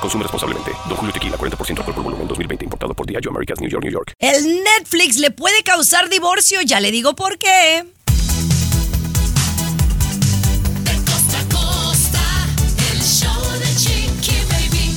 Consume 0.00 0.22
responsablemente. 0.22 0.72
Don 0.88 0.96
Julio 0.96 1.12
Tequila, 1.12 1.36
40% 1.36 1.78
alcohol 1.78 1.94
por 1.94 2.04
volumen, 2.04 2.26
2020. 2.26 2.64
Importado 2.64 2.94
por 2.94 3.06
Diageo 3.06 3.30
Americas, 3.30 3.60
New 3.60 3.68
York, 3.68 3.84
New 3.84 3.92
York. 3.92 4.14
El 4.18 4.62
Netflix 4.64 5.18
le 5.18 5.30
puede 5.30 5.62
causar 5.62 6.08
divorcio, 6.08 6.62
ya 6.62 6.80
le 6.80 6.90
digo 6.90 7.14
por 7.14 7.36
qué. 7.38 7.84
De 10.84 10.94
costa 11.04 11.40
a 11.40 11.48
costa, 11.54 12.46
el 12.92 13.02
show 13.02 13.58
de 13.58 13.76
Chiqui 13.76 14.38
Baby. 14.50 14.96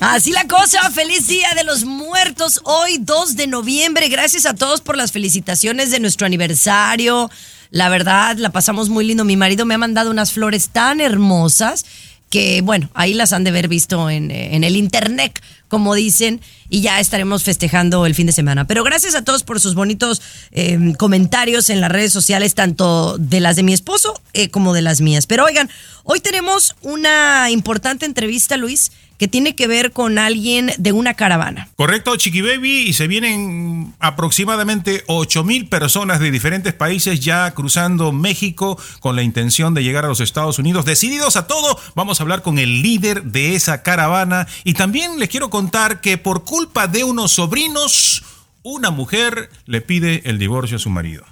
Así 0.00 0.32
la 0.32 0.48
cosa, 0.48 0.90
feliz 0.90 1.28
día 1.28 1.54
de 1.54 1.62
los 1.62 1.84
muertos, 1.84 2.60
hoy 2.64 2.98
2 2.98 3.36
de 3.36 3.46
noviembre. 3.46 4.08
Gracias 4.08 4.46
a 4.46 4.54
todos 4.54 4.80
por 4.80 4.96
las 4.96 5.12
felicitaciones 5.12 5.92
de 5.92 6.00
nuestro 6.00 6.26
aniversario. 6.26 7.30
La 7.70 7.88
verdad, 7.88 8.36
la 8.36 8.50
pasamos 8.50 8.88
muy 8.88 9.04
lindo. 9.04 9.24
Mi 9.24 9.36
marido 9.36 9.64
me 9.64 9.74
ha 9.74 9.78
mandado 9.78 10.10
unas 10.10 10.32
flores 10.32 10.70
tan 10.70 11.00
hermosas 11.00 11.84
que, 12.30 12.60
bueno, 12.60 12.90
ahí 12.94 13.14
las 13.14 13.32
han 13.32 13.44
de 13.44 13.50
haber 13.50 13.68
visto 13.68 14.10
en, 14.10 14.30
eh, 14.30 14.56
en 14.56 14.64
el 14.64 14.76
internet, 14.76 15.40
como 15.68 15.94
dicen, 15.94 16.40
y 16.68 16.80
ya 16.80 17.00
estaremos 17.00 17.42
festejando 17.42 18.06
el 18.06 18.14
fin 18.14 18.26
de 18.26 18.32
semana. 18.32 18.66
Pero 18.66 18.84
gracias 18.84 19.14
a 19.14 19.22
todos 19.22 19.42
por 19.42 19.60
sus 19.60 19.74
bonitos 19.74 20.22
eh, 20.52 20.94
comentarios 20.98 21.70
en 21.70 21.80
las 21.80 21.90
redes 21.90 22.12
sociales, 22.12 22.54
tanto 22.54 23.16
de 23.18 23.40
las 23.40 23.56
de 23.56 23.62
mi 23.62 23.72
esposo 23.72 24.20
eh, 24.32 24.48
como 24.48 24.74
de 24.74 24.82
las 24.82 25.00
mías. 25.00 25.26
Pero 25.26 25.44
oigan, 25.44 25.70
hoy 26.04 26.20
tenemos 26.20 26.74
una 26.82 27.50
importante 27.50 28.06
entrevista, 28.06 28.56
Luis, 28.56 28.92
que 29.18 29.28
tiene 29.28 29.54
que 29.54 29.66
ver 29.66 29.92
con 29.92 30.18
alguien 30.18 30.72
de 30.78 30.92
una 30.92 31.14
caravana. 31.14 31.68
Correcto, 31.76 32.16
Chiqui 32.16 32.42
Baby, 32.42 32.88
y 32.88 32.92
se 32.92 33.06
vienen 33.06 33.94
aproximadamente 33.98 35.04
8 35.06 35.44
mil 35.44 35.68
personas 35.68 36.20
de 36.20 36.30
diferentes 36.30 36.74
países 36.74 37.20
ya 37.20 37.50
cruzando 37.52 38.12
México 38.12 38.78
con 39.00 39.16
la 39.16 39.22
intención 39.22 39.74
de 39.74 39.82
llegar 39.82 40.04
a 40.04 40.08
los 40.08 40.20
Estados 40.20 40.58
Unidos. 40.58 40.84
Decididos 40.84 41.36
a 41.36 41.46
todo, 41.46 41.78
vamos 41.94 42.20
a 42.20 42.22
hablar 42.22 42.42
con 42.42 42.58
el 42.58 42.82
líder 42.82 43.24
de 43.24 43.54
esa 43.54 43.82
caravana 43.82 44.46
y 44.64 44.74
también 44.74 45.18
les 45.18 45.28
quiero 45.28 45.50
contar 45.50 46.00
que 46.00 46.18
por 46.18 46.44
culpa 46.44 46.86
de 46.86 47.04
unos 47.04 47.32
sobrinos, 47.32 48.24
una 48.62 48.90
mujer 48.90 49.50
le 49.64 49.80
pide 49.80 50.22
el 50.28 50.38
divorcio 50.38 50.76
a 50.76 50.80
su 50.80 50.90
marido. 50.90 51.24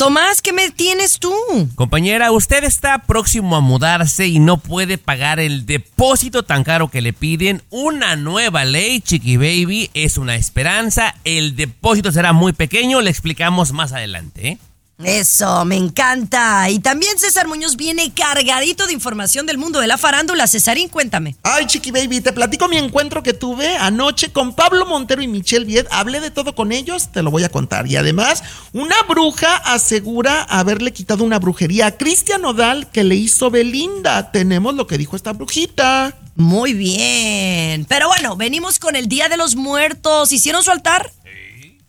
Tomás, 0.00 0.40
¿qué 0.40 0.54
me 0.54 0.70
tienes 0.70 1.18
tú? 1.18 1.30
Compañera, 1.74 2.32
usted 2.32 2.64
está 2.64 3.00
próximo 3.00 3.54
a 3.54 3.60
mudarse 3.60 4.28
y 4.28 4.38
no 4.38 4.56
puede 4.56 4.96
pagar 4.96 5.40
el 5.40 5.66
depósito 5.66 6.42
tan 6.42 6.64
caro 6.64 6.88
que 6.88 7.02
le 7.02 7.12
piden. 7.12 7.60
Una 7.68 8.16
nueva 8.16 8.64
ley, 8.64 9.02
Chiqui 9.02 9.36
Baby, 9.36 9.90
es 9.92 10.16
una 10.16 10.36
esperanza. 10.36 11.14
El 11.24 11.54
depósito 11.54 12.12
será 12.12 12.32
muy 12.32 12.54
pequeño, 12.54 13.02
le 13.02 13.10
explicamos 13.10 13.72
más 13.74 13.92
adelante. 13.92 14.48
¿eh? 14.48 14.58
Eso, 15.04 15.64
me 15.64 15.76
encanta. 15.76 16.68
Y 16.70 16.78
también 16.78 17.18
César 17.18 17.48
Muñoz 17.48 17.76
viene 17.76 18.12
cargadito 18.12 18.86
de 18.86 18.92
información 18.92 19.46
del 19.46 19.58
mundo 19.58 19.80
de 19.80 19.86
la 19.86 19.98
farándula. 19.98 20.46
Cesarín, 20.46 20.88
cuéntame. 20.88 21.36
Ay, 21.42 21.66
Chiqui 21.66 21.90
Baby, 21.90 22.20
te 22.20 22.32
platico 22.32 22.68
mi 22.68 22.76
encuentro 22.76 23.22
que 23.22 23.32
tuve 23.32 23.76
anoche 23.76 24.32
con 24.32 24.54
Pablo 24.54 24.86
Montero 24.86 25.22
y 25.22 25.28
Michelle 25.28 25.64
Viet. 25.64 25.86
Hablé 25.90 26.20
de 26.20 26.30
todo 26.30 26.54
con 26.54 26.72
ellos, 26.72 27.10
te 27.12 27.22
lo 27.22 27.30
voy 27.30 27.44
a 27.44 27.48
contar. 27.48 27.86
Y 27.86 27.96
además, 27.96 28.42
una 28.72 28.96
bruja 29.08 29.56
asegura 29.56 30.42
haberle 30.42 30.92
quitado 30.92 31.24
una 31.24 31.38
brujería 31.38 31.86
a 31.86 31.96
Cristian 31.96 32.42
Nodal 32.42 32.90
que 32.90 33.04
le 33.04 33.16
hizo 33.16 33.50
Belinda. 33.50 34.30
Tenemos 34.32 34.74
lo 34.74 34.86
que 34.86 34.98
dijo 34.98 35.16
esta 35.16 35.32
brujita. 35.32 36.16
Muy 36.36 36.72
bien. 36.74 37.84
Pero 37.86 38.08
bueno, 38.08 38.36
venimos 38.36 38.78
con 38.78 38.96
el 38.96 39.08
Día 39.08 39.28
de 39.28 39.36
los 39.36 39.56
Muertos. 39.56 40.32
¿Hicieron 40.32 40.62
su 40.62 40.70
altar? 40.70 41.12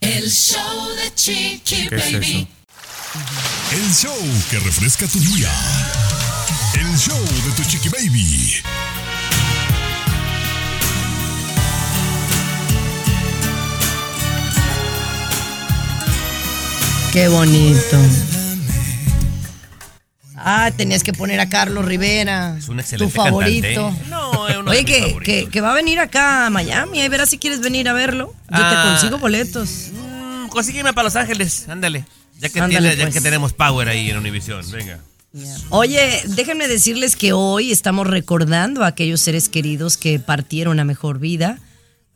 El 0.02 0.31
show 0.31 0.90
de 0.96 1.14
Chiqui 1.14 1.88
¿Qué 1.88 1.96
es 1.96 2.12
Baby. 2.14 2.38
eso? 2.41 2.60
El 3.13 3.94
show 3.94 4.17
que 4.49 4.59
refresca 4.59 5.05
tu 5.07 5.19
día. 5.19 5.51
El 6.75 6.97
show 6.97 7.19
de 7.45 7.51
tu 7.57 7.63
chiqui 7.63 7.89
baby. 7.89 8.61
Qué 17.11 17.27
bonito. 17.27 17.97
Ah, 20.38 20.72
tenías 20.75 21.03
que 21.03 21.13
poner 21.13 21.39
a 21.39 21.49
Carlos 21.49 21.83
Rivera. 21.85 22.55
Es 22.57 22.69
un 22.69 22.79
excelente 22.79 23.13
Tu 23.13 23.22
favorito. 23.22 23.67
cantante. 23.88 24.09
No, 24.09 24.47
es 24.47 24.57
uno 24.57 24.72
Oye, 24.72 24.78
de 24.79 24.83
mis 24.85 24.91
que, 24.95 24.99
favoritos. 25.09 25.23
que, 25.25 25.49
que 25.49 25.61
va 25.61 25.72
a 25.72 25.75
venir 25.75 25.99
acá 25.99 26.47
a 26.47 26.49
Miami. 26.49 27.01
Ahí 27.01 27.09
verás 27.09 27.29
si 27.29 27.38
quieres 27.38 27.59
venir 27.59 27.88
a 27.89 27.93
verlo. 27.93 28.33
Yo 28.49 28.57
te 28.57 28.63
Ah. 28.63 28.83
consigo 28.91 29.17
boletos. 29.19 29.89
Mm, 29.93 30.47
consígueme 30.47 30.93
para 30.93 31.03
Los 31.03 31.16
Ángeles, 31.16 31.67
ándale. 31.69 32.05
Ya 32.41 32.50
que, 32.50 32.59
Ándale, 32.59 32.90
tiene- 32.90 32.96
ya 32.97 33.03
pues. 33.06 33.13
que 33.13 33.22
tenemos 33.22 33.53
power 33.53 33.88
ahí 33.88 34.09
en 34.09 34.18
Univision, 34.18 34.69
venga. 34.72 35.00
Oye, 35.69 36.22
déjenme 36.28 36.68
decirles 36.68 37.16
que 37.16 37.31
hoy 37.31 37.72
estamos 37.72 38.07
recordando 38.07 38.84
a 38.84 38.88
aquellos 38.88 39.22
seres 39.22 39.47
queridos 39.47 39.96
que 39.96 40.19
partieron 40.19 40.79
a 40.79 40.84
mejor 40.84 41.19
vida. 41.19 41.59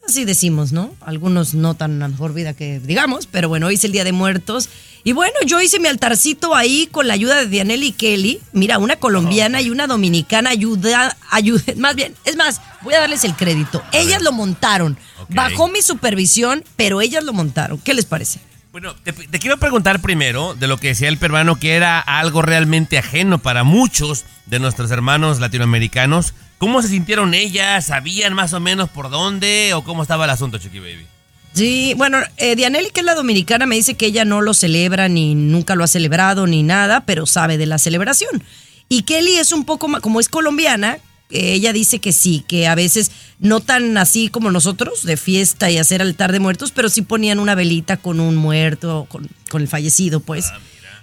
Así 0.08 0.26
decimos, 0.26 0.72
¿no? 0.72 0.94
Algunos 1.02 1.54
no 1.54 1.74
tan 1.76 2.02
a 2.04 2.08
mejor 2.08 2.34
vida 2.34 2.54
que 2.54 2.80
digamos, 2.80 3.26
pero 3.28 3.48
bueno, 3.50 3.68
hoy 3.68 3.76
es 3.76 3.84
el 3.86 3.92
Día 3.92 4.04
de 4.04 4.12
Muertos. 4.12 4.68
Y 5.04 5.14
bueno, 5.14 5.34
yo 5.46 5.62
hice 5.62 5.80
mi 5.80 5.88
altarcito 5.88 6.56
ahí 6.56 6.88
con 6.92 7.08
la 7.08 7.14
ayuda 7.14 7.36
de 7.38 7.48
Dianelli 7.48 7.92
Kelly. 7.92 8.42
Mira, 8.52 8.80
una 8.80 8.98
colombiana 8.98 9.62
y 9.62 9.70
una 9.70 9.88
dominicana 9.88 10.50
ayuda, 10.50 11.16
ayuda, 11.32 11.64
más 11.78 11.96
bien, 11.96 12.14
es 12.26 12.36
más, 12.36 12.60
voy 12.82 12.96
a 12.96 13.00
darles 13.00 13.24
el 13.24 13.36
crédito. 13.36 13.82
Ellas 13.94 14.22
lo 14.24 14.32
montaron. 14.32 14.98
Ok. 15.22 15.30
Bajo 15.36 15.68
mi 15.70 15.82
supervisión, 15.82 16.64
pero 16.76 17.02
ellas 17.02 17.24
lo 17.24 17.34
montaron. 17.34 17.78
¿Qué 17.80 17.94
les 17.94 18.06
parece? 18.06 18.40
Bueno, 18.76 18.94
te, 18.94 19.14
quiero 19.40 19.58
preguntar 19.58 20.02
primero 20.02 20.54
de 20.54 20.68
lo 20.68 20.76
que 20.76 20.90
decía 20.90 21.08
el 21.08 21.18
peruano, 21.18 21.56
que 21.56 21.76
era 21.76 21.98
algo 21.98 22.42
realmente 22.42 22.98
ajeno 22.98 23.38
para 23.38 23.64
muchos 23.64 24.26
de 24.48 24.60
nuestros 24.60 24.92
hermanos 24.92 25.40
latinoamericanos. 25.40 26.34
¿Cómo 26.58 26.82
se 26.82 26.90
sintieron 26.90 27.34
ellas? 27.34 27.86
¿Sabían 27.86 28.34
más 28.34 28.52
o 28.52 28.60
menos 28.60 28.90
por 28.90 29.10
dónde 29.10 29.74
o 29.74 29.86
cómo 29.86 30.02
estaba 30.02 30.26
el 30.26 30.32
asunto, 30.32 30.58
Chiqui 30.58 30.80
Baby? 30.80 31.06
Sí, 31.54 31.94
bueno, 31.96 32.18
eh, 32.36 32.58
Dianelli, 32.58 32.90
que 32.90 33.00
es 33.00 33.06
la 33.06 33.16
dominicana, 33.16 33.66
me 33.66 33.76
dice 33.78 33.96
que 33.96 34.08
ella 34.08 34.26
no 34.26 34.42
lo 34.42 34.54
celebra 34.54 35.08
ni 35.08 35.36
nunca 35.36 35.76
lo 35.76 35.86
ha 35.86 35.88
celebrado 35.88 36.46
ni 36.46 36.62
nada, 36.62 37.06
pero 37.06 37.26
sabe 37.26 37.58
de 37.58 37.68
la 37.68 37.78
celebración. 37.78 38.44
Y 38.90 39.04
Kelly 39.04 39.36
es 39.38 39.54
un 39.54 39.64
poco, 39.64 39.88
ma- 39.88 40.02
como 40.02 40.20
es 40.20 40.28
colombiana, 40.28 40.98
ella 41.30 41.74
dice 41.74 42.00
que 42.00 42.12
sí, 42.12 42.44
que 42.48 42.68
a 42.68 42.76
veces 42.76 43.12
no 43.40 43.60
tan 43.60 43.98
así 43.98 44.30
como 44.30 44.52
nosotros, 44.52 45.04
de 45.04 45.18
fiesta 45.18 45.72
y 45.72 45.78
hacer 45.78 46.02
altar 46.02 46.32
de 46.32 46.40
muertos, 46.40 46.72
pero 46.72 46.90
sí 46.90 47.02
ponían 47.02 47.40
una 47.40 47.56
velita 47.56 47.98
con 47.98 48.20
un 48.20 48.36
muerto, 48.36 49.08
con, 49.10 49.28
con 49.50 49.62
el 49.62 49.68
fallecido, 49.68 50.20
pues. 50.20 50.52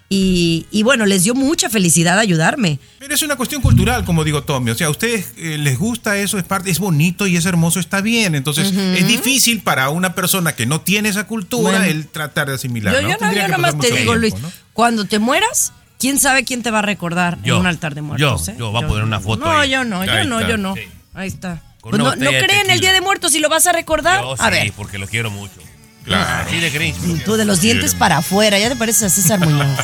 y, 0.09 0.67
y 0.71 0.83
bueno, 0.83 1.07
les 1.07 1.25
dio 1.25 1.35
mucha 1.35 1.71
felicidad 1.71 2.19
ayudarme. 2.19 2.79
Pero 2.99 3.15
es 3.15 3.23
una 3.23 3.37
cuestión 3.37 3.63
cultural, 3.63 4.05
como 4.05 4.25
digo 4.25 4.43
Tommy. 4.45 4.71
O 4.71 4.75
sea, 4.75 4.89
a 4.89 4.91
ustedes 4.91 5.33
eh, 5.39 5.59
les 5.59 5.79
gusta 5.79 6.19
eso, 6.19 6.39
es 6.39 6.45
parte, 6.45 6.71
es 6.71 6.79
bonito 6.79 7.27
y 7.27 7.37
es 7.37 7.47
hermoso, 7.47 7.81
está 7.81 8.01
bien. 8.01 8.35
Entonces, 8.35 8.73
es 8.73 9.07
difícil 9.07 9.63
para 9.63 9.89
una 9.89 10.15
persona 10.15 10.55
que 10.55 10.67
no 10.67 10.83
tiene 10.83 11.09
esa 11.09 11.27
cultura 11.27 11.79
Bueno. 11.79 11.85
el 11.85 12.07
tratar 12.09 12.49
de 12.49 12.55
asimilar. 12.55 12.95
Yo, 12.95 13.03
¿no? 13.03 13.09
yo, 13.09 13.17
no, 13.19 13.79
te 13.79 13.87
digo, 13.87 13.95
tiempo, 13.95 14.15
Luis, 14.17 14.35
¿no? 14.41 14.53
cuando 14.73 15.05
te 15.07 15.19
mueras, 15.19 15.73
¿quién 16.03 16.19
sabe 16.19 16.45
quién 16.45 16.65
te 16.65 16.73
va 16.73 16.81
a 16.81 16.83
recordar 16.83 17.39
Yo. 17.45 17.55
en 17.55 17.61
un 17.61 17.67
altar 17.69 17.95
de 17.95 18.03
muertos? 18.03 18.47
Yo, 18.47 18.53
eh? 18.53 18.57
yo, 18.59 18.73
voy 18.73 18.83
a 18.83 18.89
poner 18.89 19.05
una 19.05 19.21
foto 19.21 19.45
No, 19.45 19.53
ahí. 19.53 19.71
yo 19.71 19.85
no, 19.85 20.05
yo 20.05 20.13
Ahí 20.13 20.27
no, 20.27 20.41
está, 20.41 20.51
yo 20.51 20.57
no. 20.59 20.75
sí. 20.75 20.81
Ahí 21.15 21.29
está. 21.29 21.63
Pues 21.81 21.97
no, 21.97 22.05
no 22.05 22.15
creen 22.17 22.71
el. 22.71 22.81
Día 22.81 22.93
de 22.93 23.01
Muertos 23.01 23.35
y 23.37 23.39
lo 23.39 23.49
vas 23.49 23.67
a 23.69 23.73
recordar. 23.73 24.21
Yo 24.23 24.33
a 24.33 24.37
sí, 24.47 24.51
ver, 24.51 24.73
porque 24.73 24.99
lo 24.99 25.07
quiero 25.07 25.31
mucho. 25.31 25.61
Claro. 26.05 26.51
Sí, 26.51 26.59
de 26.59 26.71
Grinch. 26.71 26.97
tú 26.97 27.15
quiero. 27.15 27.37
de 27.37 27.45
los 27.45 27.61
dientes 27.61 27.95
para 27.95 28.17
afuera, 28.19 28.59
ya 28.59 28.69
te 28.69 28.75
pareces 28.77 29.05
a 29.05 29.09
César 29.11 29.39
Muñoz. 29.47 29.79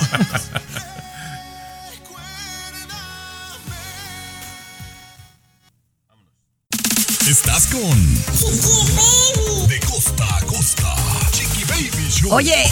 Estás 7.29 7.67
con 7.69 8.15
De 9.69 9.81
costa 9.81 10.25
a 10.37 10.41
costa. 10.47 10.95
Chiqui 11.33 11.65
Baby 11.65 12.11
Show. 12.11 12.33
Oye, 12.33 12.65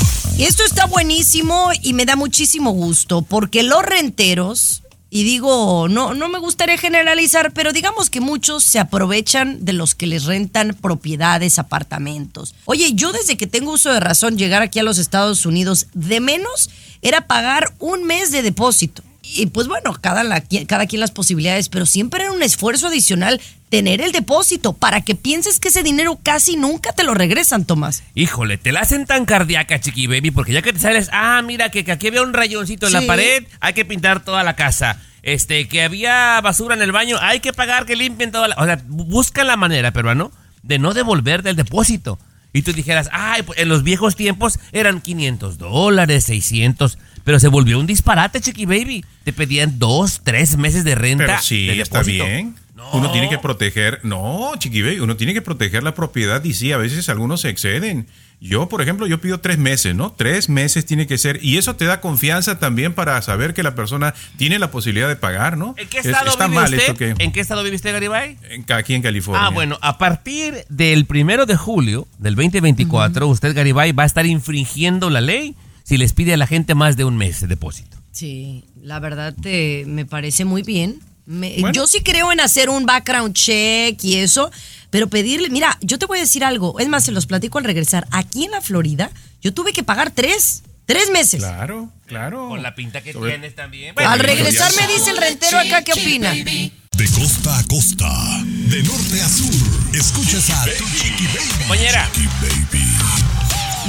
esto 0.44 0.64
está 0.64 0.86
buenísimo 0.86 1.70
y 1.82 1.94
me 1.94 2.04
da 2.04 2.14
muchísimo 2.14 2.72
gusto 2.72 3.22
porque 3.22 3.62
los 3.62 3.82
renteros, 3.82 4.82
y 5.08 5.24
digo, 5.24 5.88
no, 5.88 6.12
no 6.12 6.28
me 6.28 6.38
gustaría 6.38 6.76
generalizar, 6.76 7.52
pero 7.52 7.72
digamos 7.72 8.10
que 8.10 8.20
muchos 8.20 8.62
se 8.62 8.78
aprovechan 8.78 9.64
de 9.64 9.72
los 9.72 9.94
que 9.94 10.06
les 10.06 10.24
rentan 10.24 10.76
propiedades, 10.78 11.58
apartamentos. 11.58 12.54
Oye, 12.66 12.92
yo 12.92 13.12
desde 13.12 13.38
que 13.38 13.46
tengo 13.46 13.72
uso 13.72 13.90
de 13.92 14.00
razón 14.00 14.36
llegar 14.36 14.60
aquí 14.60 14.78
a 14.78 14.82
los 14.82 14.98
Estados 14.98 15.46
Unidos, 15.46 15.86
de 15.94 16.20
menos 16.20 16.68
era 17.00 17.26
pagar 17.26 17.72
un 17.78 18.04
mes 18.04 18.30
de 18.30 18.42
depósito. 18.42 19.02
Y 19.34 19.46
pues 19.46 19.66
bueno, 19.66 19.92
cada, 20.00 20.22
la- 20.24 20.42
cada 20.66 20.86
quien 20.86 21.00
las 21.00 21.10
posibilidades, 21.10 21.68
pero 21.68 21.84
siempre 21.86 22.22
era 22.22 22.32
un 22.32 22.42
esfuerzo 22.42 22.86
adicional 22.86 23.40
tener 23.68 24.00
el 24.00 24.12
depósito 24.12 24.72
para 24.72 25.00
que 25.00 25.14
pienses 25.16 25.58
que 25.58 25.68
ese 25.68 25.82
dinero 25.82 26.20
casi 26.22 26.56
nunca 26.56 26.92
te 26.92 27.02
lo 27.02 27.12
regresan, 27.14 27.64
Tomás. 27.64 28.02
Híjole, 28.14 28.56
te 28.58 28.70
la 28.72 28.80
hacen 28.80 29.04
tan 29.06 29.24
cardíaca, 29.26 29.80
chiqui 29.80 30.06
baby, 30.06 30.30
porque 30.30 30.52
ya 30.52 30.62
que 30.62 30.72
te 30.72 30.78
sales, 30.78 31.08
ah, 31.12 31.42
mira, 31.44 31.70
que, 31.70 31.84
que 31.84 31.92
aquí 31.92 32.06
había 32.06 32.22
un 32.22 32.32
rayoncito 32.32 32.86
en 32.86 32.92
la 32.92 33.00
pared, 33.06 33.44
hay 33.60 33.72
que 33.74 33.84
pintar 33.84 34.24
toda 34.24 34.42
la 34.44 34.54
casa. 34.54 35.02
Este, 35.22 35.66
que 35.66 35.82
había 35.82 36.40
basura 36.40 36.76
en 36.76 36.82
el 36.82 36.92
baño, 36.92 37.16
hay 37.20 37.40
que 37.40 37.52
pagar 37.52 37.84
que 37.84 37.96
limpien 37.96 38.30
toda 38.30 38.46
la. 38.46 38.54
O 38.58 38.64
sea, 38.64 38.78
bu- 38.78 39.06
buscan 39.06 39.48
la 39.48 39.56
manera, 39.56 39.90
peruano, 39.92 40.30
de 40.62 40.78
no 40.78 40.94
devolver 40.94 41.42
del 41.42 41.56
depósito. 41.56 42.20
Y 42.56 42.62
tú 42.62 42.72
dijeras, 42.72 43.10
ay, 43.12 43.42
pues 43.42 43.58
en 43.58 43.68
los 43.68 43.82
viejos 43.82 44.16
tiempos 44.16 44.58
eran 44.72 45.02
500 45.02 45.58
dólares, 45.58 46.24
600, 46.24 46.96
pero 47.22 47.38
se 47.38 47.48
volvió 47.48 47.78
un 47.78 47.86
disparate, 47.86 48.40
chiqui 48.40 48.64
baby. 48.64 49.04
Te 49.24 49.34
pedían 49.34 49.78
dos, 49.78 50.22
tres 50.24 50.56
meses 50.56 50.82
de 50.84 50.94
renta. 50.94 51.26
Pero 51.26 51.42
sí, 51.42 51.66
de 51.66 51.82
está 51.82 52.02
bien. 52.02 52.56
No. 52.74 52.90
Uno 52.92 53.10
tiene 53.10 53.28
que 53.28 53.38
proteger, 53.38 54.00
no, 54.04 54.52
chiquibé, 54.58 55.00
uno 55.00 55.16
tiene 55.16 55.34
que 55.34 55.42
proteger 55.42 55.82
la 55.82 55.94
propiedad 55.94 56.42
y 56.44 56.54
sí, 56.54 56.72
a 56.72 56.78
veces 56.78 57.08
algunos 57.08 57.42
se 57.42 57.50
exceden. 57.50 58.06
Yo, 58.38 58.68
por 58.68 58.82
ejemplo, 58.82 59.06
yo 59.06 59.18
pido 59.20 59.40
tres 59.40 59.56
meses, 59.58 59.94
¿no? 59.94 60.12
Tres 60.12 60.48
meses 60.50 60.84
tiene 60.84 61.06
que 61.06 61.16
ser. 61.16 61.38
Y 61.42 61.56
eso 61.56 61.74
te 61.74 61.86
da 61.86 62.00
confianza 62.02 62.58
también 62.58 62.92
para 62.92 63.20
saber 63.22 63.54
que 63.54 63.62
la 63.62 63.74
persona 63.74 64.14
tiene 64.36 64.58
la 64.58 64.70
posibilidad 64.70 65.08
de 65.08 65.16
pagar, 65.16 65.56
¿no? 65.56 65.74
¿En 65.78 65.88
qué 65.88 65.98
Es- 66.00 66.06
estado 66.06 66.30
está 66.30 66.46
vive 66.46 66.54
mal 66.56 66.64
usted? 66.66 66.78
esto 66.80 66.94
que. 66.96 67.14
¿En 67.18 67.32
qué 67.32 67.40
estado 67.40 67.62
vive 67.64 67.76
usted, 67.76 67.92
Garibay? 67.92 68.36
en- 68.50 68.64
aquí 68.72 68.92
en 68.94 69.00
California. 69.02 69.46
Ah, 69.46 69.50
bueno, 69.50 69.78
a 69.80 69.96
partir 69.96 70.64
del 70.68 71.06
primero 71.06 71.46
de 71.46 71.56
julio 71.56 72.06
del 72.18 72.34
2024, 72.34 73.26
usted, 73.26 73.54
Garibay, 73.54 73.92
va 73.92 74.02
a 74.02 74.06
estar 74.06 74.26
infringiendo 74.26 75.08
la 75.08 75.20
ley 75.22 75.54
si 75.82 75.96
les 75.96 76.12
pide 76.12 76.34
a 76.34 76.36
la 76.36 76.46
gente 76.46 76.74
más 76.74 76.96
de 76.98 77.04
un 77.04 77.16
mes 77.16 77.40
de 77.40 77.46
depósito. 77.46 77.96
Sí, 78.12 78.64
la 78.82 78.98
verdad 79.00 79.34
te, 79.40 79.84
me 79.86 80.04
parece 80.04 80.44
muy 80.44 80.62
bien. 80.62 81.00
Me- 81.26 81.56
Bueno. 81.60 81.72
Yo 81.74 81.86
sí 81.86 82.00
creo 82.02 82.32
en 82.32 82.40
hacer 82.40 82.70
un 82.70 82.86
background 82.86 83.34
check 83.34 84.02
y 84.04 84.16
eso, 84.16 84.50
pero 84.90 85.08
pedirle, 85.08 85.50
mira, 85.50 85.76
yo 85.80 85.98
te 85.98 86.06
voy 86.06 86.18
a 86.18 86.20
decir 86.22 86.44
algo, 86.44 86.78
es 86.78 86.88
más, 86.88 87.04
se 87.04 87.12
los 87.12 87.26
platico 87.26 87.58
al 87.58 87.64
regresar. 87.64 88.06
Aquí 88.12 88.44
en 88.44 88.52
la 88.52 88.60
Florida, 88.60 89.10
yo 89.42 89.52
tuve 89.52 89.72
que 89.72 89.82
pagar 89.82 90.10
tres, 90.12 90.62
tres 90.86 91.10
meses. 91.10 91.40
Claro, 91.40 91.90
claro. 92.06 92.48
Con 92.48 92.62
la 92.62 92.74
pinta 92.74 93.00
que 93.02 93.12
Sobre- 93.12 93.32
tienes 93.32 93.54
también. 93.56 93.94
Al 93.98 94.18
regresar 94.20 94.72
me 94.80 94.86
dice 94.92 95.10
el 95.10 95.16
rentero 95.16 95.58
acá 95.58 95.82
qué 95.82 95.92
opina. 95.92 96.32
De 96.32 97.10
costa 97.10 97.58
a 97.58 97.64
costa, 97.64 98.08
de 98.44 98.82
norte 98.82 99.20
a 99.20 99.28
sur, 99.28 99.52
escuchas 99.94 100.48
a 100.48 100.64
tu 100.64 100.84
Chiqui 100.96 101.26
Baby. 101.26 101.48
Compañera. 101.58 102.08
Chiqui 102.14 102.28
Baby. 102.40 102.84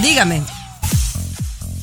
Dígame. 0.02 0.42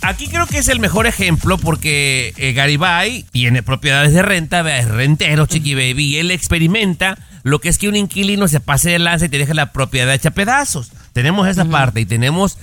Aquí 0.07 0.29
creo 0.29 0.47
que 0.47 0.59
es 0.59 0.69
el 0.69 0.81
mejor 0.81 1.07
ejemplo 1.07 1.57
porque 1.57 2.35
eh, 2.37 2.53
Garibay 2.53 3.25
tiene 3.33 3.63
propiedades 3.63 4.13
de 4.13 4.21
renta, 4.21 4.79
es 4.79 4.87
rentero, 4.87 5.47
chiqui 5.47 5.75
baby, 5.75 6.05
y 6.05 6.17
él 6.19 6.31
experimenta 6.31 7.17
lo 7.43 7.59
que 7.59 7.71
es 7.71 7.79
que 7.79 7.89
un 7.89 7.97
inquilino 7.97 8.47
se 8.47 8.61
pase 8.61 8.91
de 8.91 8.99
lanza 8.99 9.25
y 9.25 9.29
te 9.31 9.39
deje 9.39 9.55
la 9.55 9.73
propiedad 9.73 10.13
hecha 10.13 10.33
pedazos. 10.33 10.93
Tenemos 11.15 11.49
esa 11.49 11.65
parte 11.65 12.03
y 12.03 12.05
tenemos 12.05 12.59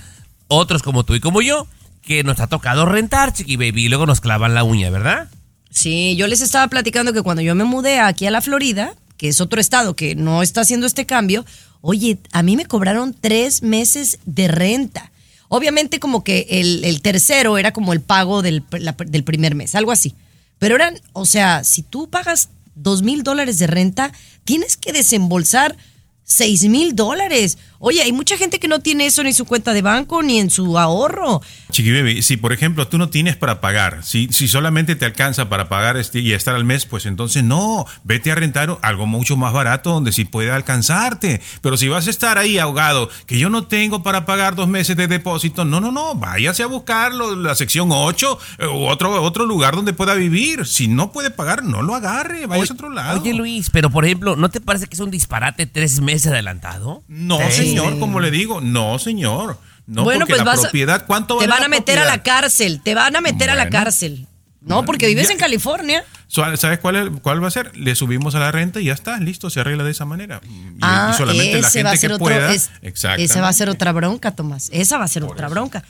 otros 0.46 0.84
como 0.84 1.02
tú 1.02 1.16
y 1.16 1.20
como 1.20 1.42
yo 1.42 1.66
que 2.02 2.22
nos 2.22 2.38
ha 2.38 2.46
tocado 2.46 2.86
rentar, 2.86 3.32
chiqui 3.32 3.56
baby, 3.56 3.86
y 3.86 3.88
luego 3.88 4.06
nos 4.06 4.20
clavan 4.20 4.54
la 4.54 4.62
uña, 4.62 4.90
¿verdad? 4.90 5.28
Sí, 5.68 6.14
yo 6.14 6.28
les 6.28 6.42
estaba 6.42 6.68
platicando 6.68 7.12
que 7.12 7.22
cuando 7.22 7.42
yo 7.42 7.56
me 7.56 7.64
mudé 7.64 7.98
aquí 7.98 8.24
a 8.24 8.30
la 8.30 8.40
Florida, 8.40 8.94
que 9.16 9.26
es 9.26 9.40
otro 9.40 9.60
estado 9.60 9.96
que 9.96 10.14
no 10.14 10.42
está 10.42 10.60
haciendo 10.60 10.86
este 10.86 11.06
cambio, 11.06 11.44
oye, 11.80 12.18
a 12.30 12.44
mí 12.44 12.56
me 12.56 12.66
cobraron 12.66 13.16
tres 13.20 13.64
meses 13.64 14.20
de 14.26 14.46
renta. 14.46 15.11
Obviamente 15.54 16.00
como 16.00 16.24
que 16.24 16.46
el, 16.48 17.02
tercero 17.02 17.58
era 17.58 17.74
como 17.74 17.92
el 17.92 18.00
pago 18.00 18.40
del, 18.40 18.64
del 18.70 19.22
primer 19.22 19.54
mes, 19.54 19.74
algo 19.74 19.92
así. 19.92 20.14
Pero 20.58 20.76
eran, 20.76 20.98
o 21.12 21.26
sea, 21.26 21.62
si 21.62 21.82
tú 21.82 22.08
pagas 22.08 22.48
dos 22.74 23.02
mil 23.02 23.22
dólares 23.22 23.58
de 23.58 23.66
renta, 23.66 24.12
tienes 24.44 24.78
que 24.78 24.94
desembolsar 24.94 25.76
seis 26.24 26.64
mil 26.64 26.94
dólares. 26.94 27.58
Oye, 27.84 28.00
hay 28.00 28.12
mucha 28.12 28.36
gente 28.36 28.60
que 28.60 28.68
no 28.68 28.78
tiene 28.78 29.06
eso 29.06 29.24
ni 29.24 29.30
en 29.30 29.34
su 29.34 29.44
cuenta 29.44 29.72
de 29.72 29.82
banco 29.82 30.22
ni 30.22 30.38
en 30.38 30.50
su 30.50 30.78
ahorro. 30.78 31.42
Chiqui 31.72 31.90
Baby, 31.90 32.22
si 32.22 32.36
por 32.36 32.52
ejemplo 32.52 32.86
tú 32.86 32.96
no 32.96 33.08
tienes 33.08 33.34
para 33.34 33.60
pagar, 33.60 34.04
si, 34.04 34.28
si 34.30 34.46
solamente 34.46 34.94
te 34.94 35.04
alcanza 35.04 35.48
para 35.48 35.68
pagar 35.68 35.96
este 35.96 36.20
y 36.20 36.32
estar 36.32 36.54
al 36.54 36.64
mes, 36.64 36.86
pues 36.86 37.06
entonces 37.06 37.42
no, 37.42 37.84
vete 38.04 38.30
a 38.30 38.36
rentar 38.36 38.78
algo 38.82 39.06
mucho 39.06 39.36
más 39.36 39.52
barato 39.52 39.90
donde 39.90 40.12
sí 40.12 40.24
pueda 40.24 40.54
alcanzarte. 40.54 41.40
Pero 41.60 41.76
si 41.76 41.88
vas 41.88 42.06
a 42.06 42.10
estar 42.10 42.38
ahí 42.38 42.58
ahogado, 42.58 43.10
que 43.26 43.40
yo 43.40 43.50
no 43.50 43.66
tengo 43.66 44.04
para 44.04 44.26
pagar 44.26 44.54
dos 44.54 44.68
meses 44.68 44.96
de 44.96 45.08
depósito, 45.08 45.64
no, 45.64 45.80
no, 45.80 45.90
no, 45.90 46.14
váyase 46.14 46.62
a 46.62 46.66
buscarlo, 46.66 47.34
la 47.34 47.56
sección 47.56 47.88
8 47.90 48.38
eh, 48.58 48.66
u 48.68 48.86
otro, 48.86 49.20
otro 49.22 49.44
lugar 49.44 49.74
donde 49.74 49.92
pueda 49.92 50.14
vivir. 50.14 50.66
Si 50.66 50.86
no 50.86 51.10
puede 51.10 51.30
pagar, 51.30 51.64
no 51.64 51.82
lo 51.82 51.96
agarre, 51.96 52.46
váyase 52.46 52.74
a 52.74 52.74
otro 52.74 52.90
lado. 52.90 53.20
Oye 53.20 53.34
Luis, 53.34 53.70
pero 53.70 53.90
por 53.90 54.04
ejemplo, 54.04 54.36
¿no 54.36 54.50
te 54.50 54.60
parece 54.60 54.86
que 54.86 54.94
es 54.94 55.00
un 55.00 55.10
disparate 55.10 55.66
tres 55.66 56.00
meses 56.00 56.11
adelantado? 56.26 57.02
No, 57.08 57.38
Sí. 57.50 57.64
señor, 57.66 57.98
como 57.98 58.20
le 58.20 58.30
digo, 58.30 58.60
no, 58.60 58.98
señor. 58.98 59.58
No, 59.86 60.04
bueno, 60.04 60.20
porque 60.20 60.34
pues 60.34 60.38
la 60.38 60.44
vas 60.44 60.58
a- 60.60 60.62
propiedad, 60.62 61.06
¿cuánto 61.06 61.38
Te 61.38 61.46
van 61.46 61.62
a 61.64 61.68
meter 61.68 61.98
a 61.98 62.04
la 62.04 62.22
cárcel, 62.22 62.80
te 62.82 62.94
van 62.94 63.16
a 63.16 63.20
meter 63.20 63.50
a 63.50 63.54
la 63.54 63.68
cárcel. 63.68 64.26
No, 64.60 64.84
porque 64.84 65.08
vives 65.08 65.26
Ya. 65.26 65.32
en 65.32 65.38
California. 65.40 66.04
¿Sabes 66.28 66.78
cuál, 66.78 66.96
es- 66.96 67.20
cuál 67.20 67.42
va 67.42 67.48
a 67.48 67.50
ser? 67.50 67.76
Le 67.76 67.94
subimos 67.96 68.34
a 68.36 68.38
la 68.38 68.52
renta 68.52 68.80
y 68.80 68.84
ya 68.84 68.92
está, 68.92 69.18
listo, 69.18 69.50
se 69.50 69.58
arregla 69.60 69.82
de 69.82 69.90
esa 69.90 70.04
manera. 70.04 70.40
Y, 70.48 70.48
y 70.54 70.76
Ah, 70.80 71.12
solamente 71.18 71.60
la 71.60 71.66
ese 71.68 71.82
va 71.82 71.90
a 71.90 71.92
gente 71.92 72.00
ser 72.00 72.10
que 72.10 72.14
otro, 72.14 72.24
pueda. 72.26 72.52
es- 72.54 72.70
Exacto. 72.80 73.20
esa 73.22 73.40
va 73.40 73.48
a 73.48 73.52
ser 73.52 73.68
otra 73.68 73.90
bronca, 73.92 74.30
Tomás. 74.30 74.68
Esa 74.72 74.98
va 74.98 75.04
a 75.04 75.08
ser 75.08 75.24
otra 75.24 75.48
bronca. 75.48 75.82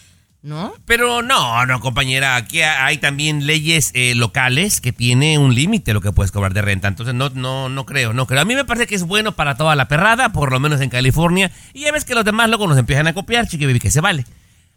¿No? 0.43 0.75
Pero 0.87 1.23
no, 1.23 1.65
no, 1.67 1.81
compañera, 1.81 2.35
aquí 2.35 2.63
hay 2.63 2.99
también 2.99 3.47
leyes 3.47 3.93
eh, 3.95 4.17
locales 4.17 4.81
que 4.81 4.93
tiene 4.93 5.39
un 5.39 5.55
límite 5.55 5.95
lo 5.95 6.01
que 6.01 6.11
puedes 6.11 6.33
cobrar 6.33 6.53
de 6.53 6.63
renta. 6.63 6.89
Entonces 6.89 7.15
no, 7.15 7.31
no, 7.31 7.69
no 7.69 7.87
creo, 7.87 8.13
no 8.13 8.27
creo. 8.27 8.41
A 8.41 8.45
mí 8.45 8.57
me 8.57 8.65
parece 8.65 8.89
que 8.89 8.97
es 8.97 9.05
bueno 9.05 9.33
para 9.33 9.57
toda 9.57 9.77
la 9.77 9.87
perrada, 9.87 10.33
por 10.33 10.51
lo 10.51 10.59
menos 10.59 10.81
en 10.81 10.91
California. 10.91 11.53
Y 11.73 11.83
ya 11.83 11.93
ves 11.93 12.05
que 12.05 12.17
los 12.17 12.25
demás 12.25 12.49
luego 12.49 12.67
nos 12.67 12.77
empiezan 12.77 13.07
a 13.07 13.15
copiar, 13.15 13.47
chiqui 13.47 13.67
baby, 13.67 13.79
que 13.79 13.93
se 13.93 14.01
vale. 14.01 14.27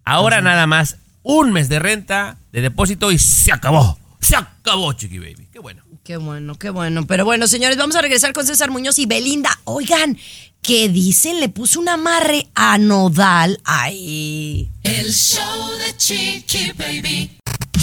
Ahora 0.03 0.39
nada 0.39 0.67
más 0.67 0.97
un 1.23 1.51
mes 1.51 1.67
de 1.67 1.79
renta, 1.79 2.38
de 2.51 2.62
depósito 2.62 3.12
y 3.12 3.17
se 3.17 3.51
acabó. 3.51 3.97
Se 4.25 4.36
acabó, 4.36 4.92
chiqui 4.94 5.19
baby. 5.19 5.48
Qué 5.54 5.60
bueno. 5.60 5.83
Qué 6.04 6.18
bueno, 6.18 6.56
qué 6.56 6.72
bueno. 6.72 7.06
Pero 7.06 7.25
bueno, 7.25 7.48
señores, 7.48 7.77
vamos 7.77 7.95
a 7.95 8.01
regresar 8.01 8.33
con 8.33 8.48
César 8.48 8.72
Muñoz 8.72 8.98
y 8.98 9.06
Belinda. 9.06 9.60
Oigan, 9.66 10.18
¿qué 10.63 10.89
dicen? 10.89 11.39
Le 11.39 11.48
puso 11.48 11.80
un 11.80 11.89
amarre 11.89 12.48
a 12.56 12.80
Nodal. 12.80 13.60
Ay. 13.63 14.72
El 14.81 15.13
show 15.13 15.72
de 15.77 15.95
Chiqui 15.98 16.72
Baby. 16.72 17.38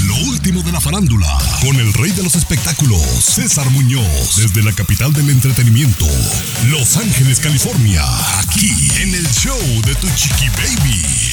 Lo 0.09 0.17
último 0.31 0.63
de 0.63 0.73
la 0.73 0.81
farándula, 0.81 1.29
con 1.61 1.77
el 1.77 1.93
rey 1.93 2.11
de 2.11 2.25
los 2.25 2.35
espectáculos, 2.35 3.01
César 3.01 3.71
Muñoz, 3.71 4.37
desde 4.37 4.65
la 4.65 4.73
capital 4.73 5.13
del 5.13 5.31
entretenimiento, 5.31 6.07
Los 6.71 6.97
Ángeles, 6.97 7.39
California, 7.39 8.03
aquí 8.41 8.73
en 9.01 9.15
el 9.15 9.29
show 9.29 9.61
de 9.87 9.95
tu 9.95 10.09
Chiqui 10.17 10.49
Baby. 10.49 11.32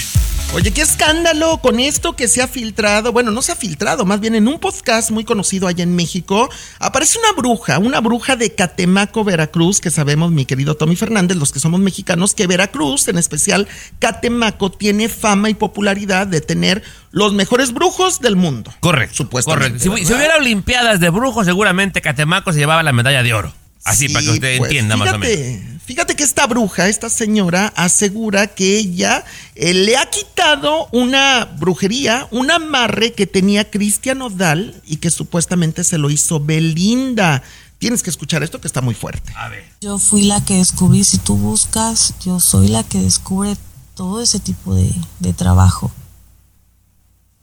Oye, 0.51 0.71
qué 0.71 0.81
escándalo 0.81 1.59
con 1.59 1.79
esto 1.79 2.15
que 2.15 2.27
se 2.27 2.41
ha 2.41 2.47
filtrado. 2.47 3.11
Bueno, 3.11 3.29
no 3.29 3.43
se 3.43 3.51
ha 3.51 3.55
filtrado, 3.55 4.03
más 4.03 4.19
bien 4.19 4.33
en 4.33 4.47
un 4.47 4.57
podcast 4.57 5.11
muy 5.11 5.23
conocido 5.23 5.67
allá 5.67 5.83
en 5.83 5.95
México. 5.95 6.49
Aparece 6.79 7.19
una 7.19 7.33
bruja, 7.33 7.77
una 7.77 8.01
bruja 8.01 8.35
de 8.35 8.55
Catemaco, 8.55 9.23
Veracruz, 9.23 9.79
que 9.79 9.91
sabemos, 9.91 10.31
mi 10.31 10.45
querido 10.45 10.75
Tommy 10.75 10.95
Fernández, 10.95 11.37
los 11.37 11.51
que 11.51 11.59
somos 11.59 11.79
mexicanos, 11.79 12.33
que 12.33 12.47
Veracruz, 12.47 13.07
en 13.09 13.19
especial 13.19 13.67
Catemaco, 13.99 14.71
tiene 14.71 15.07
fama 15.07 15.51
y 15.51 15.53
popularidad 15.53 16.25
de 16.25 16.41
tener 16.41 16.81
los 17.11 17.33
mejores 17.33 17.71
brujos 17.71 18.19
del 18.19 18.35
mundo. 18.35 18.73
Correcto. 18.79 19.17
Supuestamente, 19.17 19.87
Correcto. 19.87 20.07
Si, 20.07 20.13
hubiera 20.13 20.37
Olimpiadas 20.37 20.99
de 20.99 21.11
brujos, 21.11 21.45
seguramente 21.45 22.01
Catemaco 22.01 22.53
se 22.53 22.59
llevaba 22.59 22.81
la 22.81 22.91
medalla 22.91 23.21
de 23.21 23.33
oro. 23.35 23.53
Así 23.83 24.07
Sí, 24.07 24.13
para 24.13 24.25
que 24.25 24.31
usted 24.31 24.57
pues, 24.57 24.69
entienda 24.69 24.97
más 24.97 25.13
o 25.13 25.17
menos. 25.17 25.35
fíjate, 25.35 25.79
Fíjate 25.89 26.15
que 26.15 26.23
esta 26.23 26.45
bruja, 26.45 26.87
esta 26.87 27.09
señora, 27.09 27.73
asegura 27.75 28.45
que 28.45 28.77
ella 28.77 29.25
eh, 29.55 29.73
le 29.73 29.97
ha 29.97 30.07
quitado 30.07 30.87
una 30.91 31.45
brujería, 31.45 32.27
un 32.29 32.51
amarre 32.51 33.13
que 33.13 33.25
tenía 33.25 33.71
Cristian 33.71 34.21
Odal 34.21 34.79
y 34.85 34.97
que 34.97 35.09
supuestamente 35.09 35.83
se 35.83 35.97
lo 35.97 36.11
hizo 36.11 36.39
Belinda. 36.39 37.41
Tienes 37.79 38.03
que 38.03 38.11
escuchar 38.11 38.43
esto 38.43 38.61
que 38.61 38.67
está 38.67 38.81
muy 38.81 38.93
fuerte. 38.93 39.33
A 39.35 39.49
ver. 39.49 39.65
Yo 39.81 39.97
fui 39.97 40.21
la 40.21 40.45
que 40.45 40.57
descubrí, 40.57 41.03
si 41.03 41.17
tú 41.17 41.35
buscas, 41.37 42.13
yo 42.23 42.39
soy 42.39 42.67
la 42.67 42.83
que 42.83 42.99
descubre 42.99 43.57
todo 43.95 44.21
ese 44.21 44.39
tipo 44.39 44.75
de, 44.75 44.93
de 45.19 45.33
trabajo. 45.33 45.91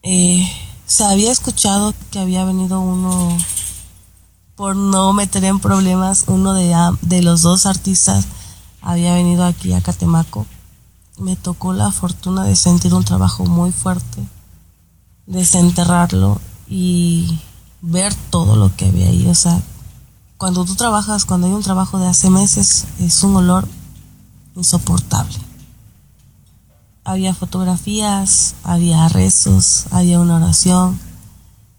Eh, 0.04 0.48
se 0.86 1.02
había 1.02 1.32
escuchado 1.32 1.94
que 2.12 2.20
había 2.20 2.44
venido 2.44 2.78
uno, 2.78 3.36
por 4.56 4.74
no 4.74 5.12
meter 5.12 5.44
en 5.44 5.60
problemas, 5.60 6.24
uno 6.26 6.54
de, 6.54 6.72
am- 6.74 6.98
de 7.02 7.22
los 7.22 7.42
dos 7.42 7.66
artistas 7.66 8.24
había 8.80 9.14
venido 9.14 9.44
aquí 9.44 9.72
a 9.74 9.82
Catemaco. 9.82 10.46
Me 11.18 11.36
tocó 11.36 11.72
la 11.72 11.90
fortuna 11.92 12.44
de 12.44 12.56
sentir 12.56 12.92
un 12.94 13.04
trabajo 13.04 13.44
muy 13.46 13.70
fuerte, 13.72 14.26
desenterrarlo 15.26 16.40
y 16.68 17.38
ver 17.82 18.14
todo 18.30 18.56
lo 18.56 18.74
que 18.76 18.86
había 18.86 19.08
ahí. 19.08 19.26
O 19.26 19.34
sea, 19.34 19.60
cuando 20.38 20.64
tú 20.64 20.74
trabajas, 20.74 21.24
cuando 21.24 21.46
hay 21.46 21.52
un 21.52 21.62
trabajo 21.62 21.98
de 21.98 22.06
hace 22.08 22.30
meses, 22.30 22.86
es 23.00 23.22
un 23.22 23.36
olor 23.36 23.66
insoportable. 24.54 25.36
Había 27.04 27.34
fotografías, 27.34 28.54
había 28.64 29.08
rezos, 29.08 29.84
había 29.90 30.18
una 30.18 30.36
oración. 30.36 30.98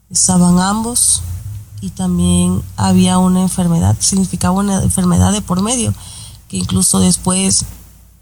Estaban 0.09 0.59
ambos 0.59 1.21
y 1.81 1.89
también 1.89 2.61
había 2.75 3.17
una 3.17 3.41
enfermedad, 3.41 3.95
significaba 3.99 4.55
una 4.55 4.83
enfermedad 4.83 5.31
de 5.31 5.41
por 5.41 5.61
medio, 5.61 5.93
que 6.47 6.57
incluso 6.57 6.99
después 6.99 7.65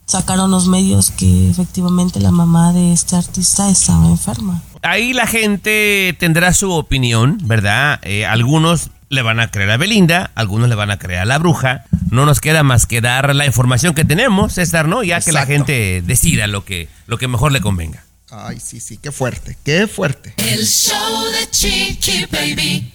sacaron 0.05 0.51
los 0.51 0.67
medios 0.67 1.11
que 1.11 1.49
efectivamente 1.49 2.19
la 2.19 2.31
mamá 2.31 2.73
de 2.73 2.93
este 2.93 3.15
artista 3.15 3.69
estaba 3.69 4.07
enferma. 4.07 4.61
Ahí 4.81 5.13
la 5.13 5.25
gente 5.25 6.15
tendrá 6.19 6.53
su 6.53 6.71
opinión, 6.71 7.39
¿verdad? 7.43 7.99
Eh, 8.03 8.25
algunos 8.25 8.91
le 9.09 9.21
van 9.21 9.39
a 9.39 9.49
creer 9.49 9.71
a 9.71 9.77
Belinda, 9.77 10.31
algunos 10.35 10.69
le 10.69 10.75
van 10.75 10.91
a 10.91 10.99
creer 10.99 11.21
a 11.21 11.25
la 11.25 11.39
bruja. 11.39 11.85
No 12.11 12.25
nos 12.25 12.39
queda 12.39 12.63
más 12.63 12.85
que 12.85 13.01
dar 13.01 13.33
la 13.35 13.45
información 13.45 13.93
que 13.95 14.05
tenemos, 14.05 14.53
César, 14.53 14.87
¿no? 14.87 15.03
Ya 15.03 15.21
que 15.21 15.31
la 15.31 15.45
gente 15.45 16.03
decida 16.05 16.47
lo 16.47 16.65
que, 16.65 16.87
lo 17.07 17.17
que 17.17 17.27
mejor 17.27 17.51
le 17.51 17.61
convenga. 17.61 18.03
Ay, 18.29 18.59
sí, 18.59 18.79
sí, 18.79 18.97
qué 18.97 19.11
fuerte, 19.11 19.57
qué 19.63 19.87
fuerte. 19.87 20.33
El 20.37 20.65
show 20.65 21.23
de 21.31 21.49
Chiqui 21.49 22.25
Baby. 22.31 22.94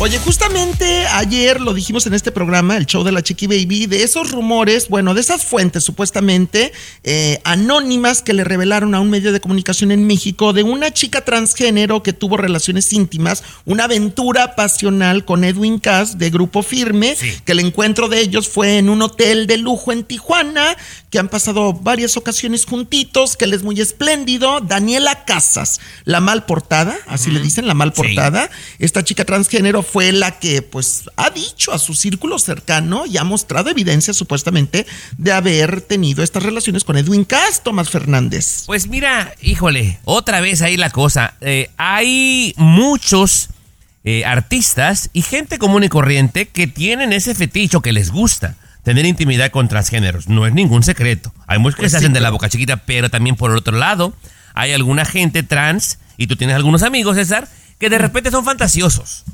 Oye, 0.00 0.16
justamente 0.20 1.08
ayer 1.08 1.60
lo 1.60 1.74
dijimos 1.74 2.06
en 2.06 2.14
este 2.14 2.30
programa, 2.30 2.76
el 2.76 2.86
show 2.86 3.02
de 3.02 3.10
la 3.10 3.20
Chiqui 3.20 3.48
Baby, 3.48 3.86
de 3.86 4.04
esos 4.04 4.30
rumores, 4.30 4.88
bueno, 4.88 5.12
de 5.12 5.20
esas 5.20 5.44
fuentes 5.44 5.82
supuestamente 5.82 6.72
eh, 7.02 7.40
anónimas 7.42 8.22
que 8.22 8.32
le 8.32 8.44
revelaron 8.44 8.94
a 8.94 9.00
un 9.00 9.10
medio 9.10 9.32
de 9.32 9.40
comunicación 9.40 9.90
en 9.90 10.06
México 10.06 10.52
de 10.52 10.62
una 10.62 10.92
chica 10.92 11.24
transgénero 11.24 12.04
que 12.04 12.12
tuvo 12.12 12.36
relaciones 12.36 12.92
íntimas, 12.92 13.42
una 13.64 13.84
aventura 13.84 14.54
pasional 14.54 15.24
con 15.24 15.42
Edwin 15.42 15.80
Cass 15.80 16.16
de 16.16 16.30
Grupo 16.30 16.62
Firme, 16.62 17.16
que 17.44 17.50
el 17.50 17.58
encuentro 17.58 18.08
de 18.08 18.20
ellos 18.20 18.48
fue 18.48 18.78
en 18.78 18.90
un 18.90 19.02
hotel 19.02 19.48
de 19.48 19.56
lujo 19.56 19.90
en 19.90 20.04
Tijuana, 20.04 20.76
que 21.10 21.18
han 21.18 21.28
pasado 21.28 21.72
varias 21.72 22.16
ocasiones 22.16 22.66
juntitos, 22.66 23.36
que 23.36 23.46
él 23.46 23.54
es 23.54 23.64
muy 23.64 23.80
espléndido. 23.80 24.60
Daniela 24.60 25.24
Casas, 25.24 25.80
la 26.04 26.20
mal 26.20 26.44
portada, 26.44 26.96
así 27.08 27.30
le 27.32 27.40
dicen, 27.40 27.66
la 27.66 27.74
mal 27.74 27.92
portada. 27.92 28.48
Esta 28.78 29.02
chica 29.02 29.24
transgénero 29.24 29.82
fue 29.90 30.12
la 30.12 30.38
que, 30.38 30.62
pues, 30.62 31.04
ha 31.16 31.30
dicho 31.30 31.72
a 31.72 31.78
su 31.78 31.94
círculo 31.94 32.38
cercano 32.38 33.06
y 33.06 33.16
ha 33.16 33.24
mostrado 33.24 33.70
evidencia 33.70 34.12
supuestamente 34.12 34.86
de 35.16 35.32
haber 35.32 35.80
tenido 35.80 36.22
estas 36.22 36.42
relaciones 36.42 36.84
con 36.84 36.96
Edwin 36.96 37.24
Cass, 37.24 37.62
Tomás 37.62 37.90
Fernández. 37.90 38.64
Pues 38.66 38.88
mira, 38.88 39.34
híjole, 39.40 39.98
otra 40.04 40.40
vez 40.40 40.62
ahí 40.62 40.76
la 40.76 40.90
cosa. 40.90 41.34
Eh, 41.40 41.70
hay 41.76 42.54
muchos 42.56 43.48
eh, 44.04 44.24
artistas 44.24 45.10
y 45.12 45.22
gente 45.22 45.58
común 45.58 45.84
y 45.84 45.88
corriente 45.88 46.48
que 46.48 46.66
tienen 46.66 47.12
ese 47.12 47.34
feticho 47.34 47.80
que 47.80 47.92
les 47.92 48.10
gusta. 48.10 48.56
Tener 48.82 49.04
intimidad 49.06 49.50
con 49.50 49.68
transgéneros. 49.68 50.28
No 50.28 50.46
es 50.46 50.54
ningún 50.54 50.82
secreto. 50.82 51.32
Hay 51.46 51.58
muchos 51.58 51.76
que 51.76 51.82
Pues 51.82 51.92
se 51.92 51.98
sí, 51.98 52.04
hacen 52.04 52.12
de 52.12 52.20
la 52.20 52.30
boca 52.30 52.48
chiquita, 52.48 52.78
pero 52.78 53.10
también 53.10 53.36
por 53.36 53.50
el 53.50 53.58
otro 53.58 53.76
lado, 53.76 54.14
hay 54.54 54.72
alguna 54.72 55.04
gente 55.04 55.42
trans, 55.42 55.98
y 56.16 56.26
tú 56.26 56.36
tienes 56.36 56.56
algunos 56.56 56.82
amigos, 56.82 57.16
César, 57.16 57.48
que 57.78 57.90
de 57.90 57.98
repente 57.98 58.30
son 58.30 58.44
fantasiosos. 58.44 59.24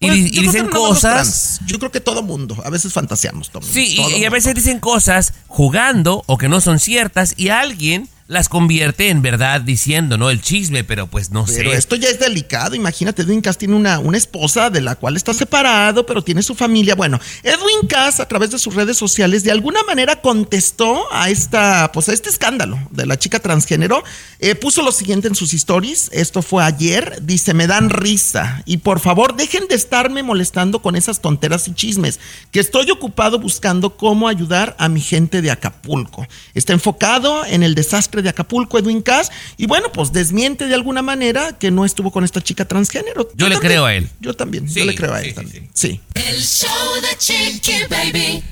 Y, 0.00 0.06
Pues, 0.06 0.14
di- 0.16 0.22
yo 0.22 0.26
y 0.26 0.30
creo 0.30 0.42
que 0.42 0.46
dicen 0.58 0.66
cosas. 0.70 1.60
Yo 1.66 1.78
creo 1.78 1.90
que 1.90 2.00
todo 2.00 2.22
mundo. 2.22 2.56
A 2.64 2.70
veces 2.70 2.92
fantaseamos, 2.92 3.50
Tom. 3.50 3.62
Sí, 3.62 3.96
y, 3.98 4.20
y 4.20 4.24
a 4.24 4.30
veces 4.30 4.54
dicen 4.54 4.78
cosas 4.78 5.32
jugando 5.48 6.22
o 6.26 6.38
que 6.38 6.48
no 6.48 6.60
son 6.60 6.78
ciertas 6.78 7.34
y 7.36 7.48
alguien 7.48 8.08
las 8.28 8.50
convierte 8.50 9.08
en 9.08 9.22
verdad 9.22 9.62
diciendo, 9.62 10.18
¿no? 10.18 10.28
El 10.28 10.42
chisme, 10.42 10.84
pero 10.84 11.06
pues 11.06 11.30
no 11.30 11.46
Pero 11.46 11.70
sé. 11.70 11.76
esto 11.78 11.96
ya 11.96 12.10
es 12.10 12.20
delicado. 12.20 12.74
Imagínate, 12.74 13.22
Edwin 13.22 13.40
Cass 13.40 13.56
tiene 13.56 13.74
una, 13.74 13.98
una 14.00 14.18
esposa 14.18 14.68
de 14.68 14.82
la 14.82 14.96
cual 14.96 15.16
está 15.16 15.32
separado, 15.32 16.04
pero 16.04 16.22
tiene 16.22 16.42
su 16.42 16.54
familia. 16.54 16.94
Bueno, 16.94 17.18
Edwin 17.42 17.88
Cass, 17.88 18.20
a 18.20 18.28
través 18.28 18.50
de 18.50 18.58
sus 18.58 18.74
redes 18.74 18.98
sociales, 18.98 19.44
de 19.44 19.50
alguna 19.50 19.82
manera 19.84 20.20
contestó 20.20 21.10
a 21.10 21.30
esta, 21.30 21.90
pues 21.90 22.10
a 22.10 22.12
este 22.12 22.28
escándalo 22.28 22.78
de 22.90 23.06
la 23.06 23.18
chica 23.18 23.40
transgénero. 23.40 24.04
Eh, 24.40 24.54
puso 24.54 24.82
lo 24.82 24.92
siguiente 24.92 25.26
en 25.28 25.34
sus 25.34 25.54
stories. 25.54 26.10
Esto 26.12 26.42
fue 26.42 26.62
ayer. 26.62 27.20
Dice: 27.22 27.54
Me 27.54 27.66
dan 27.66 27.88
risa. 27.88 28.62
Y 28.66 28.76
por 28.76 29.00
favor, 29.00 29.36
dejen 29.36 29.68
de 29.68 29.74
estarme 29.74 30.22
molestando 30.22 30.82
con 30.82 30.96
esas 30.96 31.22
tonteras 31.22 31.66
y 31.66 31.72
chismes. 31.72 32.20
Que 32.50 32.60
estoy 32.60 32.90
ocupado 32.90 33.38
buscando 33.38 33.96
cómo 33.96 34.28
ayudar 34.28 34.76
a 34.78 34.90
mi 34.90 35.00
gente 35.00 35.40
de 35.40 35.50
Acapulco. 35.50 36.26
Está 36.52 36.74
enfocado 36.74 37.46
en 37.46 37.62
el 37.62 37.74
desastre 37.74 38.17
de 38.22 38.28
Acapulco, 38.28 38.78
Edwin 38.78 39.02
Cass. 39.02 39.30
Y 39.56 39.66
bueno, 39.66 39.90
pues 39.92 40.12
desmiente 40.12 40.66
de 40.66 40.74
alguna 40.74 41.02
manera 41.02 41.52
que 41.58 41.70
no 41.70 41.84
estuvo 41.84 42.10
con 42.10 42.24
esta 42.24 42.40
chica 42.42 42.66
transgénero. 42.66 43.28
Yo 43.34 43.48
le 43.48 43.54
también- 43.56 43.60
creo 43.72 43.86
a 43.86 43.94
él. 43.94 44.08
Yo 44.20 44.34
también, 44.34 44.68
Sí, 44.68 44.80
yo 44.80 44.84
le 44.86 44.94
creo 44.94 45.12
a 45.14 45.18
él 45.20 45.24
sí, 45.24 45.30
sí, 45.30 45.34
también. 45.36 45.70
Sí. 45.74 46.00
El 46.14 46.42
show 46.42 46.94
de 47.02 47.16
Chiqui 47.18 47.72
Baby. 47.88 48.42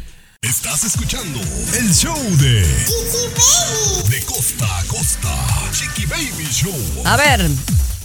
Estás 0.42 0.84
escuchando 0.84 1.40
el 1.76 1.92
show 1.92 2.16
de 2.36 2.60
De 4.10 4.20
costa 4.24 4.78
a 4.78 4.84
costa, 4.84 5.28
Chiqui 5.72 6.06
Baby 6.06 6.46
Show. 6.52 7.02
A 7.04 7.16
ver, 7.16 7.48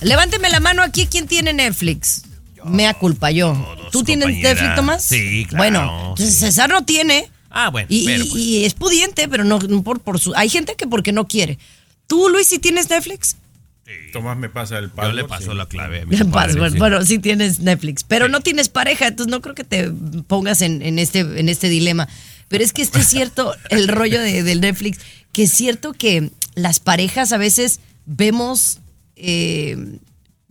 levánteme 0.02 0.50
la 0.50 0.60
mano 0.60 0.82
aquí. 0.82 1.06
¿Quién 1.06 1.28
tiene 1.28 1.54
Netflix? 1.54 2.24
Mea 2.64 2.94
culpa, 2.94 3.32
yo. 3.32 3.54
¿Tú 3.92 4.04
tienes 4.04 4.26
compañera. 4.26 4.50
Netflix, 4.54 4.76
Tomás? 4.76 5.04
Sí, 5.04 5.46
claro, 5.50 5.58
Bueno, 5.64 6.10
entonces. 6.12 6.38
César 6.40 6.70
no 6.70 6.84
tiene. 6.86 7.30
Ah, 7.52 7.70
bueno, 7.70 7.88
Y, 7.90 8.06
pero, 8.06 8.24
y- 8.24 8.30
pues. 8.30 8.42
y 8.42 8.66
es 8.66 8.74
pudiente, 8.74 9.28
pero 9.28 9.44
no, 9.44 9.60
por, 9.84 10.00
por 10.02 10.20
su. 10.20 10.34
Hay 10.36 10.50
gente 10.50 10.76
que 10.76 10.88
porque 10.88 11.12
no 11.12 11.28
quiere. 11.28 11.60
¿Tú, 12.08 12.30
Luis, 12.30 12.48
si 12.48 12.60
tienes 12.60 12.90
Netflix? 12.90 13.36
Tomás 14.14 14.38
me 14.38 14.48
pasa 14.48 14.78
el 14.80 14.86
Yo 14.90 14.96
password. 14.96 15.16
le 15.16 15.24
paso 15.26 15.52
sí. 15.52 15.58
la 15.58 15.66
clave 15.66 16.02
a 16.02 16.06
mi 16.06 16.16
Password. 16.18 16.72
sí. 16.74 16.78
Bueno, 16.78 17.04
sí 17.04 17.20
tienes 17.20 17.60
Netflix, 17.60 18.04
pero 18.04 18.30
no 18.30 18.40
tienes 18.42 18.70
pareja, 18.70 19.08
entonces 19.08 19.30
no 19.32 19.42
creo 19.42 19.54
que 19.54 19.66
te 19.66 19.92
pongas 20.28 20.62
en, 20.62 20.82
en 20.82 20.98
este, 20.98 21.20
en 21.20 21.50
este 21.50 21.68
dilema. 21.68 22.08
Pero 22.48 22.64
es 22.64 22.72
que 22.74 22.82
este 22.84 23.00
es 23.00 23.08
cierto, 23.08 23.54
el 23.70 23.88
rollo 23.90 24.22
de- 24.22 24.44
del 24.44 24.62
Netflix, 24.62 25.00
que 25.34 25.44
es 25.44 25.52
cierto 25.52 25.92
que 25.94 26.32
las 26.56 26.80
parejas 26.80 27.32
a 27.34 27.38
veces 27.38 27.80
vemos 28.06 28.80
eh, 29.18 29.98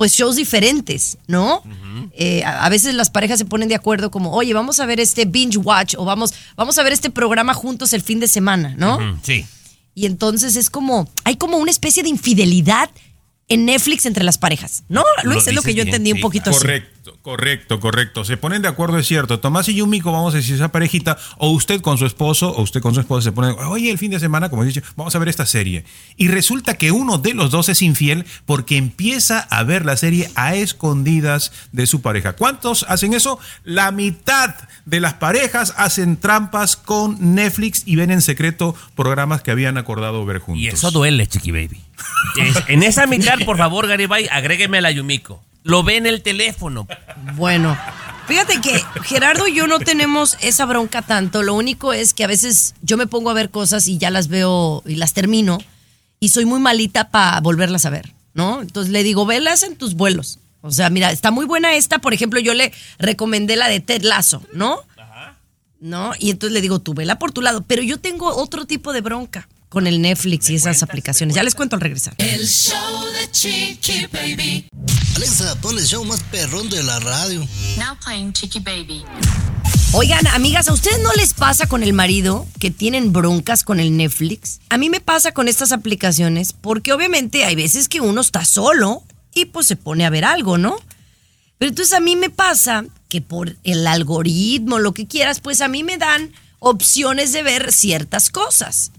pues 0.00 0.14
shows 0.14 0.37
diferentes, 0.37 1.19
¿no? 1.26 1.62
Eh, 2.12 2.42
a, 2.42 2.64
a 2.64 2.69
veces 2.71 2.95
las 2.95 3.11
parejas 3.11 3.38
se 3.38 3.45
ponen 3.45 3.69
de 3.69 3.75
acuerdo 3.75 4.11
como, 4.11 4.33
oye, 4.33 4.54
vamos 4.54 4.80
a 4.80 4.87
ver 4.87 4.99
este 4.99 5.26
binge 5.26 5.59
watch 5.59 5.95
o 5.99 6.07
vamos, 6.07 6.33
vamos 6.57 6.78
a 6.78 6.83
ver 6.83 6.95
este 6.95 7.11
programa 7.11 7.52
juntos 7.52 7.92
el 7.92 8.00
fin 8.00 8.19
de 8.19 8.26
semana, 8.26 8.75
¿no? 8.78 8.99
Sí. 9.23 9.45
Y 9.95 10.07
entonces 10.07 10.57
es 10.57 10.71
como, 10.71 11.07
hay 11.25 11.37
como 11.37 11.59
una 11.59 11.71
especie 11.71 12.02
de 12.02 12.09
infidelidad 12.09 12.88
en 13.50 13.64
Netflix 13.66 14.07
entre 14.07 14.23
las 14.23 14.38
parejas, 14.38 14.85
¿no? 14.88 15.04
Lo 15.25 15.33
Luis, 15.33 15.47
es 15.49 15.54
lo 15.54 15.62
que 15.62 15.75
yo 15.75 15.83
bien, 15.83 15.88
entendí 15.88 16.12
un 16.12 16.21
poquito 16.21 16.50
así. 16.50 16.61
Correcto, 16.61 17.16
correcto, 17.21 17.80
correcto. 17.80 18.25
Se 18.25 18.37
ponen 18.37 18.62
de 18.62 18.69
acuerdo, 18.69 18.97
es 18.97 19.09
cierto. 19.09 19.40
Tomás 19.40 19.69
y 19.69 19.75
Yumiko, 19.75 20.12
vamos 20.12 20.35
a 20.35 20.37
decir, 20.37 20.54
esa 20.54 20.71
parejita, 20.71 21.19
o 21.37 21.50
usted 21.50 21.80
con 21.80 21.99
su 21.99 22.07
esposo, 22.07 22.50
o 22.52 22.62
usted 22.62 22.80
con 22.80 22.95
su 22.95 23.00
esposa, 23.00 23.25
se 23.25 23.33
ponen, 23.33 23.57
oye, 23.66 23.90
el 23.90 23.99
fin 23.99 24.12
de 24.12 24.21
semana, 24.21 24.50
como 24.50 24.62
he 24.62 24.66
dicho, 24.66 24.83
vamos 24.95 25.16
a 25.16 25.19
ver 25.19 25.28
esta 25.28 25.47
serie. 25.47 25.85
Y 26.16 26.28
resulta 26.28 26.75
que 26.75 26.92
uno 26.92 27.19
de 27.19 27.35
los 27.35 27.50
dos 27.50 27.69
es 27.69 27.83
infiel 27.83 28.25
porque 28.47 28.76
empieza 28.76 29.40
a 29.40 29.64
ver 29.64 29.85
la 29.85 29.97
serie 29.97 30.30
a 30.37 30.54
escondidas 30.54 31.50
de 31.73 31.88
su 31.88 32.02
pareja. 32.02 32.35
¿Cuántos 32.35 32.87
hacen 32.88 33.14
eso? 33.14 33.40
La 33.64 33.90
mitad 33.90 34.54
de 34.85 35.00
las 35.00 35.14
parejas 35.14 35.75
hacen 35.76 36.19
trampas 36.19 36.76
con 36.76 37.35
Netflix 37.35 37.83
y 37.85 37.97
ven 37.97 38.12
en 38.12 38.23
secreto 38.23 38.76
programas 38.95 39.42
que 39.42 39.50
habían 39.50 39.76
acordado 39.76 40.25
ver 40.25 40.38
juntos. 40.38 40.62
Y 40.62 40.69
eso 40.69 40.92
duele, 40.92 41.26
Chiqui 41.26 41.50
Baby. 41.50 41.80
En 42.69 42.83
esa 42.83 43.07
mitad, 43.07 43.38
por 43.45 43.57
favor, 43.59 43.87
Garibay, 43.88 44.28
agrégueme 44.30 44.78
a 44.78 44.80
la 44.80 44.90
Yumiko. 44.90 45.42
Lo 45.62 45.83
ve 45.83 45.97
en 45.97 46.07
el 46.07 46.23
teléfono. 46.23 46.87
Bueno, 47.35 47.76
fíjate 48.26 48.61
que 48.61 48.83
Gerardo 49.02 49.47
y 49.47 49.54
yo 49.54 49.66
no 49.66 49.78
tenemos 49.78 50.37
esa 50.40 50.64
bronca 50.64 51.02
tanto. 51.02 51.42
Lo 51.42 51.54
único 51.54 51.92
es 51.92 52.14
que 52.14 52.25
a 52.25 52.28
veces 52.28 52.75
yo 52.83 52.97
me 52.97 53.07
pongo 53.07 53.30
a 53.30 53.35
ver 53.35 53.50
cosas 53.50 53.87
y 53.88 53.99
ya 53.99 54.11
las 54.11 54.28
veo 54.28 54.83
y 54.87 54.97
las 54.97 55.12
termino 55.12 55.59
y 56.19 56.30
soy 56.30 56.45
muy 56.45 56.61
malita 56.61 57.11
para 57.11 57.40
volverlas 57.40 57.85
a 57.87 57.90
ver, 57.90 58.12
¿no? 58.35 58.62
Entonces 58.62 58.92
le 58.92 59.02
digo, 59.02 59.26
velas 59.26 59.62
en 59.62 59.76
tus 59.76 59.95
vuelos. 59.95 60.38
O 60.62 60.71
sea, 60.71 60.90
mira, 60.90 61.11
está 61.11 61.30
muy 61.30 61.47
buena 61.47 61.75
esta. 61.75 61.99
Por 61.99 62.14
ejemplo, 62.14 62.40
yo 62.40 62.54
le 62.54 62.73
recomendé 62.99 63.57
la 63.57 63.69
de 63.69 63.80
Ted 63.80 64.02
Lasso, 64.02 64.42
¿no? 64.52 64.80
¿No? 65.80 66.12
Y 66.19 66.30
entonces 66.30 66.52
le 66.52 66.61
digo, 66.61 66.78
tú 66.78 66.92
vela 66.92 67.19
por 67.19 67.33
tu 67.33 67.40
lado. 67.40 67.62
Pero 67.66 67.83
yo 67.83 67.99
tengo 67.99 68.35
otro 68.35 68.66
tipo 68.66 68.92
de 68.92 69.00
bronca 69.00 69.49
con 69.71 69.87
el 69.87 70.03
Netflix 70.03 70.50
y 70.50 70.57
esas 70.57 70.83
aplicaciones. 70.83 71.35
Ya 71.35 71.43
les 71.43 71.55
cuento 71.55 71.77
al 71.77 71.81
regresar. 71.81 72.15
El 72.19 72.47
show 72.47 73.05
de 73.12 73.31
Chiqui 73.31 74.07
Baby. 74.12 74.69
Alexa, 75.17 75.55
pon 75.61 75.79
el 75.79 75.87
show 75.87 76.05
más 76.05 76.21
perrón 76.25 76.69
de 76.69 76.83
la 76.83 76.99
radio. 77.00 77.41
Now 77.79 77.97
playing 78.05 78.33
Chicky 78.33 78.59
Baby. 78.59 79.05
Oigan, 79.93 80.27
amigas, 80.29 80.69
¿a 80.69 80.73
ustedes 80.73 81.00
no 81.00 81.12
les 81.12 81.35
pasa 81.35 81.67
con 81.67 81.83
el 81.83 81.93
marido 81.93 82.47
que 82.59 82.71
tienen 82.71 83.12
broncas 83.12 83.62
con 83.65 83.81
el 83.81 83.97
Netflix? 83.97 84.61
A 84.69 84.77
mí 84.77 84.91
me 84.91 85.00
pasa 85.00 85.33
con 85.33 85.47
estas 85.47 85.73
aplicaciones 85.73 86.53
porque 86.53 86.93
obviamente 86.93 87.45
hay 87.45 87.55
veces 87.55 87.89
que 87.89 88.00
uno 88.00 88.21
está 88.21 88.45
solo 88.45 89.05
y 89.35 89.47
pues 89.47 89.67
se 89.67 89.77
pone 89.77 90.05
a 90.05 90.11
ver 90.11 90.25
algo, 90.25 90.59
¿no? 90.59 90.77
Pero 91.59 91.71
entonces 91.71 91.93
a 91.93 92.00
mí 92.00 92.17
me 92.17 92.31
pasa 92.31 92.85
que 93.09 93.21
por 93.21 93.57
el 93.62 93.87
algoritmo, 93.87 94.79
lo 94.81 94.95
que 94.95 95.07
quieras, 95.07 95.41
pues 95.41 95.61
a 95.61 95.69
mí 95.69 95.85
me 95.85 95.97
dan 95.97 96.33
opciones 96.59 97.33
de 97.33 97.43
ver 97.43 97.73
ciertas 97.73 98.31
cosas. 98.31 98.93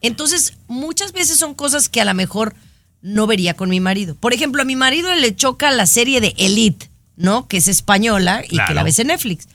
Entonces, 0.00 0.54
muchas 0.66 1.12
veces 1.12 1.38
son 1.38 1.54
cosas 1.54 1.88
que 1.88 2.00
a 2.00 2.04
lo 2.04 2.14
mejor 2.14 2.54
no 3.02 3.26
vería 3.26 3.54
con 3.54 3.70
mi 3.70 3.80
marido. 3.80 4.14
Por 4.14 4.34
ejemplo, 4.34 4.62
a 4.62 4.64
mi 4.64 4.76
marido 4.76 5.14
le 5.14 5.34
choca 5.34 5.70
la 5.70 5.86
serie 5.86 6.20
de 6.20 6.34
Elite, 6.36 6.90
¿no? 7.16 7.48
Que 7.48 7.58
es 7.58 7.68
española 7.68 8.42
y 8.48 8.58
que 8.64 8.74
la 8.74 8.82
ves 8.82 8.98
en 8.98 9.08
Netflix. 9.08 9.48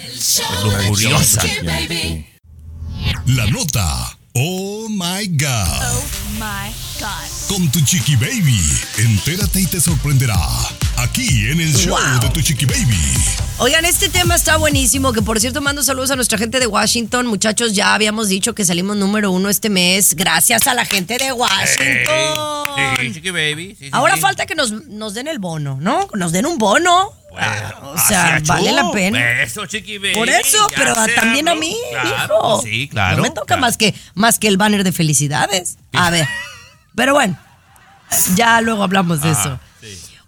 Lujuriosa. 0.64 1.42
La 3.26 3.46
nota. 3.46 4.16
Oh 4.34 4.88
my 4.88 5.26
God. 5.28 5.82
Oh 5.82 6.04
my 6.38 6.72
God. 6.98 7.41
Con 7.52 7.70
tu 7.70 7.82
chiqui 7.82 8.16
baby. 8.16 8.58
Entérate 8.96 9.60
y 9.60 9.66
te 9.66 9.78
sorprenderá. 9.78 10.38
Aquí 10.96 11.50
en 11.50 11.60
el 11.60 11.76
show 11.76 11.90
Wow. 11.98 12.20
de 12.20 12.30
tu 12.30 12.40
chiqui 12.40 12.64
baby. 12.64 12.96
Oigan, 13.58 13.84
este 13.84 14.08
tema 14.08 14.36
está 14.36 14.56
buenísimo, 14.56 15.12
que 15.12 15.20
por 15.20 15.38
cierto 15.38 15.60
mando 15.60 15.82
saludos 15.82 16.10
a 16.12 16.16
nuestra 16.16 16.38
gente 16.38 16.58
de 16.60 16.66
Washington. 16.66 17.26
Muchachos, 17.26 17.74
ya 17.74 17.92
habíamos 17.92 18.28
dicho 18.30 18.54
que 18.54 18.64
salimos 18.64 18.96
número 18.96 19.30
uno 19.32 19.50
este 19.50 19.68
mes, 19.68 20.14
gracias 20.16 20.66
a 20.66 20.72
la 20.72 20.86
gente 20.86 21.18
de 21.18 21.30
Washington. 21.32 22.96
Sí, 22.98 23.12
Chiqui 23.12 23.30
Baby. 23.30 23.76
sí, 23.78 23.84
sí, 23.84 23.88
Ahora 23.92 24.14
sí. 24.14 24.22
falta 24.22 24.46
que 24.46 24.54
nos, 24.54 24.72
nos 24.86 25.12
den 25.12 25.28
el 25.28 25.38
bono, 25.38 25.76
¿no? 25.78 26.08
Nos 26.14 26.32
den 26.32 26.46
un 26.46 26.56
bono. 26.56 27.10
O 27.32 27.98
sea, 28.08 28.40
vale 28.46 28.72
la 28.72 28.90
pena. 28.92 29.42
Eso, 29.42 29.66
Chiqui 29.66 29.98
Baby. 29.98 30.14
Por 30.14 30.30
eso, 30.30 30.56
ya 30.70 30.76
pero 30.76 30.96
también 31.16 31.48
a 31.48 31.54
mí, 31.54 31.76
Claro, 31.90 32.34
hijo. 32.38 32.62
Sí, 32.62 32.88
claro. 32.88 33.18
No 33.18 33.22
me 33.24 33.28
toca 33.30 33.44
claro. 33.48 33.60
más, 33.60 33.76
que, 33.76 33.94
más 34.14 34.38
que 34.38 34.48
el 34.48 34.56
banner 34.56 34.84
de 34.84 34.92
felicidades. 34.92 35.76
A 35.92 36.08
ver. 36.08 36.26
Pero 36.94 37.14
bueno, 37.14 37.38
ya 38.34 38.60
luego 38.60 38.82
hablamos 38.82 39.22
de 39.22 39.30
eso. 39.30 39.58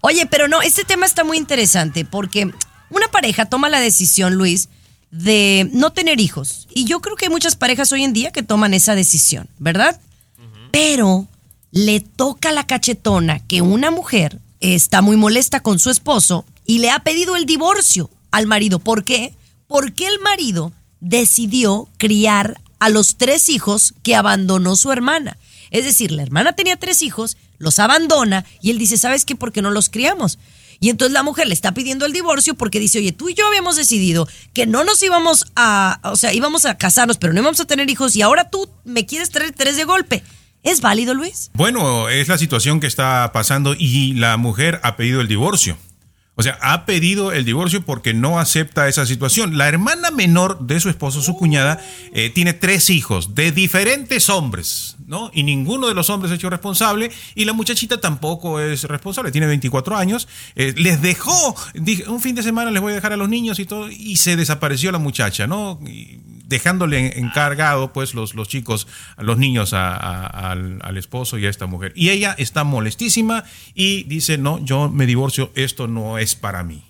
Oye, 0.00 0.26
pero 0.26 0.48
no, 0.48 0.62
este 0.62 0.84
tema 0.84 1.06
está 1.06 1.24
muy 1.24 1.38
interesante 1.38 2.04
porque 2.04 2.52
una 2.90 3.08
pareja 3.08 3.46
toma 3.46 3.68
la 3.68 3.80
decisión, 3.80 4.34
Luis, 4.34 4.68
de 5.10 5.70
no 5.72 5.92
tener 5.92 6.20
hijos. 6.20 6.66
Y 6.74 6.84
yo 6.84 7.00
creo 7.00 7.16
que 7.16 7.26
hay 7.26 7.30
muchas 7.30 7.56
parejas 7.56 7.92
hoy 7.92 8.04
en 8.04 8.12
día 8.12 8.30
que 8.30 8.42
toman 8.42 8.74
esa 8.74 8.94
decisión, 8.94 9.48
¿verdad? 9.58 10.00
Pero 10.70 11.28
le 11.70 12.00
toca 12.00 12.52
la 12.52 12.66
cachetona 12.66 13.38
que 13.40 13.62
una 13.62 13.90
mujer 13.90 14.38
está 14.60 15.02
muy 15.02 15.16
molesta 15.16 15.60
con 15.60 15.78
su 15.78 15.90
esposo 15.90 16.44
y 16.66 16.78
le 16.78 16.90
ha 16.90 17.00
pedido 17.00 17.36
el 17.36 17.46
divorcio 17.46 18.10
al 18.30 18.46
marido. 18.46 18.78
¿Por 18.78 19.04
qué? 19.04 19.34
Porque 19.66 20.06
el 20.06 20.18
marido 20.20 20.72
decidió 21.00 21.88
criar 21.96 22.60
a 22.78 22.88
los 22.88 23.16
tres 23.16 23.48
hijos 23.48 23.94
que 24.02 24.16
abandonó 24.16 24.76
su 24.76 24.90
hermana. 24.92 25.36
Es 25.74 25.84
decir, 25.84 26.12
la 26.12 26.22
hermana 26.22 26.52
tenía 26.52 26.76
tres 26.76 27.02
hijos, 27.02 27.36
los 27.58 27.80
abandona 27.80 28.44
y 28.62 28.70
él 28.70 28.78
dice, 28.78 28.96
¿sabes 28.96 29.24
qué? 29.24 29.34
¿Por 29.34 29.50
qué 29.50 29.60
no 29.60 29.72
los 29.72 29.88
criamos? 29.88 30.38
Y 30.78 30.88
entonces 30.88 31.12
la 31.12 31.24
mujer 31.24 31.48
le 31.48 31.54
está 31.54 31.74
pidiendo 31.74 32.06
el 32.06 32.12
divorcio 32.12 32.54
porque 32.54 32.78
dice, 32.78 32.98
oye, 32.98 33.10
tú 33.10 33.28
y 33.28 33.34
yo 33.34 33.44
habíamos 33.44 33.74
decidido 33.74 34.28
que 34.52 34.66
no 34.66 34.84
nos 34.84 35.02
íbamos 35.02 35.46
a, 35.56 35.98
o 36.04 36.14
sea, 36.14 36.32
íbamos 36.32 36.64
a 36.64 36.78
casarnos, 36.78 37.18
pero 37.18 37.32
no 37.32 37.40
íbamos 37.40 37.58
a 37.58 37.64
tener 37.64 37.90
hijos 37.90 38.14
y 38.14 38.22
ahora 38.22 38.50
tú 38.50 38.70
me 38.84 39.04
quieres 39.04 39.30
traer 39.30 39.50
tres 39.50 39.76
de 39.76 39.82
golpe. 39.82 40.22
¿Es 40.62 40.80
válido, 40.80 41.12
Luis? 41.12 41.50
Bueno, 41.54 42.08
es 42.08 42.28
la 42.28 42.38
situación 42.38 42.78
que 42.78 42.86
está 42.86 43.32
pasando 43.32 43.74
y 43.76 44.14
la 44.14 44.36
mujer 44.36 44.78
ha 44.84 44.96
pedido 44.96 45.20
el 45.20 45.26
divorcio. 45.26 45.76
O 46.36 46.42
sea, 46.42 46.58
ha 46.60 46.84
pedido 46.84 47.30
el 47.30 47.44
divorcio 47.44 47.82
porque 47.82 48.12
no 48.12 48.40
acepta 48.40 48.88
esa 48.88 49.06
situación. 49.06 49.56
La 49.56 49.68
hermana 49.68 50.10
menor 50.10 50.66
de 50.66 50.80
su 50.80 50.88
esposo, 50.88 51.22
su 51.22 51.36
cuñada, 51.36 51.80
eh, 52.12 52.28
tiene 52.30 52.52
tres 52.52 52.90
hijos 52.90 53.36
de 53.36 53.52
diferentes 53.52 54.28
hombres, 54.28 54.96
¿no? 55.06 55.30
Y 55.32 55.44
ninguno 55.44 55.86
de 55.86 55.94
los 55.94 56.10
hombres 56.10 56.32
es 56.32 56.38
hecho 56.38 56.50
responsable 56.50 57.12
y 57.36 57.44
la 57.44 57.52
muchachita 57.52 58.00
tampoco 58.00 58.58
es 58.58 58.82
responsable, 58.84 59.30
tiene 59.30 59.46
24 59.46 59.96
años. 59.96 60.26
Eh, 60.56 60.74
les 60.76 61.00
dejó, 61.00 61.54
dije, 61.74 62.08
un 62.08 62.20
fin 62.20 62.34
de 62.34 62.42
semana 62.42 62.72
les 62.72 62.82
voy 62.82 62.92
a 62.92 62.96
dejar 62.96 63.12
a 63.12 63.16
los 63.16 63.28
niños 63.28 63.60
y 63.60 63.64
todo, 63.64 63.88
y 63.88 64.16
se 64.16 64.34
desapareció 64.34 64.90
la 64.90 64.98
muchacha, 64.98 65.46
¿no? 65.46 65.78
Y 65.86 66.18
dejándole 66.54 67.18
encargado, 67.18 67.92
pues, 67.92 68.14
los, 68.14 68.34
los 68.34 68.48
chicos, 68.48 68.86
los 69.18 69.36
niños 69.38 69.72
a- 69.72 69.94
a- 69.96 70.50
al, 70.52 70.78
al 70.82 70.96
esposo 70.96 71.36
y 71.38 71.46
a 71.46 71.50
esta 71.50 71.66
mujer. 71.66 71.92
Y 71.96 72.10
ella 72.10 72.34
está 72.38 72.62
molestísima 72.64 73.44
y 73.74 74.04
dice, 74.04 74.38
no, 74.38 74.64
yo 74.64 74.88
me 74.88 75.06
divorcio, 75.06 75.50
esto 75.56 75.86
no 75.88 76.18
es 76.18 76.34
para 76.36 76.62
mí. 76.62 76.82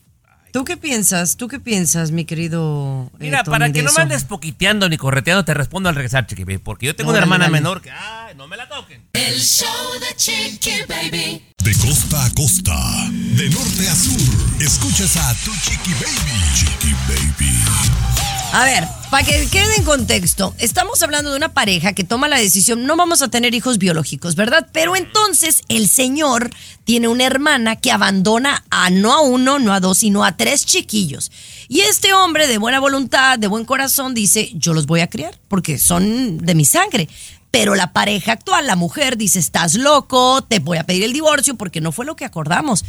¿Tú 0.53 0.65
qué 0.65 0.77
piensas? 0.77 1.37
¿Tú 1.37 1.49
qué 1.49 1.59
piensas, 1.59 2.13
mi 2.13 2.25
querido? 2.27 3.11
eh, 3.15 3.17
Mira, 3.25 3.43
Tommy, 3.43 3.55
para 3.59 3.73
que 3.73 3.83
no 3.83 3.91
me 3.93 4.03
andes 4.03 4.23
poquiteando 4.23 4.89
ni 4.89 4.97
correteando, 4.97 5.45
te 5.45 5.53
respondo 5.53 5.89
al 5.89 5.97
regresar, 5.97 6.29
Chiqui 6.29 6.45
Baby. 6.45 6.59
Porque 6.59 6.87
yo 6.87 6.95
tengo 6.95 7.11
una 7.11 7.19
hermana 7.19 7.47
dale. 7.47 7.53
menor 7.59 7.83
que. 7.83 7.91
¡Ay, 7.91 8.35
no 8.37 8.47
me 8.47 8.57
la 8.57 8.69
toquen! 8.69 9.03
El 9.15 9.41
show 9.41 9.67
de 9.99 10.15
Chiqui 10.15 10.71
Baby. 10.89 11.43
De 11.59 11.73
costa 11.79 12.25
a 12.27 12.31
costa. 12.35 12.77
De 13.11 13.51
norte 13.51 13.89
a 13.89 13.95
sur. 13.97 14.63
Escuchas 14.63 15.17
a 15.17 15.35
tu 15.45 15.51
chiqui 15.57 15.93
baby. 15.95 16.39
Chiqui 16.55 16.93
baby. 17.09 18.14
A 18.55 18.63
ver, 18.63 18.87
para 19.11 19.27
que 19.27 19.49
quede 19.49 19.79
en 19.79 19.83
contexto, 19.83 20.55
estamos 20.59 21.03
hablando 21.03 21.33
de 21.33 21.37
una 21.37 21.53
pareja 21.53 21.93
que 21.93 22.05
toma 22.05 22.29
la 22.29 22.39
decisión, 22.39 22.87
no 22.87 22.95
vamos 22.95 23.21
a 23.21 23.27
tener 23.27 23.53
hijos 23.53 23.79
biológicos, 23.79 24.37
¿verdad? 24.37 24.69
Pero 24.73 24.95
entonces 24.95 25.63
el 25.69 25.89
señor 25.89 26.51
tiene 26.85 27.09
una 27.09 27.25
hermana 27.25 27.75
que 27.75 27.91
abandona 27.91 28.65
a 28.71 28.91
no 28.91 29.13
a 29.13 29.23
uno, 29.23 29.59
no 29.59 29.73
a 29.73 29.81
dos, 29.81 29.99
sino 29.99 30.25
a 30.25 30.37
tres 30.37 30.67
chiquillos. 30.67 31.33
Y 31.67 31.81
este 31.81 32.15
hombre 32.15 32.47
de 32.47 32.59
buena 32.59 32.79
voluntad, 32.79 33.41
de 33.41 33.49
buen 33.49 33.65
corazón, 33.65 34.15
dice, 34.15 34.53
yo 34.55 34.73
los 34.73 34.87
voy 34.87 35.01
a 35.01 35.11
criar 35.11 35.37
porque 35.49 35.77
son 35.77 36.39
de 36.39 36.55
mi 36.55 36.65
sangre. 36.65 37.09
Pero 37.51 37.75
la 37.75 37.93
pareja 37.93 38.31
actual, 38.31 38.69
la 38.69 38.77
mujer, 38.77 39.17
dice, 39.17 39.41
estás 39.41 39.75
loco, 39.75 40.45
te 40.45 40.61
voy 40.61 40.79
a 40.79 40.87
pedir 40.87 41.03
el 41.03 41.13
divorcio 41.13 41.57
porque 41.57 41.81
no 41.81 41.91
fue 41.91 42.07
lo 42.07 42.15
que 42.15 42.25
acordamos. 42.25 42.85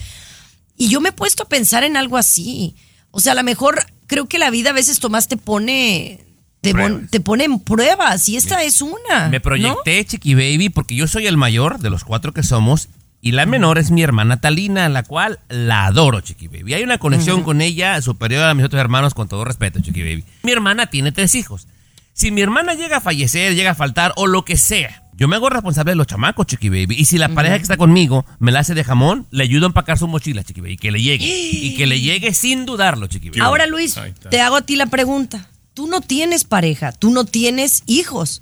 Y 0.77 0.89
yo 0.89 1.01
me 1.01 1.09
he 1.09 1.13
puesto 1.13 1.41
a 1.41 1.49
pensar 1.49 1.83
en 1.83 1.97
algo 1.97 2.17
así. 2.17 2.75
O 3.09 3.19
sea, 3.19 3.31
a 3.31 3.35
lo 3.35 3.43
mejor 3.43 3.83
creo 4.07 4.25
que 4.27 4.39
la 4.39 4.49
vida 4.49 4.69
a 4.71 4.73
veces 4.73 4.99
Tomás 4.99 5.27
te 5.27 5.37
pone 5.37 6.21
te, 6.61 6.73
pon- 6.73 7.07
te 7.07 7.19
pone 7.19 7.43
en 7.43 7.59
pruebas 7.59 8.27
y 8.29 8.37
esta 8.37 8.63
es 8.63 8.81
una. 8.81 9.29
Me 9.29 9.37
¿no? 9.37 9.41
proyecté, 9.41 10.03
Chiqui 10.05 10.33
Baby, 10.33 10.69
porque 10.69 10.95
yo 10.95 11.07
soy 11.07 11.27
el 11.27 11.37
mayor 11.37 11.79
de 11.79 11.89
los 11.89 12.03
cuatro 12.03 12.33
que 12.33 12.43
somos. 12.43 12.89
Y 13.21 13.31
la 13.31 13.47
menor 13.47 13.79
es 13.79 13.89
mi 13.89 14.03
hermana 14.03 14.39
Talina, 14.39 14.87
la 14.87 15.01
cual 15.01 15.39
la 15.49 15.87
adoro, 15.87 16.21
Chiqui 16.21 16.47
Baby. 16.47 16.75
Hay 16.75 16.83
una 16.83 16.99
conexión 16.99 17.41
con 17.41 17.59
ella 17.61 17.99
superior 18.03 18.43
a 18.43 18.53
mis 18.53 18.65
otros 18.65 18.79
hermanos, 18.79 19.15
con 19.15 19.27
todo 19.27 19.43
respeto, 19.45 19.79
Chiqui 19.79 20.01
Baby. 20.01 20.23
Mi 20.43 20.51
hermana 20.51 20.87
tiene 20.87 21.11
tres 21.11 21.33
hijos. 21.33 21.67
Si 22.13 22.29
mi 22.31 22.41
hermana 22.41 22.75
llega 22.75 22.97
a 22.97 23.01
fallecer, 23.01 23.55
llega 23.55 23.71
a 23.71 23.75
faltar 23.75 24.13
o 24.15 24.27
lo 24.27 24.45
que 24.45 24.57
sea, 24.57 25.01
yo 25.17 25.27
me 25.27 25.35
hago 25.35 25.49
responsable 25.49 25.91
de 25.91 25.95
los 25.95 26.07
chamacos, 26.07 26.45
Chiqui 26.47 26.69
Baby. 26.69 26.95
Y 26.97 27.05
si 27.05 27.17
la 27.17 27.29
pareja 27.29 27.57
que 27.57 27.61
está 27.63 27.77
conmigo 27.77 28.25
me 28.39 28.51
la 28.51 28.59
hace 28.59 28.73
de 28.73 28.83
jamón, 28.83 29.27
le 29.31 29.43
ayudo 29.43 29.65
a 29.65 29.67
empacar 29.67 29.97
su 29.97 30.07
mochila, 30.07 30.43
Chiqui 30.43 30.61
Baby. 30.61 30.77
Que 30.77 30.91
le 30.91 31.01
llegue. 31.01 31.25
y 31.25 31.75
que 31.75 31.87
le 31.87 32.01
llegue 32.01 32.33
sin 32.33 32.65
dudarlo, 32.65 33.07
Chiqui 33.07 33.29
Baby. 33.29 33.41
Ahora, 33.41 33.67
Luis, 33.67 33.95
te 34.29 34.41
hago 34.41 34.57
a 34.57 34.61
ti 34.61 34.75
la 34.75 34.87
pregunta. 34.87 35.49
Tú 35.73 35.87
no 35.87 36.01
tienes 36.01 36.43
pareja, 36.43 36.91
tú 36.91 37.11
no 37.11 37.25
tienes 37.25 37.83
hijos. 37.85 38.41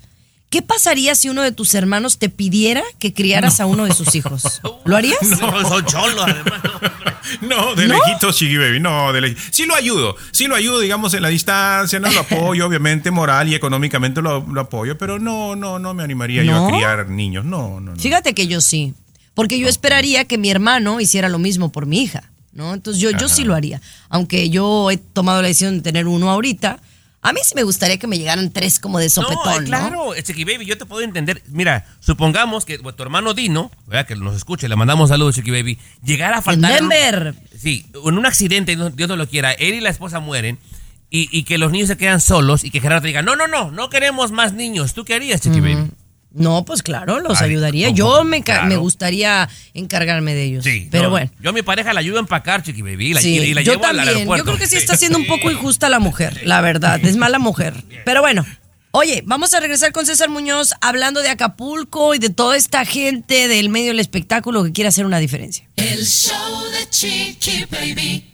¿Qué 0.54 0.62
pasaría 0.62 1.16
si 1.16 1.28
uno 1.28 1.42
de 1.42 1.50
tus 1.50 1.74
hermanos 1.74 2.18
te 2.18 2.28
pidiera 2.28 2.84
que 3.00 3.12
criaras 3.12 3.58
a 3.58 3.66
uno 3.66 3.86
de 3.86 3.92
sus 3.92 4.14
hijos? 4.14 4.62
¿Lo 4.84 4.96
harías? 4.96 5.18
No, 5.40 5.68
son 5.68 5.84
cholos, 5.84 6.24
además. 6.24 6.62
No, 7.40 7.74
de 7.74 7.88
lejitos, 7.88 8.36
Chiqui 8.36 8.56
Baby, 8.56 8.78
no, 8.78 9.12
de 9.12 9.20
lejitos. 9.20 9.42
Sí 9.50 9.66
lo 9.66 9.74
ayudo, 9.74 10.14
sí 10.30 10.46
lo 10.46 10.54
ayudo, 10.54 10.78
digamos, 10.78 11.12
en 11.14 11.22
la 11.22 11.28
distancia, 11.28 11.98
no 11.98 12.08
lo 12.08 12.20
apoyo, 12.20 12.66
obviamente, 12.68 13.10
moral 13.10 13.48
y 13.48 13.56
económicamente 13.56 14.22
lo, 14.22 14.46
lo 14.46 14.60
apoyo, 14.60 14.96
pero 14.96 15.18
no, 15.18 15.56
no, 15.56 15.80
no 15.80 15.92
me 15.92 16.04
animaría 16.04 16.44
yo 16.44 16.52
¿No? 16.52 16.68
a 16.68 16.70
criar 16.70 17.08
niños, 17.08 17.44
no, 17.44 17.80
no, 17.80 17.92
no. 17.92 18.00
Fíjate 18.00 18.32
que 18.32 18.46
yo 18.46 18.60
sí, 18.60 18.94
porque 19.34 19.58
yo 19.58 19.66
esperaría 19.66 20.24
que 20.24 20.38
mi 20.38 20.50
hermano 20.50 21.00
hiciera 21.00 21.28
lo 21.28 21.40
mismo 21.40 21.72
por 21.72 21.86
mi 21.86 22.00
hija, 22.00 22.30
¿no? 22.52 22.74
Entonces 22.74 23.02
yo, 23.02 23.10
yo 23.10 23.28
sí 23.28 23.42
lo 23.42 23.56
haría, 23.56 23.80
aunque 24.08 24.50
yo 24.50 24.92
he 24.92 24.98
tomado 24.98 25.42
la 25.42 25.48
decisión 25.48 25.78
de 25.78 25.82
tener 25.82 26.06
uno 26.06 26.30
ahorita. 26.30 26.78
A 27.24 27.32
mí 27.32 27.40
sí 27.42 27.54
me 27.54 27.62
gustaría 27.62 27.96
que 27.96 28.06
me 28.06 28.18
llegaran 28.18 28.52
tres 28.52 28.78
como 28.78 28.98
de 28.98 29.08
sopetón, 29.08 29.38
no, 29.44 29.60
¿no? 29.60 29.66
claro, 29.66 30.14
eh, 30.14 30.22
Chiqui 30.22 30.44
Baby, 30.44 30.66
yo 30.66 30.76
te 30.76 30.84
puedo 30.84 31.00
entender. 31.00 31.42
Mira, 31.48 31.86
supongamos 31.98 32.66
que 32.66 32.76
tu 32.78 33.02
hermano 33.02 33.32
Dino, 33.32 33.70
¿verdad? 33.86 34.06
que 34.06 34.14
nos 34.14 34.36
escuche, 34.36 34.68
le 34.68 34.76
mandamos 34.76 35.08
saludos, 35.08 35.34
Chiqui 35.34 35.50
Baby, 35.50 35.78
llegara 36.04 36.36
a 36.38 36.42
faltar. 36.42 36.70
En 36.70 36.88
Denver. 36.90 37.34
sí, 37.58 37.86
en 37.94 38.18
un 38.18 38.26
accidente, 38.26 38.76
Dios 38.76 39.08
no 39.08 39.16
lo 39.16 39.26
quiera, 39.26 39.52
él 39.52 39.72
y 39.72 39.80
la 39.80 39.88
esposa 39.88 40.20
mueren. 40.20 40.58
Y, 41.08 41.28
y 41.30 41.44
que 41.44 41.56
los 41.56 41.72
niños 41.72 41.88
se 41.88 41.96
quedan 41.96 42.20
solos 42.20 42.62
y 42.62 42.70
que 42.70 42.80
Gerardo 42.80 43.06
diga, 43.06 43.22
no, 43.22 43.36
no, 43.36 43.46
no, 43.46 43.70
no 43.70 43.88
queremos 43.88 44.30
más 44.30 44.52
niños. 44.52 44.92
¿Tú 44.92 45.04
qué 45.04 45.14
harías, 45.14 45.40
Chiqui 45.40 45.60
Baby? 45.60 45.90
No, 46.34 46.64
pues 46.64 46.82
claro, 46.82 47.20
los 47.20 47.40
Ay, 47.40 47.50
ayudaría. 47.50 47.86
¿cómo? 47.86 47.96
Yo 47.96 48.24
me, 48.24 48.42
ca- 48.42 48.54
Claro. 48.54 48.68
me 48.68 48.76
gustaría 48.76 49.48
encargarme 49.72 50.34
de 50.34 50.42
ellos. 50.44 50.64
Sí. 50.64 50.88
pero 50.90 51.04
no, 51.04 51.10
bueno. 51.10 51.30
Yo 51.40 51.50
a 51.50 51.52
mi 51.52 51.62
pareja 51.62 51.92
la 51.92 52.00
ayudo 52.00 52.16
a 52.16 52.20
empacar, 52.20 52.62
Chiqui 52.62 52.82
Baby, 52.82 53.10
y 53.10 53.14
la, 53.14 53.20
Sí, 53.20 53.38
y 53.38 53.54
la 53.54 53.62
yo 53.62 53.72
llevo 53.72 53.84
al 53.86 53.96
también. 53.96 54.16
aeropuerto. 54.16 54.44
Yo 54.44 54.52
creo 54.52 54.58
que 54.58 54.66
sí 54.66 54.76
está 54.76 54.96
siendo 54.96 55.16
un 55.18 55.26
poco 55.26 55.50
injusta 55.50 55.88
la 55.88 56.00
mujer, 56.00 56.40
la 56.44 56.60
verdad. 56.60 56.98
Es 57.04 57.16
mala 57.16 57.38
mujer. 57.38 57.74
Pero 58.04 58.20
bueno. 58.20 58.44
Oye, 58.96 59.22
vamos 59.26 59.52
a 59.54 59.58
regresar 59.60 59.90
con 59.90 60.06
César 60.06 60.28
Muñoz 60.28 60.72
hablando 60.80 61.20
de 61.20 61.28
Acapulco 61.28 62.14
y 62.14 62.20
de 62.20 62.30
toda 62.30 62.56
esta 62.56 62.84
gente 62.84 63.48
del 63.48 63.68
medio 63.68 63.88
del 63.88 63.98
espectáculo 63.98 64.62
que 64.62 64.70
quiere 64.70 64.86
hacer 64.88 65.04
una 65.04 65.18
diferencia. 65.18 65.68
El 65.74 66.04
show 66.06 66.62
de 66.70 66.88
Chiqui 66.90 67.64
Baby. 67.70 68.33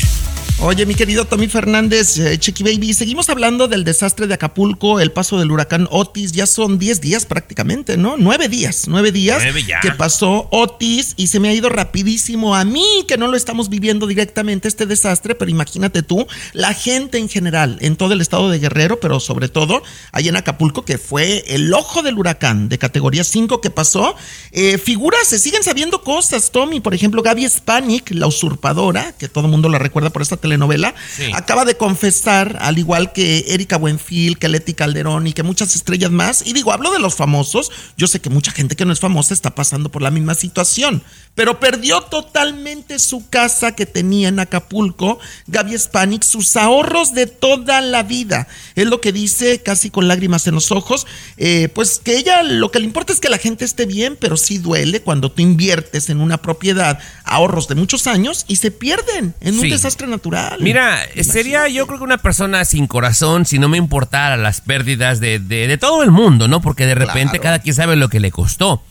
Oye, 0.63 0.85
mi 0.85 0.93
querido 0.93 1.25
Tommy 1.25 1.47
Fernández, 1.47 2.19
eh, 2.19 2.37
Chiqui 2.37 2.61
Baby, 2.61 2.93
seguimos 2.93 3.29
hablando 3.29 3.67
del 3.67 3.83
desastre 3.83 4.27
de 4.27 4.35
Acapulco, 4.35 4.99
el 4.99 5.11
paso 5.11 5.39
del 5.39 5.49
huracán 5.49 5.87
Otis, 5.89 6.33
ya 6.33 6.45
son 6.45 6.77
10 6.77 7.01
días 7.01 7.25
prácticamente, 7.25 7.97
¿no? 7.97 8.15
9 8.15 8.47
días, 8.47 8.83
9 8.87 9.11
días 9.11 9.41
que 9.81 9.89
pasó 9.93 10.47
Otis 10.51 11.15
y 11.17 11.27
se 11.27 11.39
me 11.39 11.49
ha 11.49 11.53
ido 11.55 11.69
rapidísimo. 11.69 12.53
A 12.55 12.63
mí, 12.63 12.85
que 13.07 13.17
no 13.17 13.27
lo 13.27 13.37
estamos 13.37 13.69
viviendo 13.69 14.05
directamente 14.05 14.67
este 14.67 14.85
desastre, 14.85 15.33
pero 15.33 15.49
imagínate 15.49 16.03
tú, 16.03 16.27
la 16.53 16.75
gente 16.75 17.17
en 17.17 17.27
general, 17.27 17.79
en 17.81 17.95
todo 17.95 18.13
el 18.13 18.21
estado 18.21 18.51
de 18.51 18.59
Guerrero, 18.59 18.99
pero 18.99 19.19
sobre 19.19 19.49
todo 19.49 19.81
ahí 20.11 20.27
en 20.27 20.35
Acapulco, 20.35 20.85
que 20.85 20.99
fue 20.99 21.43
el 21.47 21.73
ojo 21.73 22.03
del 22.03 22.19
huracán 22.19 22.69
de 22.69 22.77
categoría 22.77 23.23
5 23.23 23.61
que 23.61 23.71
pasó, 23.71 24.15
eh, 24.51 24.77
figuras, 24.77 25.27
se 25.27 25.39
siguen 25.39 25.63
sabiendo 25.63 26.03
cosas, 26.03 26.51
Tommy, 26.51 26.81
por 26.81 26.93
ejemplo, 26.93 27.23
Gaby 27.23 27.49
Spanik, 27.49 28.11
la 28.11 28.27
usurpadora, 28.27 29.13
que 29.13 29.27
todo 29.27 29.45
el 29.45 29.51
mundo 29.51 29.67
la 29.67 29.79
recuerda 29.79 30.11
por 30.11 30.21
esta 30.21 30.37
telenovela, 30.51 30.93
Sí. 31.15 31.31
acaba 31.33 31.63
de 31.65 31.75
confesar, 31.77 32.57
al 32.61 32.77
igual 32.77 33.13
que 33.13 33.45
Erika 33.47 33.77
Buenfil, 33.77 34.37
que 34.37 34.49
Leti 34.49 34.73
Calderón 34.73 35.27
y 35.27 35.33
que 35.33 35.43
muchas 35.43 35.75
estrellas 35.75 36.11
más, 36.11 36.43
y 36.45 36.51
digo, 36.53 36.73
hablo 36.73 36.91
de 36.91 36.99
los 36.99 37.15
famosos, 37.15 37.71
yo 37.97 38.07
sé 38.07 38.19
que 38.19 38.29
mucha 38.29 38.51
gente 38.51 38.75
que 38.75 38.85
no 38.85 38.91
es 38.91 38.99
famosa 38.99 39.33
está 39.33 39.55
pasando 39.55 39.89
por 39.89 40.01
la 40.01 40.11
misma 40.11 40.35
situación, 40.35 41.03
pero 41.35 41.59
perdió 41.59 42.01
totalmente 42.01 42.99
su 42.99 43.29
casa 43.29 43.73
que 43.75 43.85
tenía 43.85 44.27
en 44.27 44.39
Acapulco, 44.39 45.19
Gaby 45.47 45.77
Spanik, 45.77 46.23
sus 46.23 46.57
ahorros 46.57 47.13
de 47.13 47.27
toda 47.27 47.79
la 47.81 48.03
vida, 48.03 48.47
es 48.75 48.85
lo 48.87 48.99
que 48.99 49.13
dice 49.13 49.61
casi 49.63 49.89
con 49.89 50.07
lágrimas 50.09 50.45
en 50.47 50.55
los 50.55 50.71
ojos, 50.71 51.07
eh, 51.37 51.69
pues 51.73 51.99
que 52.03 52.17
ella 52.17 52.43
lo 52.43 52.71
que 52.71 52.79
le 52.79 52.85
importa 52.85 53.13
es 53.13 53.19
que 53.21 53.29
la 53.29 53.37
gente 53.37 53.63
esté 53.63 53.85
bien, 53.85 54.17
pero 54.19 54.35
sí 54.35 54.57
duele 54.57 55.01
cuando 55.01 55.31
tú 55.31 55.41
inviertes 55.41 56.09
en 56.09 56.19
una 56.19 56.41
propiedad 56.41 56.99
ahorros 57.31 57.67
de 57.67 57.75
muchos 57.75 58.07
años 58.07 58.45
y 58.47 58.57
se 58.57 58.71
pierden 58.71 59.33
en 59.41 59.55
un 59.55 59.61
Sí. 59.61 59.69
desastre 59.69 60.07
natural. 60.07 60.57
Mira, 60.61 60.99
sería 61.23 61.67
yo 61.67 61.87
creo 61.87 61.97
que 61.99 62.03
una 62.05 62.17
persona 62.17 62.63
sin 62.65 62.87
corazón 62.87 63.45
si 63.45 63.57
no 63.59 63.69
me 63.69 63.77
importara 63.77 64.37
las 64.37 64.61
pérdidas 64.61 65.19
de, 65.19 65.39
de- 65.39 65.67
de 65.67 65.77
todo 65.77 66.03
el 66.03 66.11
mundo, 66.11 66.47
¿no? 66.47 66.61
Porque 66.61 66.85
de 66.85 66.95
repente 66.95 67.31
Claro. 67.39 67.43
cada 67.43 67.59
quien 67.59 67.75
sabe 67.75 67.95
lo 67.95 68.09
que 68.09 68.19
le 68.19 68.31
costó. 68.31 68.83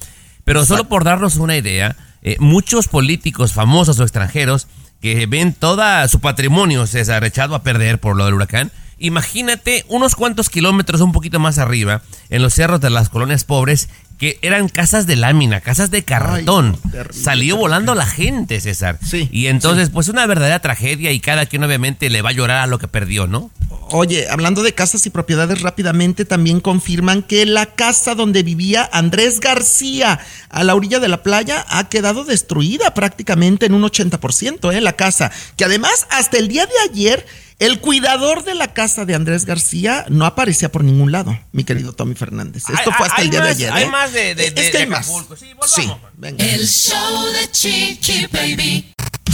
Pero 0.44 0.64
solo 0.64 0.88
por 0.88 1.04
darnos 1.04 1.36
una 1.36 1.56
idea, 1.56 1.96
eh, 2.22 2.36
muchos 2.40 2.88
políticos 2.88 3.52
famosos 3.52 3.98
o 4.00 4.02
extranjeros 4.02 4.66
que 5.00 5.26
ven 5.26 5.52
toda 5.54 6.06
su 6.08 6.20
patrimonio, 6.20 6.86
César, 6.86 7.24
echado 7.24 7.54
a 7.54 7.62
perder 7.62 8.00
por 8.00 8.16
lo 8.16 8.24
del 8.24 8.34
huracán, 8.34 8.70
imagínate 8.98 9.84
unos 9.88 10.14
cuantos 10.14 10.50
kilómetros 10.50 11.00
un 11.00 11.12
poquito 11.12 11.38
más 11.40 11.58
arriba, 11.58 12.02
en 12.30 12.42
los 12.42 12.54
cerros 12.54 12.80
de 12.80 12.90
las 12.90 13.08
colonias 13.08 13.44
pobres, 13.44 13.88
que 14.20 14.38
eran 14.42 14.68
casas 14.68 15.06
de 15.06 15.16
lámina, 15.16 15.62
casas 15.62 15.90
de 15.90 16.04
cartón. 16.04 16.78
Salió 17.10 17.56
volando 17.56 17.94
la 17.94 18.04
gente, 18.04 18.60
César. 18.60 18.98
Sí, 19.02 19.30
Y 19.32 19.46
entonces, 19.46 19.88
pues 19.88 20.08
una 20.08 20.26
verdadera 20.26 20.60
tragedia 20.60 21.10
y 21.10 21.20
cada 21.20 21.46
quien 21.46 21.64
obviamente 21.64 22.10
le 22.10 22.20
va 22.20 22.28
a 22.28 22.32
llorar 22.32 22.58
a 22.58 22.66
lo 22.66 22.78
que 22.78 22.86
perdió, 22.86 23.26
¿no? 23.26 23.50
Oye, 23.92 24.28
hablando 24.28 24.62
de 24.62 24.74
casas 24.74 25.06
y 25.06 25.10
propiedades 25.10 25.62
rápidamente, 25.62 26.26
también 26.26 26.60
confirman 26.60 27.22
que 27.22 27.46
la 27.46 27.64
casa 27.64 28.14
donde 28.14 28.42
vivía 28.42 28.88
Andrés 28.92 29.40
García 29.40 30.20
a 30.50 30.64
la 30.64 30.74
orilla 30.74 31.00
de 31.00 31.08
la 31.08 31.22
playa 31.22 31.64
ha 31.70 31.88
quedado 31.88 32.24
destruida 32.24 32.92
prácticamente 32.92 33.64
en 33.64 33.72
un 33.72 33.84
80%, 33.84 34.70
¿eh? 34.74 34.82
La 34.82 34.92
casa, 34.92 35.32
que 35.56 35.64
además 35.64 36.06
hasta 36.10 36.36
el 36.36 36.48
día 36.48 36.66
de 36.66 36.90
ayer 36.90 37.26
el 37.60 37.78
cuidador 37.80 38.42
de 38.44 38.54
la 38.56 38.72
casa 38.74 39.04
de 39.04 39.14
Andrés 39.14 39.44
García 39.44 40.04
no 40.08 40.26
aparecía 40.26 40.72
por 40.72 40.82
ningún 40.82 41.12
lado, 41.12 41.38
mi 41.52 41.62
querido 41.64 41.92
Tommy 41.92 42.14
Fernández. 42.16 42.64
Esto 42.68 42.90
Hay- 42.90 42.96
fue 42.96 43.06
hasta 43.06 43.22
el 43.22 43.30
día 43.30 43.40
más- 43.40 43.48
de 43.48 43.52
ayer. 43.66 43.72
hay 43.72 43.84
¿eh? 43.84 43.90
más 43.90 44.12
de- 44.12 44.34
de- 44.34 44.46
Es 44.48 44.54
de- 44.54 44.62
que 44.62 44.70
de 44.72 44.78
hay 44.78 44.86
más. 44.88 45.06
Sí, 45.06 45.12
volvamos. 45.12 45.38
Sí, 45.70 45.90
venga. 46.16 46.44
El 46.44 46.66
show 46.66 47.24
de 47.32 47.50
Chiqui 47.52 48.26
Baby. 48.32 48.92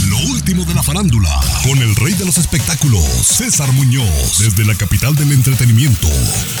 Lo 0.09 0.17
último 0.31 0.63
de 0.63 0.73
la 0.73 0.83
farándula, 0.83 1.29
con 1.63 1.77
el 1.79 1.93
rey 1.95 2.13
de 2.13 2.25
los 2.25 2.37
espectáculos, 2.37 3.03
César 3.03 3.71
Muñoz, 3.73 4.37
desde 4.39 4.63
la 4.63 4.75
capital 4.75 5.15
del 5.15 5.31
entretenimiento, 5.31 6.07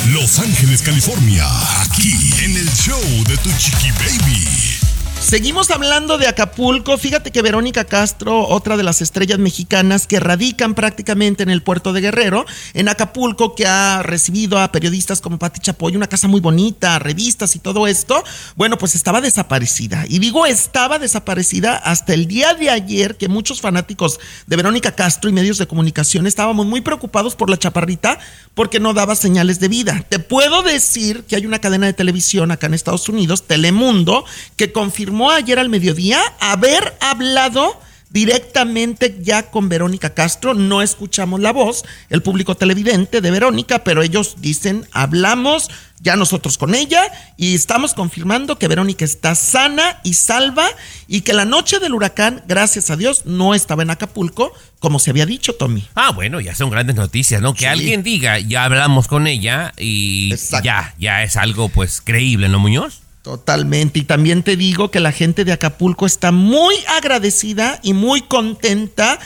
Los 0.09 0.39
Ángeles, 0.39 0.81
California, 0.81 1.45
aquí 1.81 2.13
en 2.43 2.57
el 2.57 2.69
show 2.73 2.99
de 3.27 3.37
Tu 3.37 3.51
Chiqui 3.53 3.91
Baby. 3.91 4.76
Seguimos 5.19 5.71
hablando 5.71 6.17
de 6.17 6.25
Acapulco. 6.27 6.97
Fíjate 6.97 7.31
que 7.31 7.41
Verónica 7.41 7.83
Castro, 7.83 8.47
otra 8.47 8.77
de 8.77 8.83
las 8.83 9.01
estrellas 9.01 9.39
mexicanas 9.39 10.07
que 10.07 10.21
radican 10.21 10.73
prácticamente 10.73 11.43
en 11.43 11.49
el 11.49 11.61
puerto 11.61 11.91
de 11.91 11.99
Guerrero, 11.99 12.45
en 12.73 12.87
Acapulco, 12.87 13.53
que 13.53 13.67
ha 13.67 14.03
recibido 14.03 14.57
a 14.57 14.71
periodistas 14.71 15.19
como 15.19 15.37
Pati 15.37 15.59
Chapoy, 15.59 15.97
una 15.97 16.07
casa 16.07 16.29
muy 16.29 16.39
bonita, 16.39 16.97
revistas 16.99 17.57
y 17.57 17.59
todo 17.59 17.87
esto, 17.87 18.23
bueno, 18.55 18.77
pues 18.77 18.95
estaba 18.95 19.19
desaparecida. 19.19 20.05
Y 20.07 20.19
digo 20.19 20.45
estaba 20.45 20.97
desaparecida 20.97 21.75
hasta 21.75 22.13
el 22.13 22.27
día 22.27 22.53
de 22.53 22.69
ayer, 22.69 23.17
que 23.17 23.27
muchos 23.27 23.59
fanáticos 23.59 24.21
de 24.45 24.55
Verónica 24.55 24.93
Castro 24.93 25.29
y 25.29 25.33
medios 25.33 25.57
de 25.57 25.67
comunicación 25.67 26.25
estábamos 26.25 26.65
muy 26.67 26.79
preocupados 26.79 27.35
por 27.35 27.49
la 27.49 27.57
chaparrita 27.57 28.17
porque 28.53 28.79
no 28.79 28.93
daba 28.93 29.15
señales 29.15 29.59
de 29.59 29.67
vida. 29.67 30.05
Te 30.07 30.19
puedo 30.19 30.63
decir 30.63 31.25
que 31.25 31.35
hay 31.35 31.45
una 31.45 31.59
cadena 31.59 31.87
de 31.87 31.93
televisión 31.93 32.51
acá 32.51 32.67
en 32.67 32.75
Estados 32.75 33.09
Unidos, 33.09 33.45
Telemundo, 33.45 34.23
que 34.55 34.71
confirmó 34.71 35.06
ayer 35.31 35.59
al 35.59 35.69
mediodía 35.69 36.19
haber 36.39 36.95
hablado 36.99 37.79
directamente 38.09 39.17
ya 39.21 39.49
con 39.51 39.69
Verónica 39.69 40.13
Castro. 40.13 40.53
No 40.53 40.81
escuchamos 40.81 41.39
la 41.39 41.51
voz, 41.51 41.83
el 42.09 42.21
público 42.21 42.55
televidente 42.55 43.21
de 43.21 43.31
Verónica, 43.31 43.83
pero 43.83 44.01
ellos 44.01 44.35
dicen, 44.39 44.87
hablamos 44.91 45.69
ya 45.99 46.15
nosotros 46.15 46.57
con 46.57 46.75
ella 46.75 47.01
y 47.37 47.55
estamos 47.55 47.93
confirmando 47.93 48.59
que 48.59 48.67
Verónica 48.67 49.03
está 49.03 49.33
sana 49.35 49.99
y 50.03 50.13
salva 50.13 50.67
y 51.07 51.21
que 51.21 51.33
la 51.33 51.45
noche 51.45 51.79
del 51.79 51.93
huracán, 51.93 52.43
gracias 52.47 52.89
a 52.91 52.95
Dios, 52.97 53.25
no 53.25 53.55
estaba 53.55 53.83
en 53.83 53.89
Acapulco, 53.89 54.53
como 54.79 54.99
se 54.99 55.09
había 55.09 55.25
dicho, 55.25 55.53
Tommy. 55.53 55.87
Ah, 55.95 56.11
bueno, 56.11 56.39
ya 56.39 56.53
son 56.55 56.69
grandes 56.69 56.95
noticias, 56.95 57.41
¿no? 57.41 57.53
Que 57.53 57.61
Sí. 57.61 57.65
alguien 57.65 58.03
diga, 58.03 58.39
ya 58.39 58.65
hablamos 58.65 59.07
con 59.07 59.25
ella 59.27 59.73
y 59.77 60.29
Exacto. 60.33 60.65
ya, 60.65 60.93
ya 60.99 61.23
es 61.23 61.35
algo 61.35 61.69
pues 61.69 62.01
creíble, 62.03 62.47
¿no, 62.47 62.59
Muñoz? 62.59 63.01
Totalmente. 63.27 63.99
Y 63.99 64.03
también 64.03 64.41
te 64.41 64.55
digo 64.55 64.89
que 64.89 65.01
la 65.01 65.11
gente 65.11 65.43
de 65.43 65.51
Acapulco 65.51 66.05
está 66.05 66.31
muy 66.31 66.75
agradecida 66.97 67.77
y 67.83 67.91
muy 67.91 68.21
contenta. 68.21 69.19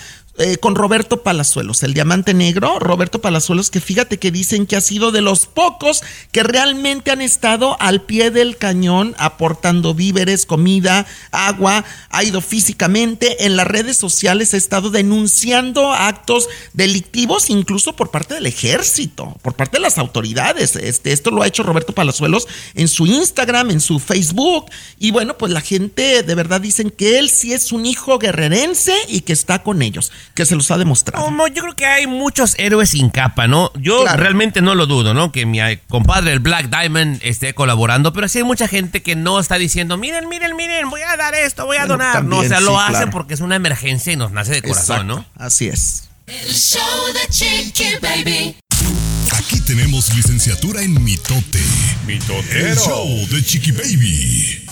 Eh, 0.43 0.57
con 0.57 0.73
Roberto 0.73 1.21
Palazuelos, 1.21 1.83
el 1.83 1.93
diamante 1.93 2.33
negro, 2.33 2.79
Roberto 2.79 3.21
Palazuelos, 3.21 3.69
que 3.69 3.79
fíjate 3.79 4.17
que 4.17 4.31
dicen 4.31 4.65
que 4.65 4.75
ha 4.75 4.81
sido 4.81 5.11
de 5.11 5.21
los 5.21 5.45
pocos 5.45 6.01
que 6.31 6.41
realmente 6.41 7.11
han 7.11 7.21
estado 7.21 7.79
al 7.79 8.01
pie 8.01 8.31
del 8.31 8.57
cañón 8.57 9.13
aportando 9.19 9.93
víveres, 9.93 10.47
comida, 10.47 11.05
agua, 11.31 11.85
ha 12.09 12.23
ido 12.23 12.41
físicamente 12.41 13.45
en 13.45 13.55
las 13.55 13.67
redes 13.67 13.97
sociales, 13.97 14.55
ha 14.55 14.57
estado 14.57 14.89
denunciando 14.89 15.93
actos 15.93 16.49
delictivos 16.73 17.51
incluso 17.51 17.95
por 17.95 18.09
parte 18.09 18.33
del 18.33 18.47
ejército, 18.47 19.37
por 19.43 19.53
parte 19.53 19.77
de 19.77 19.81
las 19.81 19.99
autoridades. 19.99 20.75
Este, 20.75 21.11
esto 21.11 21.29
lo 21.29 21.43
ha 21.43 21.47
hecho 21.47 21.61
Roberto 21.61 21.93
Palazuelos 21.93 22.47
en 22.73 22.87
su 22.87 23.05
Instagram, 23.05 23.69
en 23.69 23.79
su 23.79 23.99
Facebook 23.99 24.71
y 24.97 25.11
bueno, 25.11 25.37
pues 25.37 25.51
la 25.51 25.61
gente 25.61 26.23
de 26.23 26.35
verdad 26.35 26.61
dicen 26.61 26.89
que 26.89 27.19
él 27.19 27.29
sí 27.29 27.53
es 27.53 27.71
un 27.71 27.85
hijo 27.85 28.17
guerrerense 28.17 28.95
y 29.07 29.21
que 29.21 29.33
está 29.33 29.61
con 29.61 29.83
ellos, 29.83 30.11
que 30.33 30.45
se 30.45 30.55
los 30.55 30.69
ha 30.71 30.77
demostrado. 30.77 31.23
Como 31.23 31.47
yo 31.47 31.61
creo 31.61 31.75
que 31.75 31.85
hay 31.85 32.07
muchos 32.07 32.55
héroes 32.57 32.89
sin 32.91 33.09
capa, 33.09 33.47
¿no? 33.47 33.71
Yo 33.75 34.01
Claro. 34.03 34.17
realmente 34.21 34.61
no 34.61 34.75
lo 34.75 34.85
dudo, 34.85 35.13
¿no? 35.13 35.31
Que 35.31 35.45
mi 35.45 35.59
eh, 35.61 35.79
compadre, 35.89 36.31
el 36.33 36.39
Black 36.39 36.69
Diamond, 36.69 37.19
esté 37.23 37.53
colaborando, 37.53 38.13
pero 38.13 38.27
sí 38.27 38.39
hay 38.39 38.43
mucha 38.43 38.67
gente 38.67 39.01
que 39.03 39.15
no 39.15 39.39
está 39.39 39.57
diciendo, 39.57 39.97
miren, 39.97 40.27
miren, 40.29 40.55
miren, 40.55 40.89
voy 40.89 41.01
a 41.01 41.17
dar 41.17 41.35
esto, 41.35 41.65
voy 41.65 41.77
a 41.77 41.81
Bueno, 41.85 41.97
donar. 41.97 42.23
no, 42.23 42.37
o 42.39 42.43
sea, 42.43 42.59
lo 42.59 42.79
hacen 42.79 42.93
claro. 42.95 43.11
porque 43.11 43.33
es 43.33 43.39
una 43.41 43.55
emergencia 43.55 44.13
y 44.13 44.15
nos 44.15 44.31
nace 44.31 44.53
de 44.53 44.61
corazón, 44.61 45.07
¿no? 45.07 45.25
Así 45.35 45.67
es. 45.67 46.05
El 46.27 46.53
show 46.53 46.81
de 47.13 47.27
Chiqui 47.29 47.95
Baby. 48.01 48.55
Aquí 49.37 49.59
tenemos 49.61 50.13
licenciatura 50.15 50.81
en 50.81 51.03
mitote. 51.03 51.59
El 52.07 52.77
show 52.77 53.07
de 53.29 53.43
Chiqui 53.43 53.71
Baby. 53.71 54.65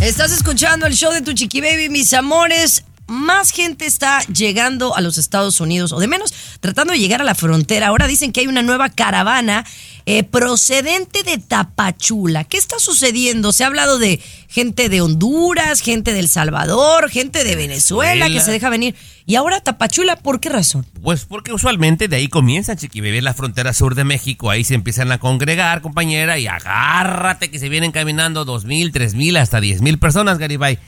Estás 0.00 0.32
escuchando 0.32 0.86
el 0.86 0.94
show 0.94 1.12
de 1.12 1.20
tu 1.20 1.32
chiqui 1.32 1.60
baby, 1.60 1.88
mis 1.88 2.12
amores. 2.12 2.82
Más 3.12 3.50
gente 3.50 3.84
está 3.84 4.20
llegando 4.28 4.96
a 4.96 5.02
los 5.02 5.18
Estados 5.18 5.60
Unidos, 5.60 5.92
o 5.92 6.00
de 6.00 6.06
menos 6.06 6.32
tratando 6.60 6.94
de 6.94 6.98
llegar 6.98 7.20
a 7.20 7.24
la 7.24 7.34
frontera. 7.34 7.88
Ahora 7.88 8.06
dicen 8.06 8.32
que 8.32 8.40
hay 8.40 8.46
una 8.46 8.62
nueva 8.62 8.88
caravana 8.88 9.66
eh, 10.06 10.22
procedente 10.22 11.22
de 11.22 11.36
Tapachula. 11.36 12.44
¿Qué 12.44 12.56
está 12.56 12.78
sucediendo? 12.78 13.52
Se 13.52 13.64
ha 13.64 13.66
hablado 13.66 13.98
de 13.98 14.18
gente 14.48 14.88
de 14.88 15.02
Honduras, 15.02 15.82
gente 15.82 16.14
de 16.14 16.20
El 16.20 16.28
Salvador, 16.30 17.10
gente 17.10 17.44
de 17.44 17.54
Venezuela 17.54 18.30
que 18.30 18.40
se 18.40 18.50
deja 18.50 18.70
venir. 18.70 18.94
Y 19.26 19.34
ahora 19.34 19.60
Tapachula, 19.60 20.16
¿por 20.16 20.40
qué 20.40 20.48
razón? 20.48 20.86
Pues 21.02 21.26
porque 21.26 21.52
usualmente 21.52 22.08
de 22.08 22.16
ahí 22.16 22.28
comienzan, 22.28 22.78
Chiqui 22.78 23.02
Baby, 23.02 23.20
la 23.20 23.34
frontera 23.34 23.74
sur 23.74 23.94
de 23.94 24.04
México. 24.04 24.48
Ahí 24.48 24.64
se 24.64 24.72
empiezan 24.72 25.12
a 25.12 25.18
congregar, 25.18 25.82
compañera, 25.82 26.38
y 26.38 26.46
agárrate 26.46 27.50
que 27.50 27.58
se 27.58 27.68
vienen 27.68 27.92
caminando 27.92 28.46
dos 28.46 28.64
mil, 28.64 28.90
tres 28.90 29.12
mil, 29.12 29.36
hasta 29.36 29.60
diez 29.60 29.82
mil 29.82 29.98
personas, 29.98 30.38
Garibay. 30.38 30.78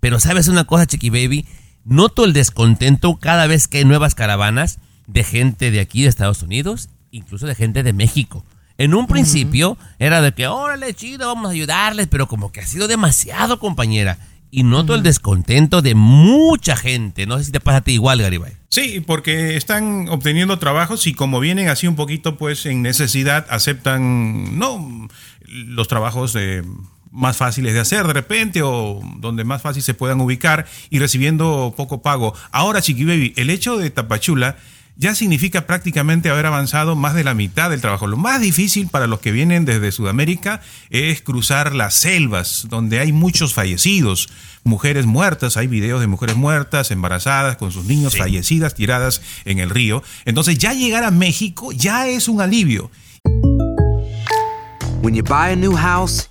Pero 0.00 0.18
¿sabes 0.18 0.48
una 0.48 0.64
cosa, 0.64 0.86
Chiqui 0.86 1.10
Baby? 1.10 1.44
Noto 1.84 2.24
el 2.24 2.32
descontento 2.32 3.16
cada 3.16 3.46
vez 3.46 3.68
que 3.68 3.78
hay 3.78 3.84
nuevas 3.84 4.14
caravanas 4.14 4.78
de 5.06 5.22
gente 5.22 5.70
de 5.70 5.80
aquí 5.80 6.02
de 6.02 6.08
Estados 6.08 6.42
Unidos, 6.42 6.88
incluso 7.10 7.46
de 7.46 7.54
gente 7.54 7.82
de 7.82 7.92
México. 7.92 8.44
En 8.78 8.94
un 8.94 9.06
principio 9.06 9.76
era 9.98 10.20
de 10.20 10.32
que, 10.32 10.48
órale, 10.48 10.94
chido, 10.94 11.28
vamos 11.28 11.48
a 11.48 11.52
ayudarles, 11.52 12.08
pero 12.08 12.26
como 12.26 12.50
que 12.50 12.60
ha 12.60 12.66
sido 12.66 12.88
demasiado, 12.88 13.60
compañera. 13.60 14.18
Y 14.50 14.62
noto 14.62 14.94
el 14.94 15.02
descontento 15.02 15.82
de 15.82 15.94
mucha 15.94 16.76
gente. 16.76 17.26
No 17.26 17.38
sé 17.38 17.44
si 17.44 17.52
te 17.52 17.60
pasa 17.60 17.78
a 17.78 17.80
ti 17.82 17.92
igual, 17.92 18.22
Garibay. 18.22 18.52
Sí, 18.68 19.00
porque 19.00 19.56
están 19.56 20.08
obteniendo 20.08 20.58
trabajos 20.58 21.06
y 21.06 21.14
como 21.14 21.40
vienen 21.40 21.68
así 21.68 21.86
un 21.86 21.96
poquito 21.96 22.36
pues 22.36 22.64
en 22.66 22.82
necesidad, 22.82 23.46
aceptan 23.50 24.58
no 24.58 25.08
los 25.46 25.86
trabajos 25.88 26.34
eh, 26.36 26.62
más 27.14 27.36
fáciles 27.36 27.72
de 27.72 27.80
hacer 27.80 28.06
de 28.06 28.12
repente 28.12 28.60
o 28.62 29.00
donde 29.18 29.44
más 29.44 29.62
fácil 29.62 29.82
se 29.82 29.94
puedan 29.94 30.20
ubicar 30.20 30.66
y 30.90 30.98
recibiendo 30.98 31.72
poco 31.76 32.02
pago. 32.02 32.34
Ahora, 32.50 32.82
Chiqui 32.82 33.04
Baby, 33.04 33.32
el 33.36 33.50
hecho 33.50 33.78
de 33.78 33.90
Tapachula 33.90 34.56
ya 34.96 35.14
significa 35.14 35.66
prácticamente 35.66 36.28
haber 36.30 36.46
avanzado 36.46 36.94
más 36.94 37.14
de 37.14 37.24
la 37.24 37.34
mitad 37.34 37.70
del 37.70 37.80
trabajo. 37.80 38.06
Lo 38.06 38.16
más 38.16 38.40
difícil 38.40 38.88
para 38.88 39.06
los 39.06 39.20
que 39.20 39.32
vienen 39.32 39.64
desde 39.64 39.92
Sudamérica 39.92 40.60
es 40.90 41.20
cruzar 41.22 41.74
las 41.74 41.94
selvas, 41.94 42.66
donde 42.68 43.00
hay 43.00 43.12
muchos 43.12 43.54
fallecidos, 43.54 44.28
mujeres 44.62 45.06
muertas, 45.06 45.56
hay 45.56 45.66
videos 45.66 46.00
de 46.00 46.06
mujeres 46.06 46.36
muertas, 46.36 46.90
embarazadas, 46.90 47.56
con 47.56 47.72
sus 47.72 47.86
niños 47.86 48.16
fallecidas, 48.16 48.74
tiradas 48.74 49.20
en 49.44 49.58
el 49.58 49.70
río. 49.70 50.02
Entonces 50.24 50.58
ya 50.58 50.72
llegar 50.72 51.04
a 51.04 51.10
México 51.10 51.72
ya 51.72 52.06
es 52.06 52.28
un 52.28 52.40
alivio. 52.40 52.90
When 55.02 55.14
you 55.14 55.22
buy 55.22 55.52
a 55.52 55.56
new 55.56 55.76
house, 55.76 56.30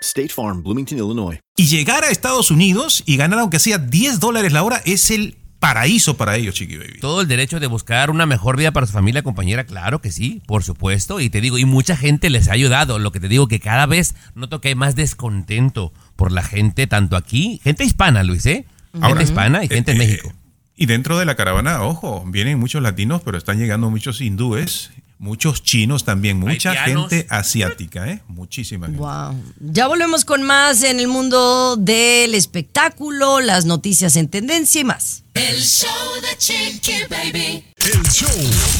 State 0.00 0.28
Farm, 0.28 0.62
Bloomington, 0.62 0.98
Illinois. 0.98 1.38
Y 1.56 1.66
llegar 1.66 2.04
a 2.04 2.10
Estados 2.10 2.50
Unidos 2.50 3.02
y 3.06 3.16
ganar 3.16 3.38
aunque 3.38 3.58
sea 3.58 3.78
10 3.78 4.20
dólares 4.20 4.52
la 4.52 4.62
hora 4.62 4.82
es 4.84 5.10
el 5.10 5.36
paraíso 5.58 6.16
para 6.16 6.36
ellos, 6.36 6.54
Chiqui 6.54 6.76
Baby. 6.76 7.00
Todo 7.00 7.22
el 7.22 7.28
derecho 7.28 7.60
de 7.60 7.66
buscar 7.66 8.10
una 8.10 8.26
mejor 8.26 8.56
vida 8.56 8.72
para 8.72 8.86
su 8.86 8.92
familia, 8.92 9.22
compañera, 9.22 9.64
claro 9.64 10.00
que 10.00 10.12
sí, 10.12 10.42
por 10.46 10.62
supuesto. 10.62 11.20
Y 11.20 11.30
te 11.30 11.40
digo, 11.40 11.58
y 11.58 11.64
mucha 11.64 11.96
gente 11.96 12.30
les 12.30 12.48
ha 12.48 12.52
ayudado. 12.52 12.98
Lo 12.98 13.12
que 13.12 13.20
te 13.20 13.28
digo, 13.28 13.48
que 13.48 13.60
cada 13.60 13.86
vez 13.86 14.14
noto 14.34 14.60
que 14.60 14.68
hay 14.68 14.74
más 14.74 14.96
descontento 14.96 15.92
por 16.14 16.32
la 16.32 16.42
gente, 16.42 16.86
tanto 16.86 17.16
aquí, 17.16 17.60
gente 17.64 17.84
hispana, 17.84 18.22
Luis, 18.22 18.46
¿eh? 18.46 18.66
Gente 18.92 19.06
Ahora, 19.06 19.22
hispana 19.22 19.64
y 19.64 19.68
gente 19.68 19.92
en 19.92 20.00
eh, 20.00 20.04
eh, 20.04 20.06
México. 20.06 20.32
Y 20.76 20.86
dentro 20.86 21.18
de 21.18 21.24
la 21.24 21.36
caravana, 21.36 21.82
ojo, 21.82 22.22
vienen 22.26 22.58
muchos 22.58 22.82
latinos, 22.82 23.22
pero 23.24 23.38
están 23.38 23.58
llegando 23.58 23.90
muchos 23.90 24.20
hindúes, 24.20 24.90
muchos 25.18 25.62
chinos 25.62 26.04
también, 26.04 26.38
mucha 26.38 26.70
Haitianos. 26.70 27.10
gente 27.10 27.26
asiática, 27.30 28.08
¿eh? 28.10 28.22
Muchísima 28.28 28.86
gente. 28.86 29.00
Wow. 29.00 29.42
Ya 29.60 29.86
volvemos 29.86 30.24
con 30.24 30.42
más 30.42 30.82
en 30.82 31.00
el 31.00 31.08
mundo 31.08 31.76
del 31.76 32.34
espectáculo, 32.34 33.40
las 33.40 33.64
noticias 33.64 34.16
en 34.16 34.28
tendencia 34.28 34.80
y 34.80 34.84
más. 34.84 35.24
El 35.36 35.62
show 35.62 35.90
de 36.22 36.34
Chiqui 36.38 37.04
Baby. 37.10 37.62
El 37.76 38.02
show 38.10 38.30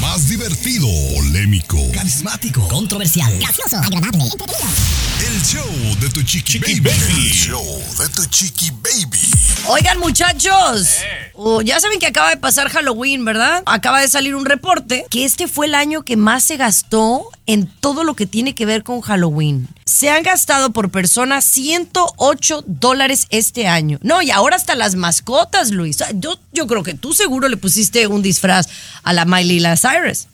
más 0.00 0.26
divertido, 0.26 0.88
polémico, 1.14 1.76
Carismático, 1.92 2.66
controversial, 2.68 3.30
gracioso, 3.38 3.76
agradable, 3.76 4.24
el 4.24 5.42
show 5.42 5.96
de 6.00 6.08
tu 6.08 6.22
chiqui, 6.22 6.58
baby. 6.58 6.88
El 6.88 7.30
show 7.30 7.62
de 7.98 8.08
tu 8.08 8.24
chiqui 8.26 8.70
baby. 8.70 9.20
Oigan, 9.68 9.98
muchachos, 9.98 10.96
oh, 11.34 11.60
ya 11.60 11.78
saben 11.78 11.98
que 11.98 12.06
acaba 12.06 12.30
de 12.30 12.38
pasar 12.38 12.70
Halloween, 12.70 13.26
¿verdad? 13.26 13.62
Acaba 13.66 14.00
de 14.00 14.08
salir 14.08 14.34
un 14.34 14.46
reporte 14.46 15.04
que 15.10 15.26
este 15.26 15.48
fue 15.48 15.66
el 15.66 15.74
año 15.74 16.04
que 16.04 16.16
más 16.16 16.42
se 16.42 16.56
gastó 16.56 17.30
en 17.46 17.66
todo 17.66 18.04
lo 18.04 18.14
que 18.14 18.26
tiene 18.26 18.54
que 18.54 18.66
ver 18.66 18.82
con 18.82 19.00
Halloween. 19.00 19.68
Se 19.84 20.10
han 20.10 20.22
gastado 20.22 20.70
por 20.70 20.90
persona 20.90 21.40
108 21.40 22.64
dólares 22.66 23.26
este 23.30 23.66
año. 23.68 23.98
No, 24.02 24.22
y 24.22 24.30
ahora 24.30 24.56
hasta 24.56 24.74
las 24.74 24.94
mascotas, 24.94 25.70
Luis. 25.70 25.98
Yo, 26.14 26.38
yo 26.52 26.66
creo 26.66 26.82
que 26.82 26.94
tú 26.94 27.14
seguro 27.14 27.48
le 27.48 27.56
pusiste 27.56 28.06
un 28.06 28.22
disfraz 28.22 28.68
a 29.02 29.12
la 29.12 29.24
Miley 29.24 29.60
Cyrus. 29.76 30.26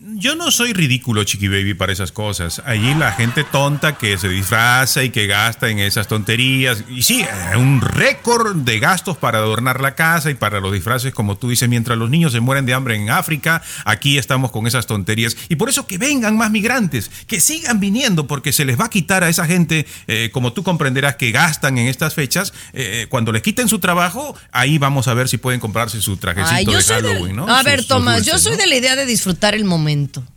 Yo 0.00 0.36
no 0.36 0.52
soy 0.52 0.72
ridículo, 0.72 1.24
Chiqui 1.24 1.48
Baby, 1.48 1.74
para 1.74 1.92
esas 1.92 2.12
cosas. 2.12 2.62
Allí 2.64 2.94
la 2.94 3.12
gente 3.12 3.42
tonta 3.42 3.98
que 3.98 4.16
se 4.16 4.28
disfraza 4.28 5.02
y 5.02 5.10
que 5.10 5.26
gasta 5.26 5.70
en 5.70 5.80
esas 5.80 6.06
tonterías. 6.06 6.84
Y 6.88 7.02
sí, 7.02 7.22
eh, 7.22 7.56
un 7.56 7.80
récord 7.80 8.54
de 8.54 8.78
gastos 8.78 9.16
para 9.16 9.38
adornar 9.38 9.80
la 9.80 9.96
casa 9.96 10.30
y 10.30 10.34
para 10.34 10.60
los 10.60 10.72
disfraces, 10.72 11.12
como 11.12 11.36
tú 11.36 11.50
dices, 11.50 11.68
mientras 11.68 11.98
los 11.98 12.10
niños 12.10 12.30
se 12.30 12.38
mueren 12.38 12.64
de 12.64 12.74
hambre 12.74 12.94
en 12.94 13.10
África, 13.10 13.60
aquí 13.84 14.18
estamos 14.18 14.52
con 14.52 14.68
esas 14.68 14.86
tonterías. 14.86 15.36
Y 15.48 15.56
por 15.56 15.68
eso 15.68 15.86
que 15.88 15.98
vengan 15.98 16.36
más 16.36 16.52
migrantes, 16.52 17.10
que 17.26 17.40
sigan 17.40 17.80
viniendo, 17.80 18.28
porque 18.28 18.52
se 18.52 18.64
les 18.64 18.78
va 18.78 18.84
a 18.84 18.90
quitar 18.90 19.24
a 19.24 19.28
esa 19.28 19.46
gente, 19.46 19.84
eh, 20.06 20.30
como 20.32 20.52
tú 20.52 20.62
comprenderás, 20.62 21.16
que 21.16 21.32
gastan 21.32 21.76
en 21.76 21.88
estas 21.88 22.14
fechas. 22.14 22.52
eh, 22.72 23.06
cuando 23.08 23.32
les 23.32 23.42
quiten 23.42 23.68
su 23.68 23.80
trabajo, 23.80 24.36
ahí 24.52 24.78
vamos 24.78 25.08
a 25.08 25.14
ver 25.14 25.28
si 25.28 25.38
pueden 25.38 25.58
comprarse 25.58 26.00
su 26.00 26.16
trajecito 26.18 26.54
Ay, 26.54 26.64
de 26.66 26.82
Halloween, 26.82 27.36
¿no? 27.36 27.48
A 27.48 27.62
ver, 27.64 27.84
Tomás, 27.84 28.24
yo 28.24 28.38
soy 28.38 28.52
¿no? 28.52 28.58
de 28.58 28.66
la 28.68 28.76
idea 28.76 28.94
de 28.94 29.06
disfrutar 29.06 29.54
el 29.54 29.64
momento, 29.64 29.87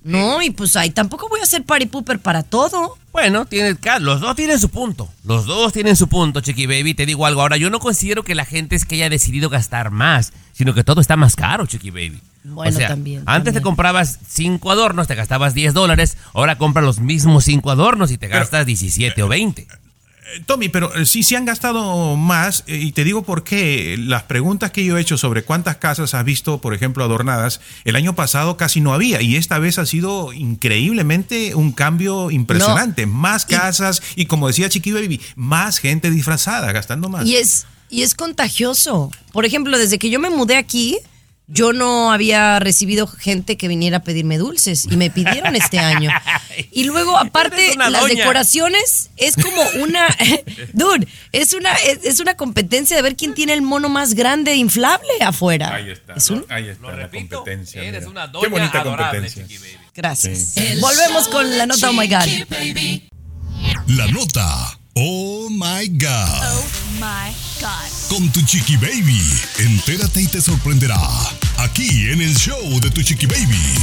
¿no? 0.03 0.41
Y 0.41 0.49
pues 0.51 0.75
ahí 0.75 0.89
tampoco 0.89 1.29
voy 1.29 1.39
a 1.41 1.45
ser 1.45 1.63
party 1.63 1.87
pooper 1.87 2.19
para 2.19 2.43
todo. 2.43 2.97
Bueno, 3.11 3.45
tiene, 3.45 3.77
los 3.99 4.21
dos 4.21 4.35
tienen 4.35 4.59
su 4.59 4.69
punto. 4.69 5.09
Los 5.23 5.45
dos 5.45 5.73
tienen 5.73 5.95
su 5.95 6.07
punto, 6.07 6.41
Chiqui 6.41 6.65
Baby. 6.65 6.93
Te 6.93 7.05
digo 7.05 7.25
algo. 7.25 7.41
Ahora, 7.41 7.57
yo 7.57 7.69
no 7.69 7.79
considero 7.79 8.23
que 8.23 8.35
la 8.35 8.45
gente 8.45 8.75
es 8.75 8.85
que 8.85 8.95
haya 8.95 9.09
decidido 9.09 9.49
gastar 9.49 9.91
más, 9.91 10.31
sino 10.53 10.73
que 10.73 10.83
todo 10.83 11.01
está 11.01 11.17
más 11.17 11.35
caro, 11.35 11.65
Chiqui 11.65 11.91
Baby. 11.91 12.21
Bueno, 12.43 12.75
o 12.75 12.79
sea, 12.79 12.87
también, 12.87 13.23
Antes 13.27 13.53
te 13.53 13.61
comprabas 13.61 14.19
cinco 14.27 14.71
adornos, 14.71 15.07
te 15.07 15.15
gastabas 15.15 15.53
10 15.53 15.73
dólares. 15.73 16.17
Ahora 16.33 16.57
compras 16.57 16.83
los 16.83 16.99
mismos 16.99 17.43
cinco 17.45 17.69
adornos 17.69 18.11
y 18.11 18.17
te 18.17 18.27
gastas 18.27 18.65
17 18.65 19.21
o 19.21 19.27
20. 19.27 19.67
Tommy, 20.45 20.69
pero 20.69 20.93
eh, 20.95 21.05
sí, 21.05 21.23
sí 21.23 21.35
han 21.35 21.45
gastado 21.45 22.15
más 22.15 22.63
eh, 22.67 22.77
y 22.77 22.91
te 22.91 23.03
digo 23.03 23.23
por 23.23 23.43
qué. 23.43 23.95
Las 23.99 24.23
preguntas 24.23 24.71
que 24.71 24.85
yo 24.85 24.97
he 24.97 25.01
hecho 25.01 25.17
sobre 25.17 25.43
cuántas 25.43 25.77
casas 25.77 26.13
has 26.13 26.23
visto, 26.23 26.59
por 26.59 26.73
ejemplo, 26.73 27.03
adornadas, 27.03 27.59
el 27.85 27.95
año 27.95 28.15
pasado 28.15 28.57
casi 28.57 28.81
no 28.81 28.93
había 28.93 29.21
y 29.21 29.35
esta 29.35 29.59
vez 29.59 29.77
ha 29.77 29.85
sido 29.85 30.33
increíblemente 30.33 31.55
un 31.55 31.71
cambio 31.71 32.31
impresionante. 32.31 33.05
Más 33.05 33.45
casas 33.45 34.01
y 34.15 34.25
como 34.25 34.47
decía 34.47 34.69
Chiqui 34.69 34.91
Baby, 34.91 35.21
más 35.35 35.79
gente 35.79 36.09
disfrazada, 36.09 36.71
gastando 36.71 37.09
más. 37.09 37.25
Y 37.25 37.35
es, 37.35 37.65
y 37.89 38.03
es 38.03 38.15
contagioso. 38.15 39.11
Por 39.31 39.45
ejemplo, 39.45 39.77
desde 39.77 39.99
que 39.99 40.09
yo 40.09 40.19
me 40.19 40.29
mudé 40.29 40.55
aquí, 40.55 40.99
yo 41.47 41.73
no 41.73 42.11
había 42.13 42.59
recibido 42.59 43.07
gente 43.07 43.57
que 43.57 43.67
viniera 43.67 43.97
a 43.97 44.03
pedirme 44.03 44.37
dulces 44.37 44.85
y 44.89 44.95
me 44.95 45.09
pidieron 45.09 45.55
este 45.55 45.79
año. 45.79 46.09
Y 46.73 46.83
luego, 46.83 47.17
aparte, 47.17 47.75
las 47.77 47.91
doña. 48.01 48.13
decoraciones 48.15 49.09
es 49.17 49.35
como 49.35 49.61
una. 49.83 50.07
Dude, 50.73 51.07
es 51.31 51.53
una, 51.53 51.73
es, 51.75 51.99
es 52.03 52.19
una 52.19 52.35
competencia 52.35 52.95
de 52.95 53.01
ver 53.01 53.15
quién 53.15 53.33
tiene 53.33 53.53
el 53.53 53.61
mono 53.61 53.87
más 53.89 54.13
grande 54.13 54.55
inflable 54.55 55.07
afuera. 55.21 55.73
Ahí 55.75 55.89
está, 55.91 56.13
Es 56.13 56.29
un- 56.29 56.45
ahí 56.49 56.67
está 56.69 56.91
la 56.95 57.09
competencia. 57.09 57.81
eres 57.83 58.05
una 58.05 58.25
Qué 58.27 58.31
doña 58.33 58.49
bonita 58.49 58.81
adorable, 58.81 59.19
competencia. 59.31 59.79
Gracias. 59.95 60.39
Sí. 60.55 60.79
Volvemos 60.81 61.27
con 61.29 61.57
la 61.57 61.65
nota 61.65 61.89
Oh 61.89 61.93
My 61.93 62.07
God. 62.07 62.25
La 63.87 64.07
nota. 64.07 64.77
Oh 64.93 65.47
my 65.49 65.87
God. 65.87 66.65
My 66.99 67.31
God. 67.61 68.09
Con 68.09 68.29
tu 68.33 68.41
chiqui 68.41 68.75
baby. 68.75 69.21
Entérate 69.59 70.21
y 70.21 70.27
te 70.27 70.41
sorprenderá. 70.41 70.99
Aquí 71.59 72.09
en 72.11 72.21
el 72.21 72.35
show 72.35 72.59
de 72.81 72.89
tu 72.91 73.01
chiqui 73.01 73.25
baby. 73.25 73.73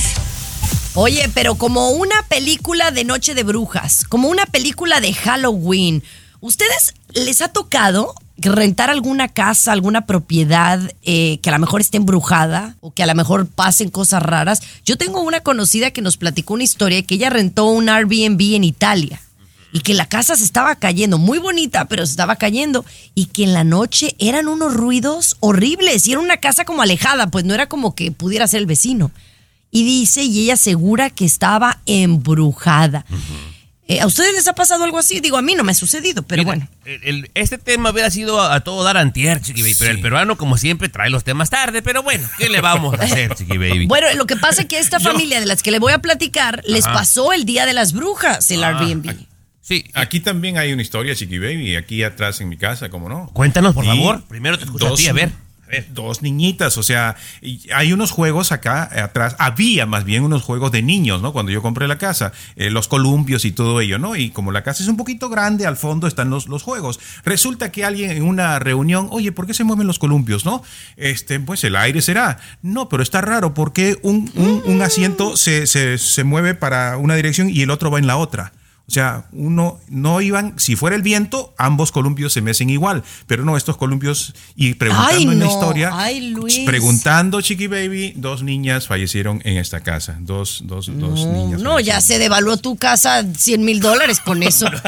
Oye, 0.92 1.30
pero 1.32 1.54
como 1.54 1.92
una 1.92 2.22
película 2.28 2.90
de 2.90 3.04
Noche 3.04 3.34
de 3.34 3.42
Brujas, 3.42 4.04
como 4.06 4.28
una 4.28 4.44
película 4.44 5.00
de 5.00 5.14
Halloween, 5.14 6.02
¿ustedes 6.40 6.92
les 7.14 7.40
ha 7.40 7.48
tocado 7.48 8.14
rentar 8.36 8.90
alguna 8.90 9.28
casa, 9.28 9.72
alguna 9.72 10.04
propiedad 10.04 10.92
eh, 11.04 11.38
que 11.40 11.48
a 11.48 11.52
lo 11.54 11.58
mejor 11.58 11.80
esté 11.80 11.96
embrujada 11.96 12.76
o 12.80 12.92
que 12.92 13.02
a 13.02 13.06
lo 13.06 13.14
mejor 13.14 13.46
pasen 13.46 13.88
cosas 13.88 14.22
raras? 14.22 14.60
Yo 14.84 14.98
tengo 14.98 15.22
una 15.22 15.40
conocida 15.40 15.90
que 15.90 16.02
nos 16.02 16.18
platicó 16.18 16.52
una 16.52 16.64
historia 16.64 17.02
que 17.02 17.14
ella 17.14 17.30
rentó 17.30 17.64
un 17.64 17.88
Airbnb 17.88 18.54
en 18.54 18.64
Italia 18.64 19.22
y 19.72 19.80
que 19.80 19.92
la 19.94 20.06
casa 20.06 20.34
se 20.36 20.44
estaba 20.44 20.76
cayendo, 20.76 21.18
muy 21.18 21.38
bonita, 21.38 21.84
pero 21.86 22.06
se 22.06 22.12
estaba 22.12 22.36
cayendo 22.36 22.84
y 23.14 23.26
que 23.26 23.44
en 23.44 23.52
la 23.52 23.64
noche 23.64 24.14
eran 24.18 24.48
unos 24.48 24.72
ruidos 24.74 25.36
horribles 25.40 26.06
y 26.06 26.12
era 26.12 26.20
una 26.20 26.38
casa 26.38 26.64
como 26.64 26.82
alejada, 26.82 27.26
pues 27.30 27.44
no 27.44 27.54
era 27.54 27.68
como 27.68 27.94
que 27.94 28.10
pudiera 28.12 28.46
ser 28.48 28.60
el 28.60 28.66
vecino. 28.66 29.10
Y 29.70 29.84
dice, 29.84 30.22
y 30.22 30.44
ella 30.44 30.54
asegura 30.54 31.10
que 31.10 31.26
estaba 31.26 31.80
embrujada. 31.84 33.04
Eh, 33.90 34.00
¿A 34.00 34.06
ustedes 34.06 34.34
les 34.34 34.46
ha 34.48 34.54
pasado 34.54 34.84
algo 34.84 34.98
así? 34.98 35.20
Digo, 35.20 35.38
a 35.38 35.42
mí 35.42 35.54
no 35.54 35.64
me 35.64 35.72
ha 35.72 35.74
sucedido, 35.74 36.22
pero 36.22 36.42
Mira, 36.42 36.54
bueno. 36.56 36.68
el- 36.84 37.00
el- 37.04 37.30
este 37.34 37.56
tema 37.56 37.90
hubiera 37.90 38.10
sido 38.10 38.40
a, 38.40 38.54
a 38.54 38.60
todo 38.60 38.84
dar 38.84 38.98
antier, 38.98 39.40
Chiqui 39.40 39.62
Baby, 39.62 39.74
pero 39.78 39.90
el 39.92 40.00
peruano, 40.00 40.36
como 40.36 40.58
siempre, 40.58 40.90
trae 40.90 41.08
los 41.08 41.24
temas 41.24 41.48
tarde, 41.48 41.80
pero 41.80 42.02
bueno, 42.02 42.28
¿qué 42.38 42.50
le 42.50 42.60
vamos 42.60 42.98
a 42.98 43.02
hacer, 43.04 43.34
Chiqui 43.34 43.56
Baby? 43.56 43.86
Bueno, 43.86 44.06
lo 44.16 44.26
que 44.26 44.36
pasa 44.36 44.62
es 44.62 44.68
que 44.68 44.76
a 44.76 44.80
esta 44.80 45.00
familia 45.00 45.40
de 45.40 45.46
las 45.46 45.62
que 45.62 45.70
le 45.70 45.78
voy 45.78 45.92
a 45.94 46.00
platicar 46.00 46.62
les 46.66 46.84
Ajá. 46.84 46.94
pasó 46.94 47.32
el 47.32 47.44
Día 47.46 47.64
de 47.64 47.72
las 47.72 47.94
Brujas, 47.94 48.50
el 48.50 48.62
Ah, 48.64 48.68
Airbnb. 48.78 49.10
Sí. 49.68 49.84
Aquí 49.92 50.20
también 50.20 50.56
hay 50.56 50.72
una 50.72 50.80
historia, 50.80 51.14
Chiqui 51.14 51.38
Baby, 51.38 51.76
aquí 51.76 52.02
atrás 52.02 52.40
en 52.40 52.48
mi 52.48 52.56
casa, 52.56 52.88
¿cómo 52.88 53.10
no? 53.10 53.28
Cuéntanos, 53.34 53.74
por 53.74 53.84
Y 53.84 53.88
favor. 53.88 54.22
Primero 54.26 54.56
te 54.56 54.64
escucho 54.64 54.88
a 54.88 54.94
ti, 54.96 55.06
a 55.08 55.12
ver. 55.12 55.30
Dos 55.90 56.22
niñitas, 56.22 56.78
o 56.78 56.82
sea, 56.82 57.14
hay 57.74 57.92
unos 57.92 58.10
juegos 58.10 58.52
acá 58.52 58.88
eh, 58.90 59.00
atrás, 59.00 59.36
había 59.38 59.84
más 59.84 60.04
bien 60.04 60.22
unos 60.22 60.40
juegos 60.40 60.72
de 60.72 60.80
niños, 60.80 61.20
¿no? 61.20 61.34
Cuando 61.34 61.52
yo 61.52 61.60
compré 61.60 61.86
la 61.86 61.98
casa, 61.98 62.32
eh, 62.56 62.70
los 62.70 62.88
columpios 62.88 63.44
y 63.44 63.52
todo 63.52 63.78
ello, 63.82 63.98
¿no? 63.98 64.16
Y 64.16 64.30
como 64.30 64.50
la 64.50 64.62
casa 64.64 64.82
es 64.82 64.88
un 64.88 64.96
poquito 64.96 65.28
grande, 65.28 65.66
al 65.66 65.76
fondo 65.76 66.06
están 66.06 66.30
los, 66.30 66.48
los 66.48 66.62
juegos. 66.62 66.98
Resulta 67.22 67.70
que 67.70 67.84
alguien 67.84 68.10
en 68.12 68.22
una 68.22 68.58
reunión, 68.58 69.08
oye, 69.10 69.30
¿por 69.30 69.46
qué 69.46 69.52
se 69.52 69.62
mueven 69.64 69.86
los 69.86 69.98
columpios, 69.98 70.46
no? 70.46 70.62
Este, 70.96 71.38
pues 71.38 71.62
el 71.64 71.76
aire 71.76 72.00
será. 72.00 72.38
No, 72.62 72.88
pero 72.88 73.02
está 73.02 73.20
raro, 73.20 73.52
porque 73.52 73.98
un, 74.00 74.32
un- 74.36 74.62
un 74.64 74.80
asiento 74.80 75.36
se, 75.36 75.66
se, 75.66 75.98
se 75.98 76.24
mueve 76.24 76.54
para 76.54 76.96
una 76.96 77.14
dirección 77.14 77.50
y 77.50 77.60
el 77.60 77.70
otro 77.70 77.90
va 77.90 77.98
en 77.98 78.06
la 78.06 78.16
otra. 78.16 78.54
O 78.88 78.90
sea, 78.90 79.26
uno 79.32 79.78
no 79.90 80.22
iban, 80.22 80.58
si 80.58 80.74
fuera 80.74 80.96
el 80.96 81.02
viento, 81.02 81.54
ambos 81.58 81.92
columpios 81.92 82.32
se 82.32 82.40
mecen 82.40 82.70
igual, 82.70 83.02
pero 83.26 83.44
no 83.44 83.58
estos 83.58 83.76
columpios 83.76 84.32
y 84.56 84.74
preguntando 84.76 85.12
Ay, 85.14 85.22
en 85.24 85.38
la 85.40 85.44
no. 85.44 85.50
historia, 85.52 85.90
Ay, 85.92 86.30
Luis. 86.30 86.60
preguntando 86.64 87.42
Chiqui 87.42 87.66
Baby, 87.66 88.14
dos 88.16 88.42
niñas 88.42 88.86
fallecieron 88.86 89.42
en 89.44 89.58
esta 89.58 89.80
casa, 89.82 90.16
dos, 90.20 90.62
dos, 90.64 90.86
dos 90.98 91.26
niñas. 91.26 91.60
No, 91.60 91.78
ya 91.80 92.00
se 92.00 92.18
devaluó 92.18 92.56
tu 92.56 92.76
casa 92.76 93.22
100 93.30 93.62
mil 93.62 93.80
dólares 93.80 94.20
con 94.20 94.42
eso. 94.42 94.66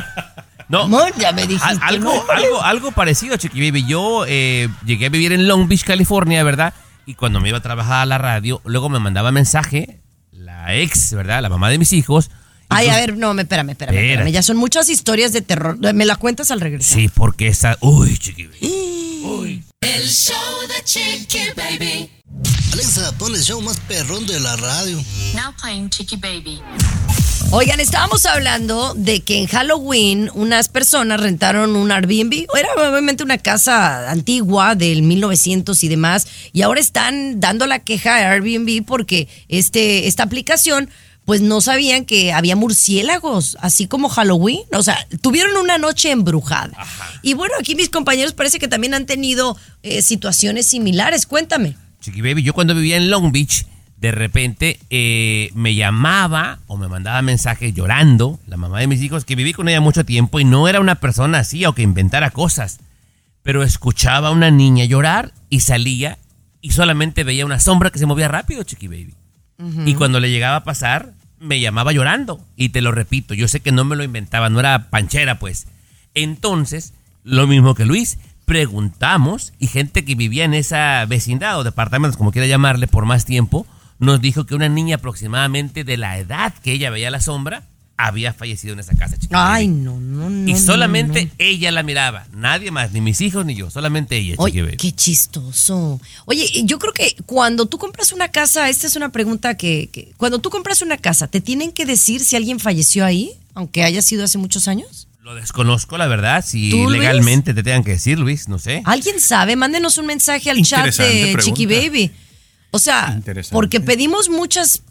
No, 0.68 0.88
ya 1.18 1.32
me 1.32 1.48
dijiste. 1.48 1.66
Al- 1.68 1.80
algo, 1.82 2.14
no. 2.14 2.32
algo, 2.32 2.62
algo 2.62 2.92
parecido, 2.92 3.36
Chiqui 3.36 3.60
Baby. 3.60 3.86
Yo 3.88 4.24
eh, 4.28 4.68
llegué 4.86 5.06
a 5.06 5.08
vivir 5.08 5.32
en 5.32 5.48
Long 5.48 5.66
Beach, 5.66 5.82
California, 5.82 6.44
¿verdad? 6.44 6.74
Y 7.06 7.14
cuando 7.14 7.40
me 7.40 7.48
iba 7.48 7.58
a 7.58 7.60
trabajar 7.60 8.02
a 8.02 8.06
la 8.06 8.18
radio, 8.18 8.60
luego 8.64 8.88
me 8.88 9.00
mandaba 9.00 9.32
mensaje 9.32 9.98
la 10.30 10.76
ex, 10.76 11.12
¿verdad? 11.12 11.42
La 11.42 11.48
mamá 11.48 11.70
de 11.70 11.78
mis 11.78 11.92
hijos. 11.92 12.30
Ay, 12.70 12.88
a 12.88 12.96
ver, 12.96 13.16
no, 13.16 13.34
me- 13.34 13.42
espérame, 13.42 13.70
espérame, 13.70 13.94
espérame. 13.94 14.10
Espérate. 14.12 14.32
Ya 14.32 14.42
son 14.42 14.56
muchas 14.56 14.88
historias 14.88 15.32
de 15.32 15.42
terror. 15.42 15.76
Me 15.94 16.04
la 16.06 16.16
cuentas 16.16 16.50
al 16.50 16.60
regresar. 16.60 16.98
Sí, 16.98 17.08
porque 17.12 17.48
esa... 17.48 17.76
Uy, 17.80 18.16
Chiqui 18.16 18.46
Baby. 18.46 19.62
El 19.80 20.08
show 20.08 20.34
de 20.68 20.84
Chiqui 20.84 21.38
Baby. 21.56 22.10
Alexa, 22.72 23.12
pon 23.18 23.34
el 23.34 23.42
show 23.42 23.60
más 23.60 23.78
perrón 23.80 24.26
de 24.26 24.38
la 24.40 24.56
radio. 24.56 24.96
Now 25.34 25.52
playing 25.60 25.90
Chiqui 25.90 26.16
Baby. 26.16 26.60
Oigan, 27.52 27.80
estábamos 27.80 28.26
hablando 28.26 28.94
de 28.94 29.22
que 29.22 29.38
en 29.38 29.46
Halloween 29.48 30.30
unas 30.34 30.68
personas 30.68 31.20
rentaron 31.20 31.74
un 31.74 31.90
Airbnb. 31.90 32.46
Era 32.56 32.68
obviamente 32.76 33.24
una 33.24 33.38
casa 33.38 34.08
antigua 34.08 34.76
del 34.76 35.02
1900 35.02 35.82
y 35.82 35.88
demás. 35.88 36.28
Y 36.52 36.62
ahora 36.62 36.78
están 36.80 37.40
dando 37.40 37.66
la 37.66 37.80
queja 37.80 38.14
a 38.18 38.30
Airbnb 38.32 38.84
porque 38.86 39.26
este, 39.48 40.06
esta 40.06 40.22
aplicación, 40.22 40.88
pues 41.30 41.42
no 41.42 41.60
sabían 41.60 42.06
que 42.06 42.32
había 42.32 42.56
murciélagos, 42.56 43.56
así 43.60 43.86
como 43.86 44.08
Halloween. 44.08 44.62
O 44.72 44.82
sea, 44.82 45.06
tuvieron 45.20 45.56
una 45.58 45.78
noche 45.78 46.10
embrujada. 46.10 46.72
Y 47.22 47.34
bueno, 47.34 47.54
aquí 47.60 47.76
mis 47.76 47.88
compañeros 47.88 48.32
parece 48.32 48.58
que 48.58 48.66
también 48.66 48.94
han 48.94 49.06
tenido 49.06 49.56
eh, 49.84 50.02
situaciones 50.02 50.66
similares. 50.66 51.26
Cuéntame. 51.26 51.76
Chiqui 52.00 52.20
Baby, 52.20 52.42
yo 52.42 52.52
cuando 52.52 52.74
vivía 52.74 52.96
en 52.96 53.10
Long 53.10 53.30
Beach, 53.30 53.64
de 53.96 54.10
repente 54.10 54.80
eh, 54.90 55.52
me 55.54 55.76
llamaba 55.76 56.58
o 56.66 56.76
me 56.76 56.88
mandaba 56.88 57.22
mensajes 57.22 57.72
llorando, 57.74 58.40
la 58.48 58.56
mamá 58.56 58.80
de 58.80 58.88
mis 58.88 59.00
hijos, 59.00 59.24
que 59.24 59.36
viví 59.36 59.52
con 59.52 59.68
ella 59.68 59.80
mucho 59.80 60.04
tiempo 60.04 60.40
y 60.40 60.44
no 60.44 60.66
era 60.66 60.80
una 60.80 60.96
persona 60.96 61.38
así 61.38 61.64
o 61.64 61.76
que 61.76 61.82
inventara 61.82 62.32
cosas, 62.32 62.80
pero 63.44 63.62
escuchaba 63.62 64.30
a 64.30 64.32
una 64.32 64.50
niña 64.50 64.84
llorar 64.84 65.32
y 65.48 65.60
salía 65.60 66.18
y 66.60 66.72
solamente 66.72 67.22
veía 67.22 67.46
una 67.46 67.60
sombra 67.60 67.90
que 67.90 68.00
se 68.00 68.06
movía 68.06 68.26
rápido, 68.26 68.64
Chiqui 68.64 68.88
Baby. 68.88 69.14
Y 69.86 69.94
cuando 69.94 70.20
le 70.20 70.30
llegaba 70.30 70.56
a 70.56 70.64
pasar, 70.64 71.12
me 71.40 71.58
llamaba 71.58 71.92
llorando. 71.92 72.40
Y 72.54 72.68
te 72.68 72.82
lo 72.82 72.92
repito, 72.92 73.34
yo 73.34 73.48
sé 73.48 73.60
que 73.60 73.72
no 73.72 73.84
me 73.84 73.96
lo 73.96 74.04
inventaba, 74.04 74.48
no 74.48 74.60
era 74.60 74.90
panchera, 74.90 75.40
pues. 75.40 75.66
Entonces, 76.14 76.94
lo 77.24 77.46
mismo 77.48 77.74
que 77.74 77.84
Luis, 77.84 78.18
preguntamos 78.44 79.52
y 79.58 79.66
gente 79.66 80.04
que 80.04 80.14
vivía 80.14 80.44
en 80.44 80.54
esa 80.54 81.04
vecindad 81.06 81.58
o 81.58 81.64
departamentos, 81.64 82.16
como 82.16 82.32
quiera 82.32 82.46
llamarle, 82.46 82.86
por 82.86 83.06
más 83.06 83.24
tiempo, 83.24 83.66
nos 83.98 84.20
dijo 84.20 84.46
que 84.46 84.54
una 84.54 84.68
niña 84.68 84.96
aproximadamente 84.96 85.84
de 85.84 85.96
la 85.96 86.18
edad 86.18 86.54
que 86.54 86.72
ella 86.72 86.90
veía 86.90 87.10
la 87.10 87.20
sombra 87.20 87.64
había 88.06 88.32
fallecido 88.32 88.72
en 88.74 88.80
esa 88.80 88.94
casa, 88.94 89.16
Chiqui 89.18 89.34
Ay, 89.36 89.68
no, 89.68 89.98
no, 90.00 90.28
no. 90.30 90.48
Y 90.50 90.56
solamente 90.56 91.26
no. 91.26 91.30
ella 91.38 91.70
la 91.70 91.82
miraba, 91.82 92.26
nadie 92.32 92.70
más, 92.70 92.92
ni 92.92 93.00
mis 93.00 93.20
hijos 93.20 93.44
ni 93.46 93.54
yo, 93.54 93.70
solamente 93.70 94.16
ella, 94.16 94.32
Chiqui 94.32 94.42
Oye, 94.42 94.62
Baby. 94.62 94.76
qué 94.76 94.92
chistoso. 94.92 96.00
Oye, 96.26 96.48
yo 96.64 96.78
creo 96.78 96.92
que 96.92 97.16
cuando 97.26 97.66
tú 97.66 97.78
compras 97.78 98.12
una 98.12 98.28
casa, 98.28 98.68
esta 98.68 98.86
es 98.86 98.96
una 98.96 99.10
pregunta 99.12 99.56
que, 99.56 99.88
que- 99.92 100.12
cuando 100.16 100.38
tú 100.40 100.50
compras 100.50 100.82
una 100.82 100.96
casa, 100.98 101.26
¿te 101.28 101.40
tienen 101.40 101.72
que 101.72 101.86
decir 101.86 102.24
si 102.24 102.36
alguien 102.36 102.58
falleció 102.60 103.04
ahí, 103.04 103.32
aunque 103.54 103.82
haya 103.84 104.02
sido 104.02 104.24
hace 104.24 104.38
muchos 104.38 104.68
años? 104.68 105.06
Lo 105.22 105.34
desconozco, 105.34 105.96
la 105.98 106.06
verdad, 106.08 106.44
si 106.44 106.70
legalmente 106.88 107.54
te 107.54 107.62
tengan 107.62 107.84
que 107.84 107.92
decir, 107.92 108.18
Luis, 108.18 108.48
no 108.48 108.58
sé. 108.58 108.82
¿Alguien 108.84 109.20
sabe? 109.20 109.54
Mándenos 109.54 109.96
un 109.98 110.06
mensaje 110.06 110.50
al 110.50 110.60
chat 110.62 110.86
de 110.86 111.32
pregunta. 111.32 111.42
Chiqui 111.44 111.66
Baby. 111.66 112.10
O 112.72 112.78
sea, 112.78 113.20
porque 113.52 113.80
pedimos 113.80 114.28
muchas, 114.28 114.82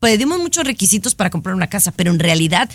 pedimos 0.00 0.38
muchos 0.40 0.64
requisitos 0.64 1.14
para 1.14 1.30
comprar 1.30 1.54
una 1.54 1.68
casa, 1.68 1.92
pero 1.92 2.10
en 2.10 2.18
realidad 2.18 2.68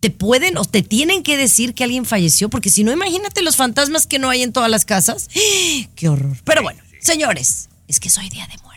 te 0.00 0.10
pueden 0.10 0.56
o 0.56 0.64
te 0.64 0.82
tienen 0.82 1.22
que 1.22 1.36
decir 1.36 1.74
que 1.74 1.84
alguien 1.84 2.04
falleció, 2.04 2.48
porque 2.48 2.70
si 2.70 2.82
no, 2.82 2.90
imagínate 2.90 3.42
los 3.42 3.56
fantasmas 3.56 4.06
que 4.06 4.18
no 4.18 4.30
hay 4.30 4.42
en 4.42 4.52
todas 4.52 4.70
las 4.70 4.84
casas. 4.84 5.28
¡Qué 5.94 6.08
horror! 6.08 6.36
Pero 6.44 6.62
bueno, 6.62 6.82
señores, 7.00 7.68
es 7.86 8.00
que 8.00 8.10
soy 8.10 8.28
Día 8.28 8.46
de 8.46 8.56
Muertos. 8.62 8.72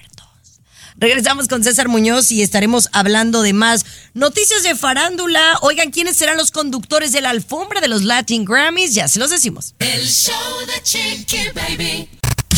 Regresamos 0.98 1.48
con 1.48 1.64
César 1.64 1.90
Muñoz 1.90 2.32
y 2.32 2.42
estaremos 2.42 2.90
hablando 2.92 3.42
de 3.42 3.54
más 3.54 3.86
noticias 4.14 4.64
de 4.64 4.76
farándula. 4.76 5.58
Oigan, 5.62 5.92
¿quiénes 5.92 6.16
serán 6.16 6.38
los 6.38 6.52
conductores 6.52 7.12
de 7.12 7.22
la 7.22 7.32
alfombra 7.32 7.82
de 7.82 7.88
los 7.88 8.04
Latin 8.04 8.46
Grammys? 8.46 8.94
Ya 8.94 9.08
se 9.08 9.20
los 9.20 9.30
decimos. 9.30 9.76
El 9.80 10.08
show 10.08 10.34
de 10.68 10.82
Chiqui 10.84 11.50
Baby. 11.54 12.08